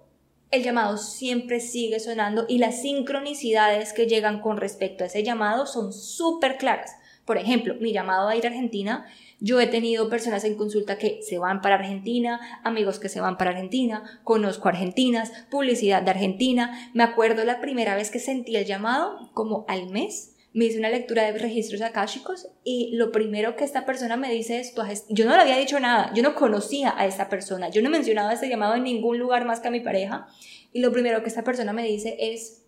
el 0.55 0.62
llamado 0.62 0.97
siempre 0.97 1.61
sigue 1.61 2.01
sonando 2.01 2.47
y 2.49 2.59
las 2.59 2.81
sincronicidades 2.83 3.93
que 3.93 4.07
llegan 4.07 4.40
con 4.40 4.57
respecto 4.57 5.05
a 5.05 5.09
ese 5.09 5.23
llamado 5.23 5.67
son 5.67 5.93
súper 5.93 6.57
claras. 6.59 6.97
Por 7.25 7.38
ejemplo, 7.38 7.75
mi 7.81 7.93
llamado 7.93 8.29
a 8.29 8.37
ir 8.37 8.45
a 8.45 8.51
Argentina, 8.51 9.07
yo 9.40 9.61
he 9.61 9.67
tenido 9.67 10.09
personas 10.09 10.45
en 10.45 10.57
consulta 10.57 10.99
que 10.99 11.21
se 11.23 11.38
van 11.38 11.61
para 11.61 11.77
Argentina, 11.77 12.40
amigos 12.62 12.99
que 12.99 13.09
se 13.09 13.21
van 13.21 13.37
para 13.37 13.51
Argentina, 13.51 14.21
conozco 14.23 14.69
argentinas, 14.69 15.33
publicidad 15.51 16.03
de 16.03 16.11
Argentina. 16.11 16.90
Me 16.95 17.03
acuerdo 17.03 17.45
la 17.45 17.61
primera 17.61 17.97
vez 17.97 18.11
que 18.11 18.21
sentí 18.21 18.57
el 18.57 18.67
llamado, 18.67 19.31
como 19.33 19.64
al 19.69 19.88
mes, 19.88 20.34
me 20.55 20.67
hice 20.67 20.79
una 20.79 20.88
lectura 20.88 21.25
de 21.25 21.37
registros 21.37 21.83
akáshicos 21.83 22.49
y 22.62 22.95
lo 22.95 23.11
primero 23.11 23.57
que 23.57 23.64
esta 23.64 23.85
persona 23.85 24.17
me 24.17 24.33
dice 24.33 24.61
es, 24.61 24.73
yo 25.09 25.25
no 25.25 25.35
le 25.35 25.43
había 25.43 25.59
dicho 25.59 25.81
nada, 25.81 26.12
yo 26.14 26.23
no 26.23 26.37
conocía 26.37 26.95
a 26.97 27.07
esta 27.07 27.29
persona, 27.29 27.71
yo 27.71 27.83
no 27.83 27.88
he 27.88 27.93
mencionado 27.93 28.31
ese 28.31 28.49
llamado 28.49 28.77
en 28.77 28.85
ningún 28.85 29.19
lugar 29.19 29.45
más 29.45 29.59
que 29.59 29.69
a 29.69 29.73
mi 29.73 29.81
pareja 29.81 30.29
y 30.73 30.81
lo 30.81 30.93
primero 30.93 31.23
que 31.23 31.29
esta 31.29 31.43
persona 31.43 31.73
me 31.73 31.85
dice 31.85 32.17
es, 32.21 32.62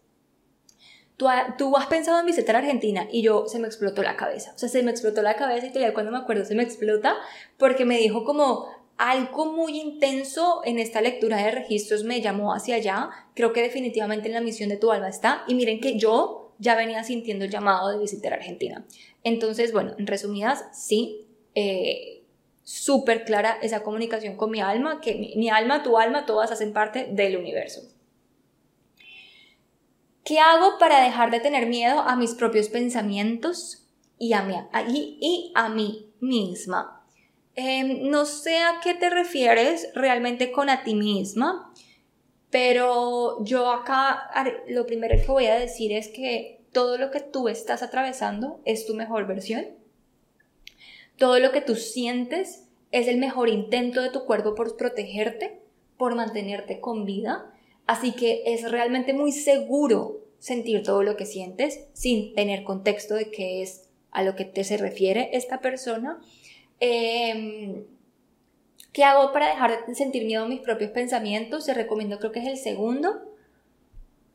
tú, 1.17 1.27
tú 1.57 1.77
has 1.77 1.87
pensado 1.87 2.19
en 2.19 2.27
visitar 2.27 2.57
Argentina 2.57 3.07
y 3.11 3.23
yo 3.23 3.47
se 3.47 3.61
me 3.61 3.69
explotó 3.69 4.03
la 4.03 4.17
cabeza, 4.17 4.53
o 4.57 4.59
sea, 4.59 4.69
se 4.69 4.83
me 4.83 4.91
explotó 4.91 5.23
la 5.23 5.37
cabeza 5.37 5.67
y 5.67 5.71
todavía 5.71 5.95
cuando 5.95 6.11
me 6.11 6.19
acuerdo 6.19 6.45
se 6.45 6.57
me 6.57 6.65
explota 6.65 7.15
porque 7.57 7.85
me 7.85 7.99
dijo 7.99 8.25
como, 8.25 8.67
algo 8.99 9.53
muy 9.53 9.79
intenso 9.79 10.63
en 10.65 10.79
esta 10.81 11.01
lectura 11.01 11.37
de 11.37 11.51
registros 11.51 12.03
me 12.03 12.23
llamó 12.23 12.55
hacia 12.55 12.77
allá. 12.77 13.11
Creo 13.35 13.53
que 13.53 13.61
definitivamente 13.61 14.29
en 14.29 14.33
la 14.33 14.41
misión 14.41 14.71
de 14.71 14.79
tu 14.79 14.91
alma 14.91 15.11
está. 15.11 15.45
Y 15.47 15.55
miren 15.55 15.83
que 15.83 15.99
yo 15.99 16.46
ya 16.59 16.75
venía 16.75 17.05
sintiendo 17.05 17.45
el 17.45 17.51
llamado 17.51 17.91
de 17.91 17.99
visitar 17.99 18.33
Argentina. 18.33 18.85
Entonces, 19.25 19.73
bueno, 19.73 19.95
en 19.99 20.07
resumidas, 20.07 20.65
sí, 20.73 21.27
eh, 21.55 22.23
súper 22.67 23.25
clara 23.25 23.59
esa 23.63 23.85
comunicación 23.85 24.37
con 24.37 24.51
mi 24.51 24.61
alma, 24.61 25.01
que 25.01 25.15
mi, 25.15 25.49
alma, 25.51 25.85
tu 25.85 25.99
alma, 25.99 26.27
todas 26.27 26.51
hacen 26.51 26.73
parte 26.73 27.07
del 27.11 27.37
universo. 27.37 27.83
¿Qué 30.25 30.41
hago 30.41 30.77
para 30.79 31.01
dejar 31.05 31.31
de 31.31 31.39
tener 31.39 31.67
miedo 31.67 32.01
a 32.01 32.17
mis 32.17 32.35
propios 32.35 32.69
pensamientos 32.69 33.87
y 34.19 34.33
a 34.33 34.43
mí, 34.43 34.57
y, 35.21 35.53
a 35.55 35.69
mí 35.69 36.11
misma? 36.19 37.05
Em, 37.55 38.11
no 38.11 38.27
sé 38.27 38.59
a 38.59 38.81
qué 38.83 38.95
te 38.95 39.11
refieres 39.11 39.89
realmente 39.95 40.51
con 40.51 40.69
a 40.69 40.83
ti 40.83 40.95
misma. 40.95 41.73
Pero 42.57 43.45
yo 43.45 43.71
acá 43.71 44.31
lo 44.67 44.87
primero 44.87 45.15
que 45.15 45.27
voy 45.27 45.45
a 45.45 45.59
decir 45.59 45.93
es 45.93 46.09
que 46.09 46.63
todo 46.73 46.97
lo 46.97 47.11
que 47.11 47.21
tú 47.21 47.49
estás 47.49 47.83
atravesando 47.83 48.63
es 48.65 48.87
tu 48.87 48.95
mejor 48.95 49.27
versión. 49.27 49.67
Todo 51.19 51.39
lo 51.39 51.53
que 51.53 51.61
tú 51.61 51.75
sientes 51.75 52.65
es 52.93 53.09
el 53.09 53.19
mejor 53.19 53.51
intento 53.51 54.01
de 54.01 54.09
tu 54.09 54.25
cuerpo 54.25 54.55
por 54.55 54.75
protegerte, 54.79 55.61
por 55.99 56.15
mantenerte 56.15 56.81
con 56.81 57.05
vida. 57.05 57.53
Así 57.87 58.13
que 58.13 58.43
es 58.47 58.71
realmente 58.71 59.13
muy 59.13 59.33
seguro 59.33 60.21
sentir 60.39 60.83
todo 60.83 61.03
lo 61.03 61.19
que 61.19 61.27
sientes 61.27 61.81
sin 61.93 62.35
tener 62.35 62.65
contexto 62.65 63.17
de 63.17 63.31
qué 63.31 63.61
es 63.61 63.91
a 64.13 64.23
lo 64.23 64.35
que 64.35 64.47
te 64.47 64.65
se 64.65 64.79
refiere 64.79 65.29
esta 65.35 65.61
persona. 65.61 66.23
Eh, 66.81 67.85
¿Qué 68.97 69.05
hago 69.05 69.31
para 69.31 69.51
dejar 69.51 69.85
de 69.87 69.95
sentir 69.95 70.25
miedo 70.25 70.45
a 70.45 70.49
mis 70.49 70.63
propios 70.63 70.91
pensamientos? 70.91 71.67
Se 71.67 71.75
recomiendo, 71.75 72.19
creo 72.19 72.33
que 72.33 72.39
es 72.39 72.47
el 72.47 72.57
segundo. 72.57 73.31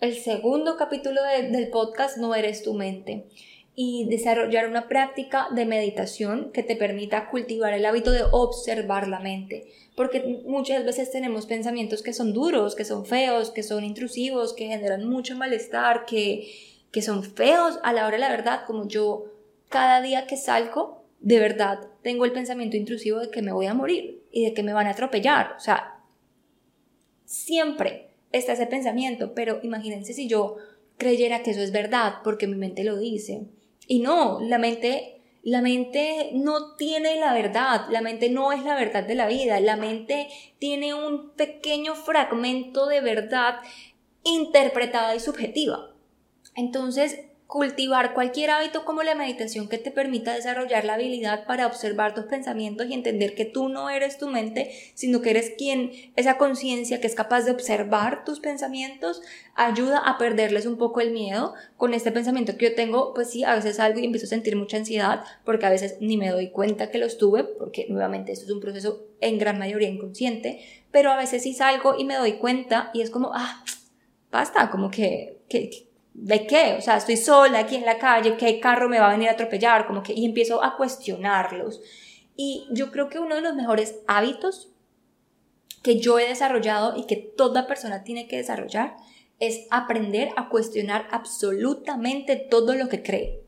el 0.01 0.15
segundo 0.15 0.77
capítulo 0.77 1.19
del 1.23 1.69
podcast 1.69 2.17
No 2.17 2.35
eres 2.35 2.61
tu 2.61 2.75
mente 2.75 3.25
y 3.73 4.05
desarrollar 4.07 4.69
una 4.69 4.87
práctica 4.87 5.47
de 5.49 5.65
meditación 5.65 6.51
que 6.51 6.61
te 6.61 6.75
permita 6.75 7.31
cultivar 7.31 7.73
el 7.73 7.87
hábito 7.87 8.11
de 8.11 8.21
observar 8.31 9.07
la 9.07 9.19
mente. 9.19 9.65
Porque 9.95 10.43
muchas 10.45 10.85
veces 10.85 11.09
tenemos 11.09 11.47
pensamientos 11.47 12.03
que 12.03 12.13
son 12.13 12.31
duros, 12.31 12.75
que 12.75 12.85
son 12.85 13.07
feos, 13.07 13.49
que 13.49 13.63
son 13.63 13.83
intrusivos, 13.83 14.53
que 14.53 14.67
generan 14.67 15.09
mucho 15.09 15.35
malestar, 15.35 16.05
que, 16.05 16.53
que 16.91 17.01
son 17.01 17.23
feos 17.23 17.79
a 17.81 17.93
la 17.93 18.05
hora 18.05 18.17
de 18.17 18.21
la 18.21 18.29
verdad, 18.29 18.61
como 18.67 18.87
yo 18.87 19.25
cada 19.69 20.01
día 20.01 20.27
que 20.27 20.37
salgo, 20.37 21.03
de 21.19 21.39
verdad 21.39 21.79
tengo 22.03 22.25
el 22.25 22.31
pensamiento 22.31 22.77
intrusivo 22.77 23.21
de 23.21 23.31
que 23.31 23.41
me 23.41 23.53
voy 23.53 23.65
a 23.65 23.73
morir 23.73 24.20
y 24.31 24.45
de 24.45 24.53
que 24.53 24.63
me 24.63 24.73
van 24.73 24.87
a 24.87 24.91
atropellar. 24.91 25.55
O 25.57 25.59
sea, 25.59 25.99
siempre 27.25 28.11
está 28.31 28.53
ese 28.53 28.67
pensamiento, 28.67 29.33
pero 29.33 29.59
imagínense 29.63 30.13
si 30.13 30.27
yo 30.27 30.57
creyera 30.97 31.43
que 31.43 31.51
eso 31.51 31.61
es 31.61 31.71
verdad 31.71 32.15
porque 32.23 32.47
mi 32.47 32.55
mente 32.55 32.83
lo 32.83 32.97
dice. 32.97 33.47
Y 33.87 33.99
no, 33.99 34.39
la 34.41 34.57
mente 34.57 35.21
la 35.43 35.61
mente 35.61 36.29
no 36.33 36.75
tiene 36.75 37.15
la 37.15 37.33
verdad, 37.33 37.87
la 37.89 38.01
mente 38.01 38.29
no 38.29 38.51
es 38.51 38.63
la 38.63 38.75
verdad 38.75 39.03
de 39.03 39.15
la 39.15 39.27
vida, 39.27 39.59
la 39.59 39.75
mente 39.75 40.27
tiene 40.59 40.93
un 40.93 41.31
pequeño 41.31 41.95
fragmento 41.95 42.85
de 42.85 43.01
verdad 43.01 43.55
interpretada 44.23 45.15
y 45.15 45.19
subjetiva. 45.19 45.95
Entonces, 46.55 47.21
cultivar 47.51 48.13
cualquier 48.13 48.49
hábito 48.49 48.85
como 48.85 49.03
la 49.03 49.13
meditación 49.13 49.67
que 49.67 49.77
te 49.77 49.91
permita 49.91 50.33
desarrollar 50.33 50.85
la 50.85 50.93
habilidad 50.93 51.45
para 51.45 51.67
observar 51.67 52.15
tus 52.15 52.23
pensamientos 52.23 52.87
y 52.87 52.93
entender 52.93 53.35
que 53.35 53.43
tú 53.43 53.67
no 53.67 53.89
eres 53.89 54.17
tu 54.17 54.29
mente, 54.29 54.71
sino 54.93 55.21
que 55.21 55.31
eres 55.31 55.51
quien, 55.57 55.91
esa 56.15 56.37
conciencia 56.37 57.01
que 57.01 57.07
es 57.07 57.13
capaz 57.13 57.41
de 57.41 57.51
observar 57.51 58.23
tus 58.23 58.39
pensamientos, 58.39 59.21
ayuda 59.53 59.97
a 59.97 60.17
perderles 60.17 60.65
un 60.65 60.77
poco 60.77 61.01
el 61.01 61.11
miedo. 61.11 61.53
Con 61.75 61.93
este 61.93 62.13
pensamiento 62.13 62.55
que 62.55 62.69
yo 62.69 62.73
tengo, 62.73 63.13
pues 63.13 63.31
sí, 63.31 63.43
a 63.43 63.53
veces 63.53 63.75
salgo 63.75 63.99
y 63.99 64.05
empiezo 64.05 64.27
a 64.27 64.29
sentir 64.29 64.55
mucha 64.55 64.77
ansiedad 64.77 65.25
porque 65.43 65.65
a 65.65 65.71
veces 65.71 65.97
ni 65.99 66.15
me 66.15 66.29
doy 66.29 66.51
cuenta 66.51 66.89
que 66.89 66.99
los 66.99 67.17
tuve, 67.17 67.43
porque 67.43 67.85
nuevamente 67.89 68.31
esto 68.31 68.45
es 68.45 68.51
un 68.51 68.61
proceso 68.61 69.07
en 69.19 69.37
gran 69.37 69.59
mayoría 69.59 69.89
inconsciente, 69.89 70.61
pero 70.89 71.11
a 71.11 71.17
veces 71.17 71.43
sí 71.43 71.53
salgo 71.53 71.95
y 71.99 72.05
me 72.05 72.15
doy 72.15 72.37
cuenta 72.37 72.91
y 72.93 73.01
es 73.01 73.09
como, 73.09 73.31
ah, 73.33 73.65
basta, 74.31 74.69
como 74.69 74.89
que, 74.89 75.41
que 75.49 75.90
¿de 76.13 76.45
qué? 76.47 76.75
O 76.77 76.81
sea, 76.81 76.97
estoy 76.97 77.17
sola 77.17 77.59
aquí 77.59 77.75
en 77.75 77.85
la 77.85 77.97
calle, 77.97 78.37
¿qué 78.37 78.59
carro 78.59 78.89
me 78.89 78.99
va 78.99 79.07
a 79.07 79.11
venir 79.11 79.29
a 79.29 79.33
atropellar? 79.33 79.87
Como 79.87 80.03
que, 80.03 80.13
y 80.13 80.25
empiezo 80.25 80.63
a 80.63 80.77
cuestionarlos. 80.77 81.81
Y 82.35 82.67
yo 82.71 82.91
creo 82.91 83.09
que 83.09 83.19
uno 83.19 83.35
de 83.35 83.41
los 83.41 83.55
mejores 83.55 83.99
hábitos 84.07 84.69
que 85.83 85.99
yo 85.99 86.19
he 86.19 86.27
desarrollado 86.27 86.95
y 86.95 87.05
que 87.05 87.15
toda 87.15 87.67
persona 87.67 88.03
tiene 88.03 88.27
que 88.27 88.37
desarrollar 88.37 88.95
es 89.39 89.67
aprender 89.71 90.29
a 90.35 90.49
cuestionar 90.49 91.07
absolutamente 91.11 92.35
todo 92.35 92.75
lo 92.75 92.87
que 92.89 93.01
cree. 93.01 93.40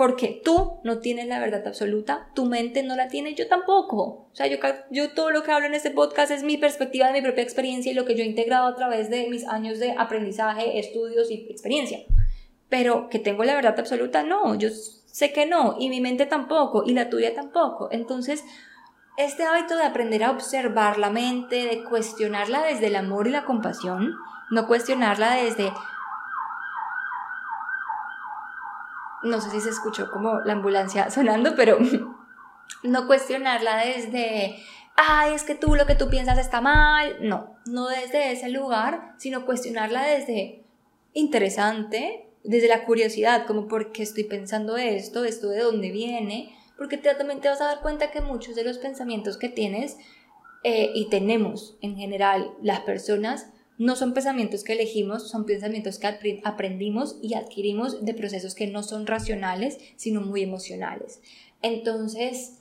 Porque 0.00 0.40
tú 0.42 0.80
no 0.82 1.00
tienes 1.00 1.26
la 1.26 1.38
verdad 1.40 1.66
absoluta, 1.66 2.30
tu 2.34 2.46
mente 2.46 2.82
no 2.82 2.96
la 2.96 3.08
tiene, 3.08 3.34
yo 3.34 3.48
tampoco. 3.48 4.30
O 4.32 4.34
sea, 4.34 4.46
yo, 4.46 5.10
todo 5.10 5.30
lo 5.30 5.42
que 5.42 5.52
hablo 5.52 5.66
en 5.66 5.74
este 5.74 5.90
podcast 5.90 6.32
es 6.32 6.42
mi 6.42 6.56
perspectiva 6.56 7.08
de 7.08 7.12
mi 7.12 7.20
propia 7.20 7.42
experiencia 7.42 7.92
y 7.92 7.94
lo 7.94 8.06
que 8.06 8.14
yo 8.14 8.22
he 8.22 8.26
integrado 8.26 8.66
a 8.66 8.74
través 8.74 9.10
de 9.10 9.28
mis 9.28 9.46
años 9.46 9.78
de 9.78 9.92
aprendizaje, 9.98 10.78
estudios 10.78 11.30
y 11.30 11.46
experiencia. 11.50 11.98
Pero 12.70 13.10
que 13.10 13.18
tengo 13.18 13.44
la 13.44 13.54
verdad 13.54 13.78
absoluta, 13.78 14.22
no, 14.22 14.54
yo 14.54 14.70
sé 14.70 15.34
que 15.34 15.44
no, 15.44 15.76
y 15.78 15.90
mi 15.90 16.00
mente 16.00 16.24
tampoco, 16.24 16.82
y 16.86 16.94
la 16.94 17.10
tuya 17.10 17.34
tampoco. 17.34 17.90
Entonces, 17.92 18.42
este 19.18 19.42
hábito 19.42 19.76
de 19.76 19.84
aprender 19.84 20.24
a 20.24 20.30
observar 20.30 20.96
la 20.96 21.10
mente, 21.10 21.66
de 21.66 21.84
cuestionarla 21.84 22.62
desde 22.62 22.86
el 22.86 22.96
amor 22.96 23.28
y 23.28 23.32
la 23.32 23.44
compasión, 23.44 24.14
no 24.50 24.66
cuestionarla 24.66 25.34
desde 25.34 25.70
no 29.22 29.40
sé 29.40 29.50
si 29.50 29.60
se 29.60 29.70
escuchó 29.70 30.10
como 30.10 30.40
la 30.40 30.54
ambulancia 30.54 31.10
sonando, 31.10 31.54
pero 31.54 31.78
no 32.82 33.06
cuestionarla 33.06 33.84
desde, 33.84 34.56
ay, 34.96 35.34
es 35.34 35.42
que 35.42 35.54
tú 35.54 35.74
lo 35.74 35.86
que 35.86 35.94
tú 35.94 36.08
piensas 36.08 36.38
está 36.38 36.60
mal, 36.60 37.16
no, 37.20 37.56
no 37.66 37.88
desde 37.88 38.32
ese 38.32 38.48
lugar, 38.48 39.14
sino 39.18 39.46
cuestionarla 39.46 40.02
desde 40.04 40.62
interesante, 41.12 42.26
desde 42.44 42.68
la 42.68 42.84
curiosidad, 42.84 43.46
como 43.46 43.68
por 43.68 43.92
qué 43.92 44.02
estoy 44.02 44.24
pensando 44.24 44.76
esto, 44.76 45.24
esto 45.24 45.48
de 45.48 45.60
dónde 45.60 45.90
viene, 45.90 46.56
porque 46.78 46.96
te, 46.96 47.14
también 47.14 47.40
te 47.40 47.48
vas 47.48 47.60
a 47.60 47.66
dar 47.66 47.80
cuenta 47.80 48.10
que 48.10 48.20
muchos 48.20 48.54
de 48.56 48.64
los 48.64 48.78
pensamientos 48.78 49.36
que 49.36 49.48
tienes 49.48 49.98
eh, 50.62 50.90
y 50.94 51.08
tenemos 51.08 51.76
en 51.82 51.96
general 51.96 52.52
las 52.62 52.80
personas 52.80 53.50
no 53.80 53.96
son 53.96 54.12
pensamientos 54.12 54.62
que 54.62 54.74
elegimos, 54.74 55.30
son 55.30 55.46
pensamientos 55.46 55.98
que 55.98 56.42
aprendimos 56.44 57.16
y 57.22 57.32
adquirimos 57.32 58.04
de 58.04 58.12
procesos 58.12 58.54
que 58.54 58.66
no 58.66 58.82
son 58.82 59.06
racionales, 59.06 59.78
sino 59.96 60.20
muy 60.20 60.42
emocionales. 60.42 61.22
Entonces, 61.62 62.58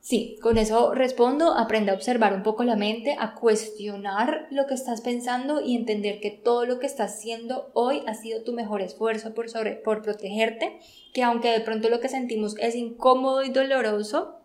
sí, 0.00 0.38
con 0.40 0.56
eso 0.56 0.94
respondo, 0.94 1.58
aprende 1.58 1.90
a 1.90 1.94
observar 1.94 2.32
un 2.32 2.44
poco 2.44 2.62
la 2.62 2.76
mente, 2.76 3.16
a 3.18 3.34
cuestionar 3.34 4.46
lo 4.52 4.68
que 4.68 4.74
estás 4.74 5.00
pensando 5.00 5.60
y 5.60 5.74
entender 5.74 6.20
que 6.20 6.30
todo 6.30 6.64
lo 6.64 6.78
que 6.78 6.86
estás 6.86 7.14
haciendo 7.14 7.72
hoy 7.74 8.02
ha 8.06 8.14
sido 8.14 8.44
tu 8.44 8.52
mejor 8.52 8.82
esfuerzo 8.82 9.34
por, 9.34 9.50
sobre, 9.50 9.72
por 9.72 10.02
protegerte, 10.02 10.78
que 11.12 11.24
aunque 11.24 11.50
de 11.50 11.60
pronto 11.60 11.88
lo 11.88 11.98
que 11.98 12.08
sentimos 12.08 12.54
es 12.60 12.76
incómodo 12.76 13.42
y 13.42 13.48
doloroso, 13.48 14.36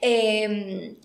em, 0.00 0.96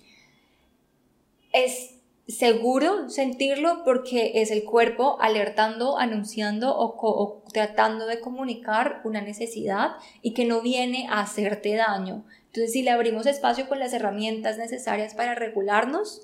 es 1.53 1.98
seguro 2.29 3.09
sentirlo 3.09 3.83
porque 3.83 4.33
es 4.35 4.51
el 4.51 4.63
cuerpo 4.63 5.17
alertando, 5.19 5.97
anunciando 5.97 6.75
o, 6.77 7.43
tratando 7.51 8.05
de 8.05 8.19
comunicar 8.19 9.01
una 9.03 9.21
necesidad 9.21 9.93
y 10.21 10.33
que 10.33 10.45
no 10.45 10.61
viene 10.61 11.07
a 11.09 11.21
hacerte 11.21 11.75
daño. 11.75 12.23
Entonces, 12.47 12.71
si 12.71 12.83
le 12.83 12.91
abrimos 12.91 13.25
espacio 13.25 13.67
con 13.67 13.79
las 13.79 13.93
herramientas 13.93 14.57
necesarias 14.57 15.15
para 15.15 15.33
regularnos, 15.33 16.21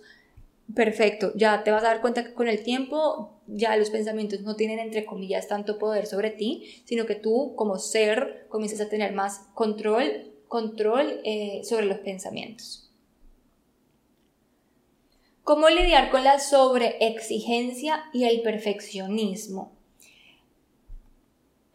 perfecto, 0.76 1.32
ya 1.36 1.64
te 1.64 1.72
vas 1.72 1.84
a 1.84 1.88
dar 1.88 2.02
cuenta 2.02 2.24
que 2.24 2.34
con 2.34 2.48
el 2.48 2.64
tiempo 2.64 3.32
ya 3.48 3.76
los 3.76 3.90
pensamientos 3.90 4.42
no 4.42 4.56
tienen, 4.56 4.80
entre 4.80 5.06
comillas, 5.06 5.48
tanto 5.48 5.80
poder 5.80 6.06
sobre 6.06 6.30
ti, 6.30 6.84
sino 6.86 7.06
que 7.06 7.16
tú 7.16 7.54
como 7.56 7.80
ser 7.80 8.46
comienzas 8.50 8.82
a 8.82 8.90
tener 8.90 9.14
más 9.14 9.48
control, 9.56 10.32
control 10.48 11.22
eh, 11.24 11.62
sobre 11.64 11.86
los 11.86 12.00
pensamientos. 12.00 12.85
¿Cómo 15.46 15.70
lidiar 15.70 16.10
con 16.10 16.24
la 16.24 16.40
sobreexigencia 16.40 18.06
y 18.12 18.24
el 18.24 18.42
perfeccionismo? 18.42 19.74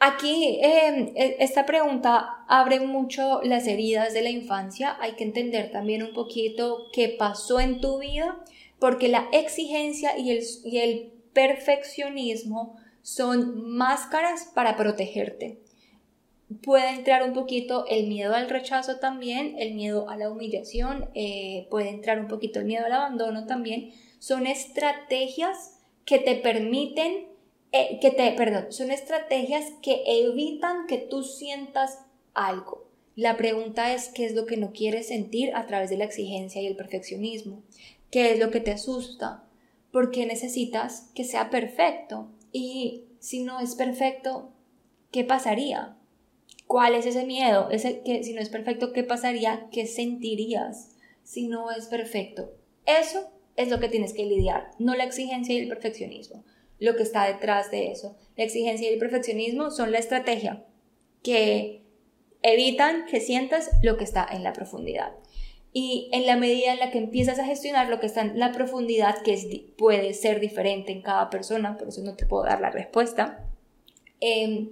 Aquí 0.01 0.59
em, 0.61 1.13
e, 1.15 1.37
esta 1.39 1.67
pregunta 1.67 2.45
abre 2.49 2.81
mucho 2.81 3.41
las 3.45 3.69
heridas 3.69 4.13
de 4.13 4.23
la 4.23 4.31
infancia. 4.31 4.97
Hay 5.01 5.13
que 5.13 5.23
entender 5.23 5.71
también 5.71 6.03
un 6.03 6.15
poquito 6.15 6.89
qué 6.93 7.11
pasó 7.11 7.61
en 7.61 7.81
tu 7.81 8.01
vida, 8.01 8.43
porque 8.81 9.07
la 9.07 9.29
exigencia 9.31 10.19
y 10.19 10.33
el, 10.33 10.43
y 10.65 10.79
el 10.79 11.13
perfeccionismo 11.33 12.77
son 13.03 13.69
máscaras 13.77 14.51
para 14.53 14.77
protegerte 14.77 15.61
puede 16.63 16.91
entrar 16.91 17.23
un 17.23 17.33
poquito 17.33 17.85
el 17.89 18.09
miedo 18.09 18.35
al 18.35 18.51
rechazo 18.51 18.97
también, 18.97 19.55
el 19.59 19.75
miedo 19.75 20.09
a 20.09 20.17
la 20.17 20.31
humillación, 20.31 21.09
eh, 21.15 21.67
puede 21.71 21.91
entrar 21.91 22.19
un 22.19 22.29
poquito 22.29 22.61
el 22.61 22.67
miedo 22.67 22.85
al 22.85 22.93
abandono 22.93 23.47
también. 23.47 23.93
Son 24.19 24.47
estrategias 24.47 25.79
que 26.05 26.19
te 26.19 26.35
permiten, 26.35 27.27
eh, 27.73 27.99
que 28.01 28.11
te, 28.11 28.33
perdón, 28.33 28.67
son 28.71 28.91
estrategias 28.91 29.65
que 29.81 30.03
evitan 30.07 30.87
que 30.87 30.99
tú 30.99 31.23
sientas 31.23 32.01
algo. 32.35 32.89
La 33.15 33.37
pregunta 33.37 33.93
es 33.95 34.09
qué 34.09 34.25
es 34.25 34.35
lo 34.35 34.47
que 34.47 34.57
no 34.57 34.73
quieres 34.73 35.09
sentir 35.09 35.55
a 35.55 35.67
través 35.67 35.91
de 35.91 35.97
la 35.97 36.05
exigencia 36.05 36.61
y 36.63 36.67
el 36.67 36.77
perfeccionismo. 36.77 37.63
¿Qué 38.11 38.33
es 38.33 38.39
lo 38.41 38.51
que 38.51 38.61
te 38.61 38.73
asusta? 38.73 39.45
¿Por 39.93 40.11
qué 40.11 40.27
necesitas 40.27 41.11
que 41.15 41.25
sea 41.25 41.51
perfecto? 41.51 42.29
Y 42.53 43.05
si 43.21 43.43
no 43.43 43.61
es 43.61 43.75
perfecto, 43.75 44.51
¿qué 45.13 45.23
pasaría? 45.23 45.97
¿Cuál 46.71 46.95
es 46.95 47.05
ese 47.05 47.27
miedo? 47.27 47.69
Ese 47.73 48.01
que 48.03 48.23
si 48.23 48.33
no 48.33 48.41
es 48.41 48.49
perfecto, 48.49 48.93
¿qué 48.93 49.03
pasaría? 49.03 49.67
¿Qué 49.73 49.89
sentirías 49.89 50.95
si 51.25 51.49
no 51.49 51.73
es 51.73 51.87
perfecto? 51.87 52.53
Eso 52.87 53.29
es 53.57 53.71
lo 53.71 53.81
que 53.81 53.89
tienes 53.89 54.13
que 54.13 54.25
lidiar, 54.25 54.71
no 54.79 54.95
la 54.95 55.03
exigencia 55.03 55.53
y 55.53 55.59
el 55.59 55.69
perfeccionismo. 55.69 56.45
Lo 56.79 56.95
que 56.95 57.03
está 57.03 57.27
detrás 57.27 57.73
de 57.73 57.91
eso. 57.91 58.17
La 58.37 58.45
exigencia 58.45 58.89
y 58.89 58.93
el 58.93 59.01
perfeccionismo 59.01 59.73
son 59.73 59.91
la 59.91 59.99
estrategia 59.99 60.65
que 61.25 61.83
evitan 62.41 63.05
que 63.07 63.19
sientas 63.21 63.71
lo 63.83 63.97
que 63.97 64.05
está 64.05 64.25
en 64.31 64.45
la 64.45 64.53
profundidad. 64.53 65.11
Y 65.73 66.09
en 66.13 66.25
la 66.25 66.37
medida 66.37 66.73
en 66.73 66.79
la 66.79 66.93
que 66.93 66.99
empiezas 66.99 67.41
a 67.41 67.47
gestionar 67.47 67.89
lo 67.89 67.99
que 67.99 68.07
está 68.07 68.21
en 68.21 68.39
la 68.39 68.53
profundidad, 68.53 69.23
que 69.25 69.73
puede 69.77 70.15
ser 70.15 70.39
diferente 70.39 70.93
en 70.93 71.03
cada 71.03 71.31
persona, 71.31 71.77
por 71.77 71.89
eso 71.89 72.01
no 72.05 72.15
te 72.15 72.27
puedo 72.27 72.45
dar 72.45 72.61
la 72.61 72.71
respuesta, 72.71 73.45
eh, 74.21 74.69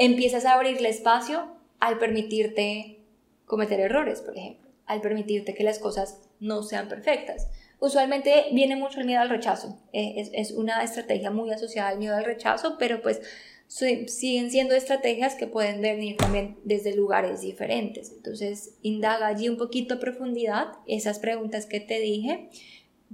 empiezas 0.00 0.46
a 0.46 0.54
abrirle 0.54 0.88
espacio 0.88 1.46
al 1.78 1.98
permitirte 1.98 3.00
cometer 3.44 3.78
errores, 3.80 4.22
por 4.22 4.36
ejemplo, 4.36 4.70
al 4.86 5.02
permitirte 5.02 5.54
que 5.54 5.62
las 5.62 5.78
cosas 5.78 6.22
no 6.40 6.62
sean 6.62 6.88
perfectas. 6.88 7.48
usualmente 7.80 8.46
viene 8.52 8.76
mucho 8.76 9.00
el 9.00 9.06
miedo 9.06 9.20
al 9.20 9.30
rechazo. 9.30 9.78
Eh, 9.92 10.14
es, 10.16 10.30
es, 10.32 10.52
una 10.52 10.82
estrategia 10.82 11.30
muy 11.30 11.50
asociada 11.50 11.90
al 11.90 11.98
miedo 11.98 12.14
al 12.14 12.24
rechazo, 12.24 12.76
pero 12.78 13.00
pues 13.00 13.20
siguen 13.68 14.50
siendo 14.50 14.74
estrategias 14.74 15.34
que 15.34 15.46
pueden 15.46 15.80
venir 15.80 16.16
también 16.16 16.58
desde 16.64 16.94
lugares 16.94 17.42
diferentes. 17.42 18.10
Entonces, 18.10 18.76
indaga 18.82 19.26
allí 19.28 19.48
un 19.48 19.56
poquito 19.56 19.94
a 19.94 20.00
profundidad 20.00 20.72
esas 20.86 21.18
preguntas 21.18 21.66
que 21.66 21.80
te 21.80 22.00
dije 22.00 22.48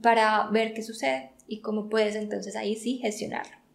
para 0.01 0.49
ver 0.51 0.72
qué 0.72 0.82
sucede 0.82 1.30
y 1.47 1.61
cómo 1.61 1.89
puedes 1.89 2.14
entonces 2.14 2.57
ahí 2.57 2.76
sí 2.76 2.99
gestionarlo. 2.99 3.65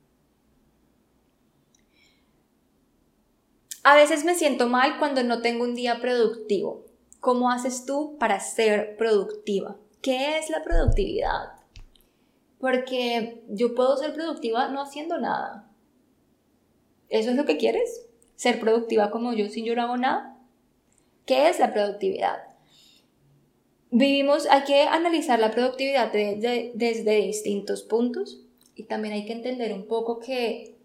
A 3.83 3.95
veces 3.95 4.25
me 4.25 4.35
siento 4.35 4.67
mal 4.67 4.99
cuando 4.99 5.23
no 5.23 5.41
tengo 5.41 5.63
un 5.63 5.73
día 5.73 5.99
productivo. 6.01 6.85
¿Cómo 7.19 7.49
haces 7.49 7.85
tú 7.85 8.15
para 8.19 8.39
ser 8.39 8.95
productiva? 8.95 9.77
¿Qué 10.01 10.37
es 10.37 10.49
la 10.51 10.63
productividad? 10.63 11.53
Porque 12.59 13.43
yo 13.49 13.73
puedo 13.73 13.97
ser 13.97 14.13
productiva 14.13 14.67
no 14.69 14.81
haciendo 14.81 15.17
nada. 15.17 15.67
¿Eso 17.09 17.31
es 17.31 17.35
lo 17.35 17.45
que 17.45 17.57
quieres? 17.57 18.05
¿Ser 18.35 18.59
productiva 18.59 19.09
como 19.09 19.33
yo 19.33 19.49
sin 19.49 19.65
yo 19.65 19.75
no 19.75 19.81
hago 19.81 19.97
nada? 19.97 20.37
¿Qué 21.25 21.49
es 21.49 21.59
la 21.59 21.73
productividad? 21.73 22.37
Vivimos, 23.89 24.45
hay 24.45 24.63
que 24.63 24.83
analizar 24.83 25.39
la 25.39 25.51
productividad 25.51 26.11
desde 26.13 27.15
distintos 27.15 27.83
puntos 27.83 28.41
y 28.75 28.83
también 28.83 29.15
hay 29.15 29.25
que 29.25 29.33
entender 29.33 29.73
un 29.73 29.87
poco 29.87 30.19
que 30.19 30.77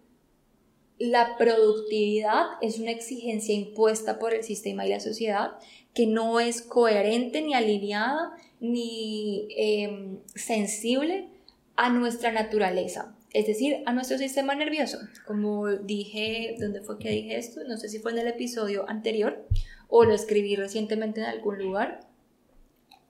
la 0.99 1.37
productividad 1.37 2.45
es 2.61 2.79
una 2.79 2.91
exigencia 2.91 3.53
impuesta 3.53 4.19
por 4.19 4.33
el 4.33 4.43
sistema 4.43 4.85
y 4.85 4.89
la 4.89 4.99
sociedad 4.99 5.51
que 5.93 6.07
no 6.07 6.39
es 6.39 6.61
coherente 6.61 7.41
ni 7.41 7.53
alineada 7.53 8.31
ni 8.59 9.47
em, 9.55 10.19
sensible 10.35 11.27
a 11.75 11.89
nuestra 11.89 12.31
naturaleza, 12.31 13.15
es 13.33 13.45
decir, 13.45 13.83
a 13.85 13.93
nuestro 13.93 14.17
sistema 14.17 14.55
nervioso. 14.55 14.97
Como 15.25 15.67
dije, 15.67 16.55
¿dónde 16.59 16.81
fue 16.81 16.97
que 16.97 17.11
dije 17.11 17.37
esto? 17.37 17.63
No 17.63 17.77
sé 17.77 17.89
si 17.89 17.99
fue 17.99 18.11
en 18.11 18.19
el 18.19 18.27
episodio 18.27 18.89
anterior 18.89 19.47
o 19.87 20.03
lo 20.03 20.13
escribí 20.13 20.55
recientemente 20.55 21.21
en 21.21 21.27
algún 21.27 21.59
lugar. 21.59 21.99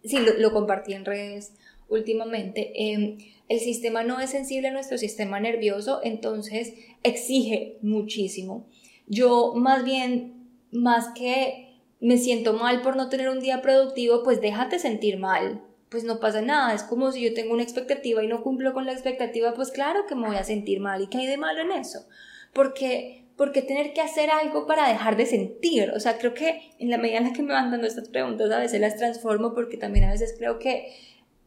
Sí, 0.03 0.17
lo, 0.37 0.51
compartí 0.51 0.93
en 0.93 1.05
redes 1.05 1.53
últimamente. 1.89 2.71
Em, 2.75 3.17
el 3.49 3.59
sistema 3.59 4.03
no 4.03 4.19
es 4.19 4.31
sensible 4.31 4.67
a 4.67 4.73
nuestro 4.73 4.97
sistema 4.97 5.39
nervioso, 5.39 6.01
entonces 6.03 6.73
exige 7.07 7.77
muchísimo. 7.81 8.67
Yo 9.07 9.53
más 9.55 9.83
bien, 9.83 10.49
más 10.71 11.09
que 11.09 11.81
me 11.99 12.17
siento 12.17 12.53
mal 12.53 12.81
por 12.81 12.95
no 12.95 13.09
tener 13.09 13.29
un 13.29 13.39
día 13.39 13.61
productivo, 13.61 14.23
pues 14.23 14.41
déjate 14.41 14.79
sentir 14.79 15.17
mal. 15.17 15.63
Pues 15.89 16.03
no 16.03 16.19
pasa 16.19 16.41
nada, 16.41 16.73
es 16.73 16.83
como 16.83 17.11
si 17.11 17.21
yo 17.21 17.33
tengo 17.33 17.53
una 17.53 17.63
expectativa 17.63 18.21
y 18.21 18.27
no 18.27 18.43
cumplo 18.43 18.73
con 18.73 18.85
la 18.85 18.91
expectativa, 18.91 19.53
pues 19.53 19.71
claro 19.71 20.05
que 20.07 20.15
me 20.15 20.27
voy 20.27 20.35
a 20.35 20.43
sentir 20.43 20.81
mal. 20.81 21.01
¿Y 21.01 21.07
qué 21.07 21.19
hay 21.19 21.27
de 21.27 21.37
malo 21.37 21.61
en 21.61 21.71
eso? 21.71 22.05
Porque 22.53 23.27
porque 23.37 23.61
tener 23.61 23.93
que 23.93 24.01
hacer 24.01 24.31
algo 24.31 24.65
para 24.65 24.89
dejar 24.89 25.15
de 25.15 25.27
sentir. 25.27 25.91
O 25.91 25.99
sea, 25.99 26.17
creo 26.17 26.33
que 26.33 26.71
en 26.79 26.89
la 26.89 26.97
medida 26.97 27.19
en 27.19 27.25
la 27.25 27.33
que 27.33 27.43
me 27.43 27.53
van 27.53 27.69
dando 27.69 27.85
estas 27.85 28.09
preguntas, 28.09 28.51
a 28.51 28.57
veces 28.57 28.81
las 28.81 28.97
transformo 28.97 29.53
porque 29.53 29.77
también 29.77 30.05
a 30.05 30.11
veces 30.11 30.35
creo 30.37 30.57
que 30.57 30.91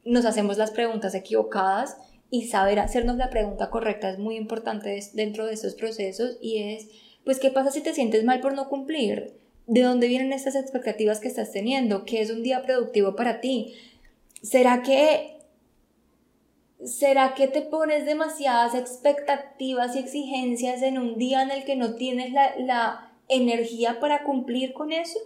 nos 0.04 0.24
hacemos 0.24 0.56
las 0.56 0.70
preguntas 0.70 1.14
equivocadas 1.14 1.98
y 2.31 2.47
saber 2.47 2.78
hacernos 2.78 3.16
la 3.16 3.31
pregunta 3.31 3.70
correcta 3.70 4.09
es 4.09 4.18
muy 4.18 4.37
importante 4.37 4.99
dentro 5.14 5.47
de 5.47 5.55
estos 5.55 5.74
procesos 5.74 6.39
y 6.41 6.59
es, 6.59 6.89
pues, 7.24 7.41
¿qué 7.41 7.51
pasa 7.51 7.70
si 7.72 7.81
te 7.81 7.93
sientes 7.93 8.24
mal 8.24 8.41
por 8.41 8.55
no 8.55 8.68
cumplir? 8.68 9.35
¿De 9.66 9.83
dónde 9.83 10.09
vienen 10.09 10.33
estas 10.33 10.55
expectativas 10.55 11.20
que 11.20 11.28
estás 11.28 11.53
teniendo? 11.53 12.05
¿Qué 12.05 12.20
es 12.20 12.31
un 12.31 12.43
día 12.43 12.62
productivo 12.62 13.16
para 13.16 13.41
ti? 13.41 13.74
¿Será 14.43 14.83
que 14.83 15.37
¿Será 16.85 17.35
que 17.35 17.47
te 17.47 17.61
pones 17.61 18.07
demasiadas 18.07 18.74
expectativas 18.74 19.95
y 19.95 19.99
exigencias 19.99 20.81
en 20.81 20.97
un 20.97 21.18
día 21.18 21.43
en 21.43 21.51
el 21.51 21.64
que 21.64 21.76
no 21.76 21.95
tienes 21.97 22.33
la, 22.33 22.57
la, 22.57 23.07
energía 23.28 24.01
para 24.01 24.24
cumplir 24.24 24.72
con 24.72 24.91
eso? 24.91 25.18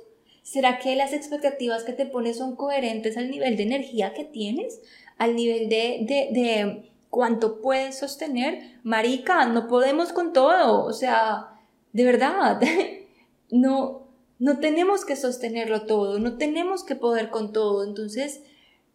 ¿Será 0.43 0.79
que 0.79 0.97
las 0.97 1.13
expectativas 1.13 1.85
que 1.85 1.93
te 1.93 2.07
pones 2.07 2.39
son 2.39 2.57
coherentes 2.57 3.17
al 3.17 3.31
nivel 3.31 3.57
de 3.57 3.63
energía 3.63 4.13
que 4.15 4.25
tienes? 4.25 4.81
¿Al 5.17 5.37
nivel 5.37 5.69
de, 5.69 6.01
de, 6.03 6.29
de 6.33 6.91
cuánto 7.15 7.61
puedes 7.61 7.97
sostener? 7.97 8.81
Marica, 8.83 9.47
no 9.47 9.69
podemos 9.69 10.13
con 10.13 10.33
todo. 10.33 10.85
O 10.85 10.93
sea, 10.93 11.61
de 11.93 12.05
verdad, 12.05 12.61
no, 13.53 14.09
no 14.41 14.59
tenemos 14.59 15.05
que 15.05 15.15
sostenerlo 15.15 15.87
todo, 15.87 16.19
no 16.19 16.37
tenemos 16.39 16.83
que 16.83 16.97
poder 16.97 17.31
con 17.31 17.53
todo. 17.53 17.85
Entonces, 17.85 18.43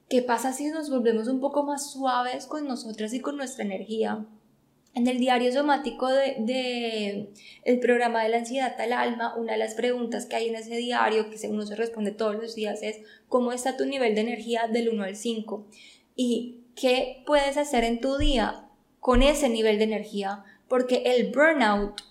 ¿qué 0.09 0.21
pasa 0.21 0.51
si 0.51 0.65
nos 0.65 0.89
volvemos 0.89 1.29
un 1.29 1.39
poco 1.39 1.63
más 1.63 1.93
suaves 1.93 2.45
con 2.45 2.67
nosotras 2.67 3.13
y 3.13 3.21
con 3.21 3.37
nuestra 3.37 3.63
energía? 3.63 4.25
En 4.95 5.07
el 5.07 5.17
diario 5.17 5.53
somático 5.53 6.09
de, 6.09 6.35
de, 6.39 7.29
el 7.63 7.79
programa 7.79 8.23
de 8.23 8.29
la 8.29 8.39
ansiedad 8.39 8.75
al 8.81 8.91
alma, 8.91 9.33
una 9.37 9.53
de 9.53 9.59
las 9.59 9.75
preguntas 9.75 10.25
que 10.25 10.35
hay 10.35 10.49
en 10.49 10.55
ese 10.55 10.75
diario, 10.75 11.29
que 11.29 11.47
uno 11.47 11.65
se 11.65 11.77
responde 11.77 12.11
todos 12.11 12.35
los 12.35 12.53
días, 12.53 12.83
es 12.83 12.97
¿cómo 13.29 13.53
está 13.53 13.77
tu 13.77 13.85
nivel 13.85 14.13
de 14.13 14.21
energía 14.21 14.67
del 14.67 14.89
1 14.89 15.03
al 15.05 15.15
5? 15.15 15.67
¿Y 16.17 16.58
qué 16.79 17.23
puedes 17.25 17.57
hacer 17.57 17.83
en 17.83 17.99
tu 17.99 18.17
día 18.17 18.67
con 18.99 19.23
ese 19.23 19.49
nivel 19.49 19.77
de 19.77 19.85
energía? 19.85 20.43
Porque 20.67 21.03
el 21.05 21.31
burnout 21.31 22.01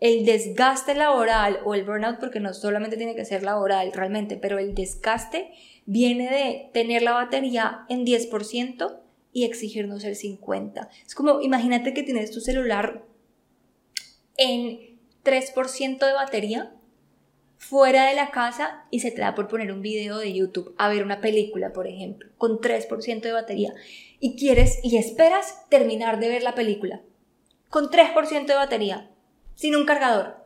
el 0.00 0.24
desgaste 0.24 0.94
laboral 0.94 1.60
o 1.64 1.74
el 1.74 1.84
burnout, 1.84 2.18
porque 2.18 2.40
no 2.40 2.54
solamente 2.54 2.96
tiene 2.96 3.14
que 3.14 3.26
ser 3.26 3.42
laboral 3.42 3.92
realmente, 3.92 4.36
pero 4.36 4.58
el 4.58 4.74
desgaste 4.74 5.52
viene 5.84 6.30
de 6.30 6.70
tener 6.72 7.02
la 7.02 7.12
batería 7.12 7.84
en 7.88 8.06
10% 8.06 8.98
y 9.32 9.44
exigirnos 9.44 10.04
el 10.04 10.16
50%. 10.16 10.88
Es 11.06 11.14
como, 11.14 11.42
imagínate 11.42 11.92
que 11.92 12.02
tienes 12.02 12.30
tu 12.30 12.40
celular 12.40 13.04
en 14.38 14.98
3% 15.22 15.98
de 15.98 16.12
batería 16.14 16.74
fuera 17.60 18.06
de 18.06 18.14
la 18.14 18.30
casa 18.30 18.86
y 18.90 19.00
se 19.00 19.10
te 19.10 19.20
da 19.20 19.34
por 19.34 19.46
poner 19.46 19.70
un 19.70 19.82
video 19.82 20.16
de 20.16 20.32
YouTube 20.32 20.74
a 20.78 20.88
ver 20.88 21.04
una 21.04 21.20
película, 21.20 21.74
por 21.74 21.86
ejemplo, 21.86 22.30
con 22.38 22.58
3% 22.58 23.20
de 23.20 23.32
batería 23.32 23.74
y 24.18 24.34
quieres 24.36 24.80
y 24.82 24.96
esperas 24.96 25.68
terminar 25.68 26.18
de 26.20 26.30
ver 26.30 26.42
la 26.42 26.54
película 26.54 27.02
con 27.68 27.90
3% 27.90 28.46
de 28.46 28.54
batería 28.54 29.10
sin 29.56 29.76
un 29.76 29.84
cargador. 29.84 30.36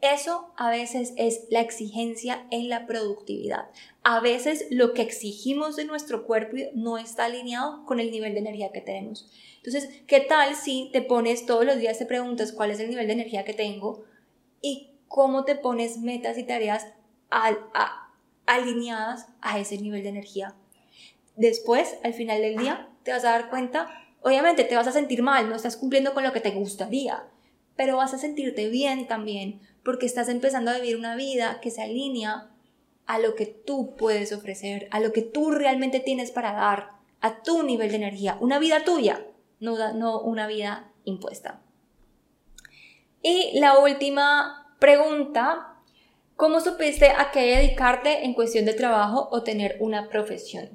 Eso 0.00 0.52
a 0.56 0.68
veces 0.68 1.14
es 1.16 1.46
la 1.48 1.60
exigencia 1.60 2.44
en 2.50 2.68
la 2.68 2.86
productividad. 2.86 3.70
A 4.02 4.18
veces 4.18 4.66
lo 4.70 4.94
que 4.94 5.02
exigimos 5.02 5.76
de 5.76 5.84
nuestro 5.84 6.26
cuerpo 6.26 6.56
no 6.74 6.98
está 6.98 7.26
alineado 7.26 7.86
con 7.86 8.00
el 8.00 8.10
nivel 8.10 8.34
de 8.34 8.40
energía 8.40 8.72
que 8.72 8.80
tenemos. 8.80 9.30
Entonces, 9.58 10.02
¿qué 10.08 10.20
tal 10.20 10.56
si 10.56 10.90
te 10.92 11.02
pones 11.02 11.46
todos 11.46 11.64
los 11.64 11.78
días, 11.78 11.98
te 11.98 12.06
preguntas 12.06 12.52
cuál 12.52 12.72
es 12.72 12.80
el 12.80 12.90
nivel 12.90 13.06
de 13.06 13.12
energía 13.12 13.44
que 13.44 13.54
tengo 13.54 14.04
y 14.60 14.90
cómo 15.08 15.44
te 15.44 15.56
pones 15.56 15.98
metas 15.98 16.38
y 16.38 16.44
tareas 16.44 16.86
alineadas 18.46 19.26
a 19.40 19.58
ese 19.58 19.78
nivel 19.78 20.02
de 20.02 20.10
energía? 20.10 20.54
Después, 21.36 21.96
al 22.04 22.14
final 22.14 22.40
del 22.40 22.56
día, 22.56 22.88
te 23.02 23.12
vas 23.12 23.24
a 23.24 23.30
dar 23.30 23.50
cuenta, 23.50 23.88
obviamente 24.22 24.64
te 24.64 24.76
vas 24.76 24.86
a 24.86 24.92
sentir 24.92 25.22
mal, 25.22 25.48
no 25.48 25.56
estás 25.56 25.76
cumpliendo 25.76 26.14
con 26.14 26.24
lo 26.24 26.32
que 26.32 26.40
te 26.40 26.50
gustaría 26.50 27.24
pero 27.78 27.96
vas 27.96 28.12
a 28.12 28.18
sentirte 28.18 28.68
bien 28.68 29.06
también 29.06 29.60
porque 29.84 30.04
estás 30.04 30.28
empezando 30.28 30.72
a 30.72 30.74
vivir 30.74 30.96
una 30.96 31.14
vida 31.14 31.60
que 31.62 31.70
se 31.70 31.80
alinea 31.80 32.50
a 33.06 33.20
lo 33.20 33.36
que 33.36 33.46
tú 33.46 33.94
puedes 33.96 34.32
ofrecer, 34.32 34.88
a 34.90 34.98
lo 34.98 35.12
que 35.12 35.22
tú 35.22 35.52
realmente 35.52 36.00
tienes 36.00 36.32
para 36.32 36.52
dar, 36.52 36.90
a 37.20 37.40
tu 37.42 37.62
nivel 37.62 37.90
de 37.90 37.96
energía, 37.96 38.36
una 38.40 38.58
vida 38.58 38.84
tuya, 38.84 39.24
no, 39.60 39.92
no 39.92 40.20
una 40.20 40.48
vida 40.48 40.90
impuesta. 41.04 41.62
Y 43.22 43.56
la 43.60 43.78
última 43.78 44.67
pregunta, 44.78 45.74
¿cómo 46.36 46.60
supiste 46.60 47.08
a 47.08 47.30
qué 47.32 47.56
dedicarte 47.56 48.24
en 48.24 48.34
cuestión 48.34 48.64
de 48.64 48.74
trabajo 48.74 49.28
o 49.30 49.42
tener 49.42 49.76
una 49.80 50.08
profesión? 50.08 50.70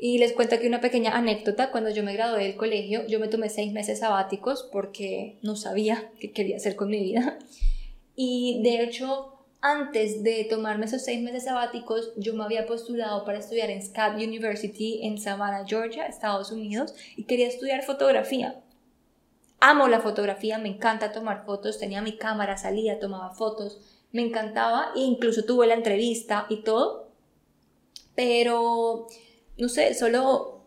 Y 0.00 0.18
les 0.18 0.32
cuento 0.32 0.54
aquí 0.54 0.66
una 0.66 0.80
pequeña 0.80 1.16
anécdota. 1.16 1.72
Cuando 1.72 1.90
yo 1.90 2.04
me 2.04 2.12
gradué 2.12 2.44
del 2.44 2.56
colegio, 2.56 3.04
yo 3.08 3.18
me 3.18 3.26
tomé 3.26 3.48
seis 3.48 3.72
meses 3.72 3.98
sabáticos 3.98 4.68
porque 4.70 5.38
no 5.42 5.56
sabía 5.56 6.10
qué 6.20 6.30
quería 6.30 6.56
hacer 6.56 6.76
con 6.76 6.88
mi 6.88 7.02
vida. 7.02 7.38
Y 8.14 8.60
de 8.62 8.82
hecho, 8.82 9.38
antes 9.60 10.22
de 10.22 10.44
tomarme 10.44 10.86
esos 10.86 11.04
seis 11.04 11.20
meses 11.20 11.44
sabáticos, 11.44 12.12
yo 12.16 12.34
me 12.34 12.44
había 12.44 12.66
postulado 12.66 13.24
para 13.24 13.40
estudiar 13.40 13.70
en 13.70 13.82
SCAD 13.82 14.16
University 14.16 15.00
en 15.02 15.18
Savannah, 15.18 15.64
Georgia, 15.66 16.06
Estados 16.06 16.52
Unidos, 16.52 16.94
y 17.16 17.24
quería 17.24 17.48
estudiar 17.48 17.82
fotografía. 17.82 18.62
Amo 19.60 19.88
la 19.88 20.00
fotografía, 20.00 20.58
me 20.58 20.68
encanta 20.68 21.12
tomar 21.12 21.44
fotos, 21.44 21.78
tenía 21.78 22.00
mi 22.00 22.16
cámara, 22.16 22.56
salía, 22.56 23.00
tomaba 23.00 23.34
fotos, 23.34 23.80
me 24.12 24.22
encantaba 24.22 24.92
e 24.94 25.00
incluso 25.00 25.44
tuve 25.44 25.66
la 25.66 25.74
entrevista 25.74 26.46
y 26.48 26.62
todo. 26.62 27.08
Pero 28.14 29.06
no 29.56 29.68
sé, 29.68 29.94
solo 29.94 30.62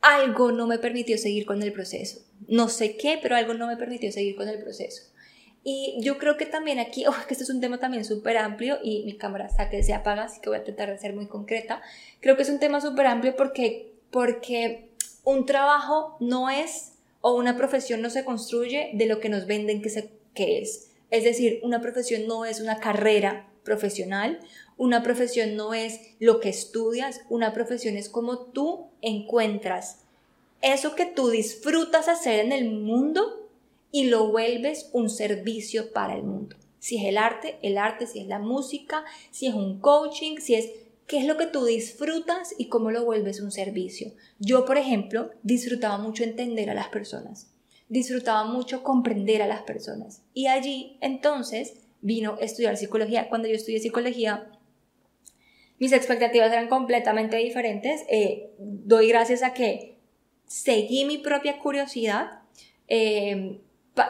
algo 0.00 0.52
no 0.52 0.66
me 0.66 0.78
permitió 0.78 1.18
seguir 1.18 1.46
con 1.46 1.62
el 1.62 1.72
proceso. 1.72 2.20
No 2.48 2.68
sé 2.68 2.96
qué, 2.96 3.18
pero 3.20 3.36
algo 3.36 3.54
no 3.54 3.66
me 3.66 3.76
permitió 3.76 4.10
seguir 4.12 4.36
con 4.36 4.48
el 4.48 4.62
proceso. 4.62 5.02
Y 5.68 5.98
yo 6.00 6.16
creo 6.18 6.36
que 6.36 6.46
también 6.46 6.78
aquí, 6.78 7.06
oh, 7.08 7.14
que 7.26 7.34
este 7.34 7.44
es 7.44 7.50
un 7.50 7.60
tema 7.60 7.78
también 7.78 8.04
súper 8.04 8.38
amplio 8.38 8.78
y 8.82 9.04
mi 9.04 9.16
cámara 9.16 9.46
está 9.46 9.68
que 9.68 9.82
se 9.82 9.94
apaga, 9.94 10.24
así 10.24 10.40
que 10.40 10.48
voy 10.48 10.58
a 10.58 10.64
tratar 10.64 10.90
de 10.90 10.98
ser 10.98 11.14
muy 11.14 11.26
concreta. 11.26 11.82
Creo 12.20 12.36
que 12.36 12.42
es 12.42 12.48
un 12.48 12.60
tema 12.60 12.80
súper 12.80 13.06
amplio 13.06 13.34
porque 13.36 13.92
porque 14.10 14.90
un 15.24 15.44
trabajo 15.44 16.16
no 16.20 16.48
es 16.48 16.92
o 17.28 17.32
una 17.32 17.56
profesión 17.56 18.02
no 18.02 18.08
se 18.08 18.24
construye 18.24 18.90
de 18.92 19.06
lo 19.06 19.18
que 19.18 19.28
nos 19.28 19.48
venden 19.48 19.82
que, 19.82 19.90
se, 19.90 20.12
que 20.32 20.60
es. 20.60 20.92
Es 21.10 21.24
decir, 21.24 21.58
una 21.64 21.80
profesión 21.80 22.28
no 22.28 22.44
es 22.44 22.60
una 22.60 22.78
carrera 22.78 23.48
profesional, 23.64 24.38
una 24.76 25.02
profesión 25.02 25.56
no 25.56 25.74
es 25.74 25.98
lo 26.20 26.38
que 26.38 26.50
estudias, 26.50 27.22
una 27.28 27.52
profesión 27.52 27.96
es 27.96 28.08
como 28.08 28.38
tú 28.38 28.86
encuentras 29.02 30.04
eso 30.62 30.94
que 30.94 31.04
tú 31.04 31.30
disfrutas 31.30 32.06
hacer 32.06 32.44
en 32.44 32.52
el 32.52 32.70
mundo 32.70 33.48
y 33.90 34.04
lo 34.04 34.28
vuelves 34.28 34.88
un 34.92 35.10
servicio 35.10 35.92
para 35.92 36.14
el 36.14 36.22
mundo. 36.22 36.54
Si 36.78 36.96
es 36.96 37.06
el 37.06 37.18
arte, 37.18 37.58
el 37.62 37.76
arte, 37.76 38.06
si 38.06 38.20
es 38.20 38.28
la 38.28 38.38
música, 38.38 39.04
si 39.32 39.48
es 39.48 39.54
un 39.54 39.80
coaching, 39.80 40.36
si 40.36 40.54
es 40.54 40.70
qué 41.06 41.18
es 41.18 41.26
lo 41.26 41.36
que 41.36 41.46
tú 41.46 41.64
disfrutas 41.64 42.54
y 42.58 42.68
cómo 42.68 42.90
lo 42.90 43.04
vuelves 43.04 43.40
un 43.40 43.50
servicio. 43.50 44.12
Yo, 44.38 44.64
por 44.64 44.78
ejemplo, 44.78 45.30
disfrutaba 45.42 45.98
mucho 45.98 46.24
entender 46.24 46.70
a 46.70 46.74
las 46.74 46.88
personas, 46.88 47.52
disfrutaba 47.88 48.44
mucho 48.44 48.82
comprender 48.82 49.42
a 49.42 49.46
las 49.46 49.62
personas. 49.62 50.22
Y 50.34 50.48
allí, 50.48 50.98
entonces, 51.00 51.74
vino 52.00 52.38
estudiar 52.40 52.76
psicología. 52.76 53.28
Cuando 53.28 53.48
yo 53.48 53.54
estudié 53.54 53.80
psicología, 53.80 54.50
mis 55.78 55.92
expectativas 55.92 56.52
eran 56.52 56.68
completamente 56.68 57.36
diferentes. 57.36 58.02
Eh, 58.08 58.50
doy 58.58 59.08
gracias 59.08 59.42
a 59.42 59.52
que 59.52 59.98
seguí 60.46 61.04
mi 61.04 61.18
propia 61.18 61.58
curiosidad. 61.58 62.40
Eh, 62.88 63.60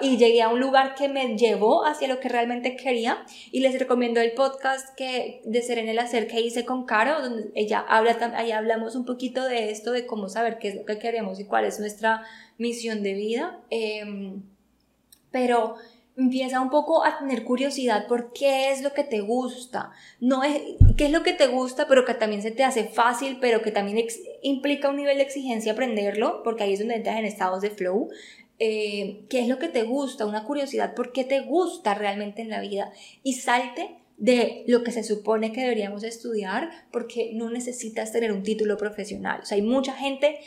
y 0.00 0.16
llegué 0.16 0.42
a 0.42 0.48
un 0.48 0.60
lugar 0.60 0.94
que 0.94 1.08
me 1.08 1.36
llevó 1.36 1.84
hacia 1.84 2.08
lo 2.08 2.18
que 2.18 2.28
realmente 2.28 2.76
quería 2.76 3.24
y 3.52 3.60
les 3.60 3.78
recomiendo 3.78 4.20
el 4.20 4.32
podcast 4.32 4.94
que 4.96 5.40
de 5.44 5.62
Ser 5.62 5.78
en 5.78 5.88
el 5.88 5.98
Hacer 5.98 6.26
que 6.26 6.40
hice 6.40 6.64
con 6.64 6.86
Caro 6.86 7.22
donde 7.22 7.50
ella 7.54 7.84
habla 7.88 8.16
ahí 8.34 8.50
hablamos 8.50 8.96
un 8.96 9.04
poquito 9.04 9.44
de 9.44 9.70
esto 9.70 9.92
de 9.92 10.06
cómo 10.06 10.28
saber 10.28 10.58
qué 10.58 10.68
es 10.68 10.74
lo 10.74 10.84
que 10.84 10.98
queremos 10.98 11.38
y 11.38 11.44
cuál 11.44 11.64
es 11.64 11.78
nuestra 11.78 12.22
misión 12.58 13.02
de 13.02 13.14
vida 13.14 13.60
em, 13.70 14.42
pero 15.30 15.76
empieza 16.16 16.60
un 16.60 16.70
poco 16.70 17.04
a 17.04 17.18
tener 17.18 17.44
curiosidad 17.44 18.06
por 18.08 18.32
qué 18.32 18.70
es 18.70 18.82
lo 18.82 18.94
que 18.94 19.04
te 19.04 19.20
gusta. 19.20 19.92
No 20.18 20.42
es 20.42 20.62
qué 20.96 21.06
es 21.06 21.12
lo 21.12 21.22
que 21.22 21.34
te 21.34 21.46
gusta 21.46 21.86
pero 21.86 22.04
que 22.04 22.14
también 22.14 22.42
se 22.42 22.50
te 22.50 22.64
hace 22.64 22.84
fácil 22.84 23.38
pero 23.40 23.62
que 23.62 23.70
también 23.70 24.04
implica 24.42 24.88
un 24.88 24.96
nivel 24.96 25.18
de 25.18 25.24
exigencia 25.24 25.72
aprenderlo 25.72 26.42
porque 26.42 26.64
ahí 26.64 26.72
es 26.72 26.80
donde 26.80 26.96
entras 26.96 27.18
en 27.18 27.26
estados 27.26 27.60
de 27.60 27.70
flow 27.70 28.08
eh, 28.58 29.24
qué 29.28 29.40
es 29.40 29.48
lo 29.48 29.58
que 29.58 29.68
te 29.68 29.82
gusta, 29.82 30.26
una 30.26 30.44
curiosidad 30.44 30.94
por 30.94 31.12
qué 31.12 31.24
te 31.24 31.40
gusta 31.40 31.94
realmente 31.94 32.42
en 32.42 32.50
la 32.50 32.60
vida 32.60 32.92
y 33.22 33.34
salte 33.34 33.96
de 34.16 34.64
lo 34.66 34.82
que 34.82 34.92
se 34.92 35.04
supone 35.04 35.52
que 35.52 35.60
deberíamos 35.60 36.02
estudiar 36.02 36.70
porque 36.90 37.32
no 37.34 37.50
necesitas 37.50 38.12
tener 38.12 38.32
un 38.32 38.42
título 38.42 38.78
profesional. 38.78 39.40
O 39.42 39.44
sea, 39.44 39.56
hay 39.56 39.62
mucha 39.62 39.92
gente 39.92 40.38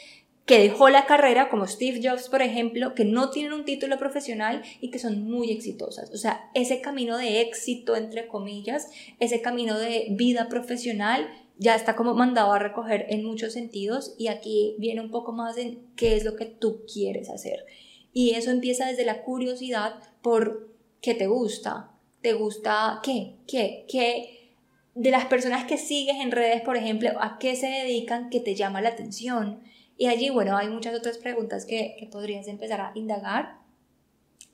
que 0.50 0.58
dejó 0.58 0.90
la 0.90 1.06
carrera, 1.06 1.48
como 1.48 1.68
Steve 1.68 2.02
Jobs, 2.04 2.28
por 2.28 2.42
ejemplo, 2.42 2.96
que 2.96 3.06
no 3.06 3.30
tienen 3.30 3.54
un 3.54 3.66
título 3.66 4.00
profesional 4.00 4.64
y 4.82 4.90
que 4.90 4.98
son 4.98 5.24
muy 5.24 5.52
exitosas. 5.52 6.10
O 6.10 6.18
sea, 6.18 6.50
ese 6.56 6.82
camino 6.82 7.18
de 7.18 7.42
éxito, 7.42 7.96
entre 7.96 8.28
comillas, 8.28 8.90
ese 9.20 9.42
camino 9.42 9.78
de 9.78 10.08
vida 10.10 10.50
profesional 10.50 11.30
ya 11.60 11.76
está 11.76 11.96
como 11.96 12.16
mandado 12.16 12.52
a 12.52 12.58
recoger 12.58 13.06
en 13.10 13.24
muchos 13.26 13.54
sentidos 13.54 14.16
y 14.18 14.30
aquí 14.30 14.76
viene 14.80 15.02
un 15.02 15.12
poco 15.12 15.34
más 15.34 15.56
en 15.58 15.82
qué 15.96 16.16
es 16.16 16.24
lo 16.24 16.36
que 16.36 16.46
tú 16.46 16.82
quieres 16.92 17.30
hacer. 17.30 17.66
Y 18.14 18.32
eso 18.32 18.52
empieza 18.52 18.88
desde 18.88 19.06
la 19.06 19.22
curiosidad 19.24 19.96
por 20.22 20.70
qué 21.02 21.14
te 21.14 21.28
gusta. 21.28 21.92
¿Te 22.22 22.34
gusta 22.34 23.00
qué? 23.04 23.36
¿Qué? 23.48 23.86
¿Qué? 23.88 24.56
De 24.96 25.12
las 25.12 25.26
personas 25.26 25.66
que 25.66 25.78
sigues 25.78 26.18
en 26.20 26.32
redes, 26.32 26.62
por 26.62 26.76
ejemplo, 26.76 27.12
¿a 27.22 27.38
qué 27.40 27.56
se 27.56 27.68
dedican 27.68 28.30
que 28.30 28.40
te 28.40 28.56
llama 28.56 28.82
la 28.82 28.90
atención? 28.90 29.62
Y 29.98 30.08
allí, 30.08 30.30
bueno, 30.30 30.58
hay 30.58 30.70
muchas 30.70 30.96
otras 30.96 31.18
preguntas 31.18 31.66
que, 31.66 32.08
podrías 32.12 32.48
empezar 32.48 32.82
a 32.82 32.92
indagar. 32.96 33.60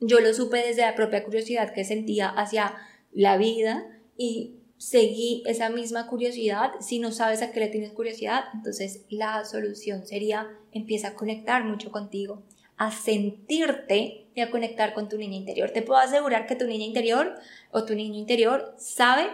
Yo 0.01 0.19
lo 0.19 0.33
supe 0.33 0.57
desde 0.57 0.81
la 0.81 0.95
propia 0.95 1.23
curiosidad 1.23 1.73
que 1.73 1.85
sentía 1.85 2.29
hacia 2.29 2.75
la 3.13 3.37
vida 3.37 3.87
y 4.17 4.55
seguí 4.77 5.43
esa 5.45 5.69
misma 5.69 6.07
curiosidad. 6.07 6.71
Si 6.81 6.99
no 6.99 7.11
sabes 7.11 7.41
a 7.41 7.51
qué 7.51 7.61
le 7.61 7.67
tienes 7.69 7.91
curiosidad, 7.93 8.43
entonces 8.53 9.05
la 9.09 9.45
solución 9.45 10.05
sería 10.05 10.49
empieza 10.73 11.09
a 11.09 11.15
conectar 11.15 11.63
mucho 11.63 11.91
contigo 11.91 12.43
a 12.77 12.91
sentirte 12.91 14.27
y 14.35 14.41
a 14.41 14.51
conectar 14.51 14.93
con 14.93 15.09
tu 15.09 15.17
niña 15.17 15.37
interior. 15.37 15.71
Te 15.71 15.81
puedo 15.81 15.99
asegurar 15.99 16.45
que 16.45 16.55
tu 16.55 16.67
niña 16.67 16.85
interior 16.85 17.35
o 17.71 17.85
tu 17.85 17.95
niño 17.95 18.19
interior 18.19 18.75
sabe 18.77 19.27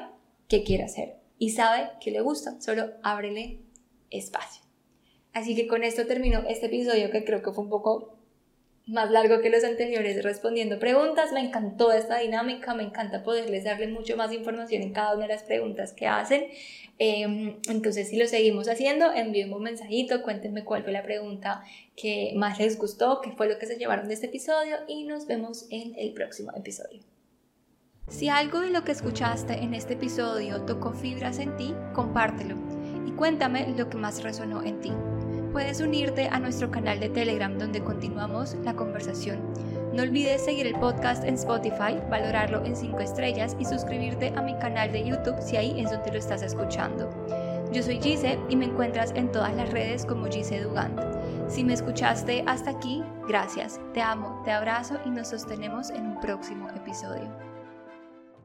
qué 0.47 0.63
quiere 0.63 0.83
hacer 0.83 1.17
y 1.37 1.49
sabe 1.49 1.89
que 1.99 2.11
le 2.11 2.21
gusta, 2.21 2.61
solo 2.61 2.91
ábrele 3.01 3.61
espacio. 4.09 4.63
Así 5.33 5.55
que 5.55 5.67
con 5.67 5.83
esto 5.83 6.05
termino 6.05 6.43
este 6.47 6.67
episodio 6.67 7.09
que 7.09 7.23
creo 7.23 7.41
que 7.41 7.51
fue 7.51 7.63
un 7.63 7.69
poco 7.69 8.17
más 8.91 9.09
largo 9.09 9.41
que 9.41 9.49
los 9.49 9.63
anteriores 9.63 10.21
respondiendo 10.23 10.77
preguntas. 10.77 11.31
Me 11.31 11.39
encantó 11.39 11.91
esta 11.91 12.17
dinámica, 12.17 12.73
me 12.75 12.83
encanta 12.83 13.23
poderles 13.23 13.63
darle 13.63 13.87
mucho 13.87 14.17
más 14.17 14.31
información 14.33 14.81
en 14.81 14.93
cada 14.93 15.15
una 15.15 15.27
de 15.27 15.33
las 15.33 15.43
preguntas 15.43 15.93
que 15.93 16.07
hacen. 16.07 16.47
Em, 16.99 17.57
entonces, 17.69 18.09
si 18.09 18.17
lo 18.17 18.27
seguimos 18.27 18.67
haciendo, 18.67 19.11
envíenme 19.11 19.55
un 19.55 19.63
mensajito, 19.63 20.21
cuéntenme 20.21 20.63
cuál 20.63 20.83
fue 20.83 20.91
la 20.91 21.03
pregunta 21.03 21.63
que 21.95 22.33
más 22.35 22.59
les 22.59 22.77
gustó, 22.77 23.21
qué 23.21 23.31
fue 23.31 23.47
lo 23.47 23.57
que 23.57 23.65
se 23.65 23.77
llevaron 23.77 24.07
de 24.07 24.13
este 24.13 24.27
episodio 24.27 24.75
y 24.87 25.05
nos 25.05 25.25
vemos 25.25 25.65
en 25.71 25.95
el 25.97 26.13
próximo 26.13 26.51
episodio. 26.55 27.01
Si 28.07 28.27
algo 28.27 28.59
de 28.59 28.71
lo 28.71 28.83
que 28.83 28.91
escuchaste 28.91 29.53
en 29.53 29.73
este 29.73 29.93
episodio 29.93 30.65
tocó 30.65 30.91
fibras 30.91 31.39
en 31.39 31.55
ti, 31.55 31.73
compártelo 31.93 32.55
y 33.07 33.11
cuéntame 33.11 33.73
lo 33.75 33.89
que 33.89 33.97
más 33.97 34.21
resonó 34.21 34.61
en 34.63 34.81
ti 34.81 34.91
puedes 35.51 35.81
unirte 35.81 36.27
a 36.31 36.39
nuestro 36.39 36.71
canal 36.71 36.99
de 36.99 37.09
Telegram 37.09 37.57
donde 37.57 37.83
continuamos 37.83 38.55
la 38.63 38.73
conversación. 38.73 39.39
No 39.93 40.03
olvides 40.03 40.45
seguir 40.45 40.67
el 40.67 40.79
podcast 40.79 41.23
en 41.25 41.35
Spotify, 41.35 41.99
valorarlo 42.09 42.63
en 42.65 42.75
5 42.75 42.99
estrellas 42.99 43.55
y 43.59 43.65
suscribirte 43.65 44.33
a 44.35 44.41
mi 44.41 44.57
canal 44.59 44.91
de 44.91 45.05
YouTube 45.05 45.41
si 45.41 45.57
ahí 45.57 45.81
es 45.81 45.91
donde 45.91 46.11
lo 46.11 46.17
estás 46.17 46.41
escuchando. 46.41 47.09
Yo 47.73 47.83
soy 47.83 47.99
Gise 48.01 48.39
y 48.49 48.55
me 48.55 48.65
encuentras 48.65 49.11
en 49.15 49.31
todas 49.31 49.53
las 49.55 49.71
redes 49.71 50.05
como 50.05 50.27
Gise 50.27 50.61
Dugant. 50.61 50.99
Si 51.47 51.63
me 51.63 51.73
escuchaste 51.73 52.43
hasta 52.47 52.69
aquí, 52.69 53.03
gracias. 53.27 53.79
Te 53.93 54.01
amo, 54.01 54.41
te 54.45 54.51
abrazo 54.51 54.99
y 55.05 55.09
nos 55.09 55.29
sostenemos 55.29 55.89
en 55.89 56.05
un 56.05 56.19
próximo 56.21 56.69
episodio. 56.69 57.50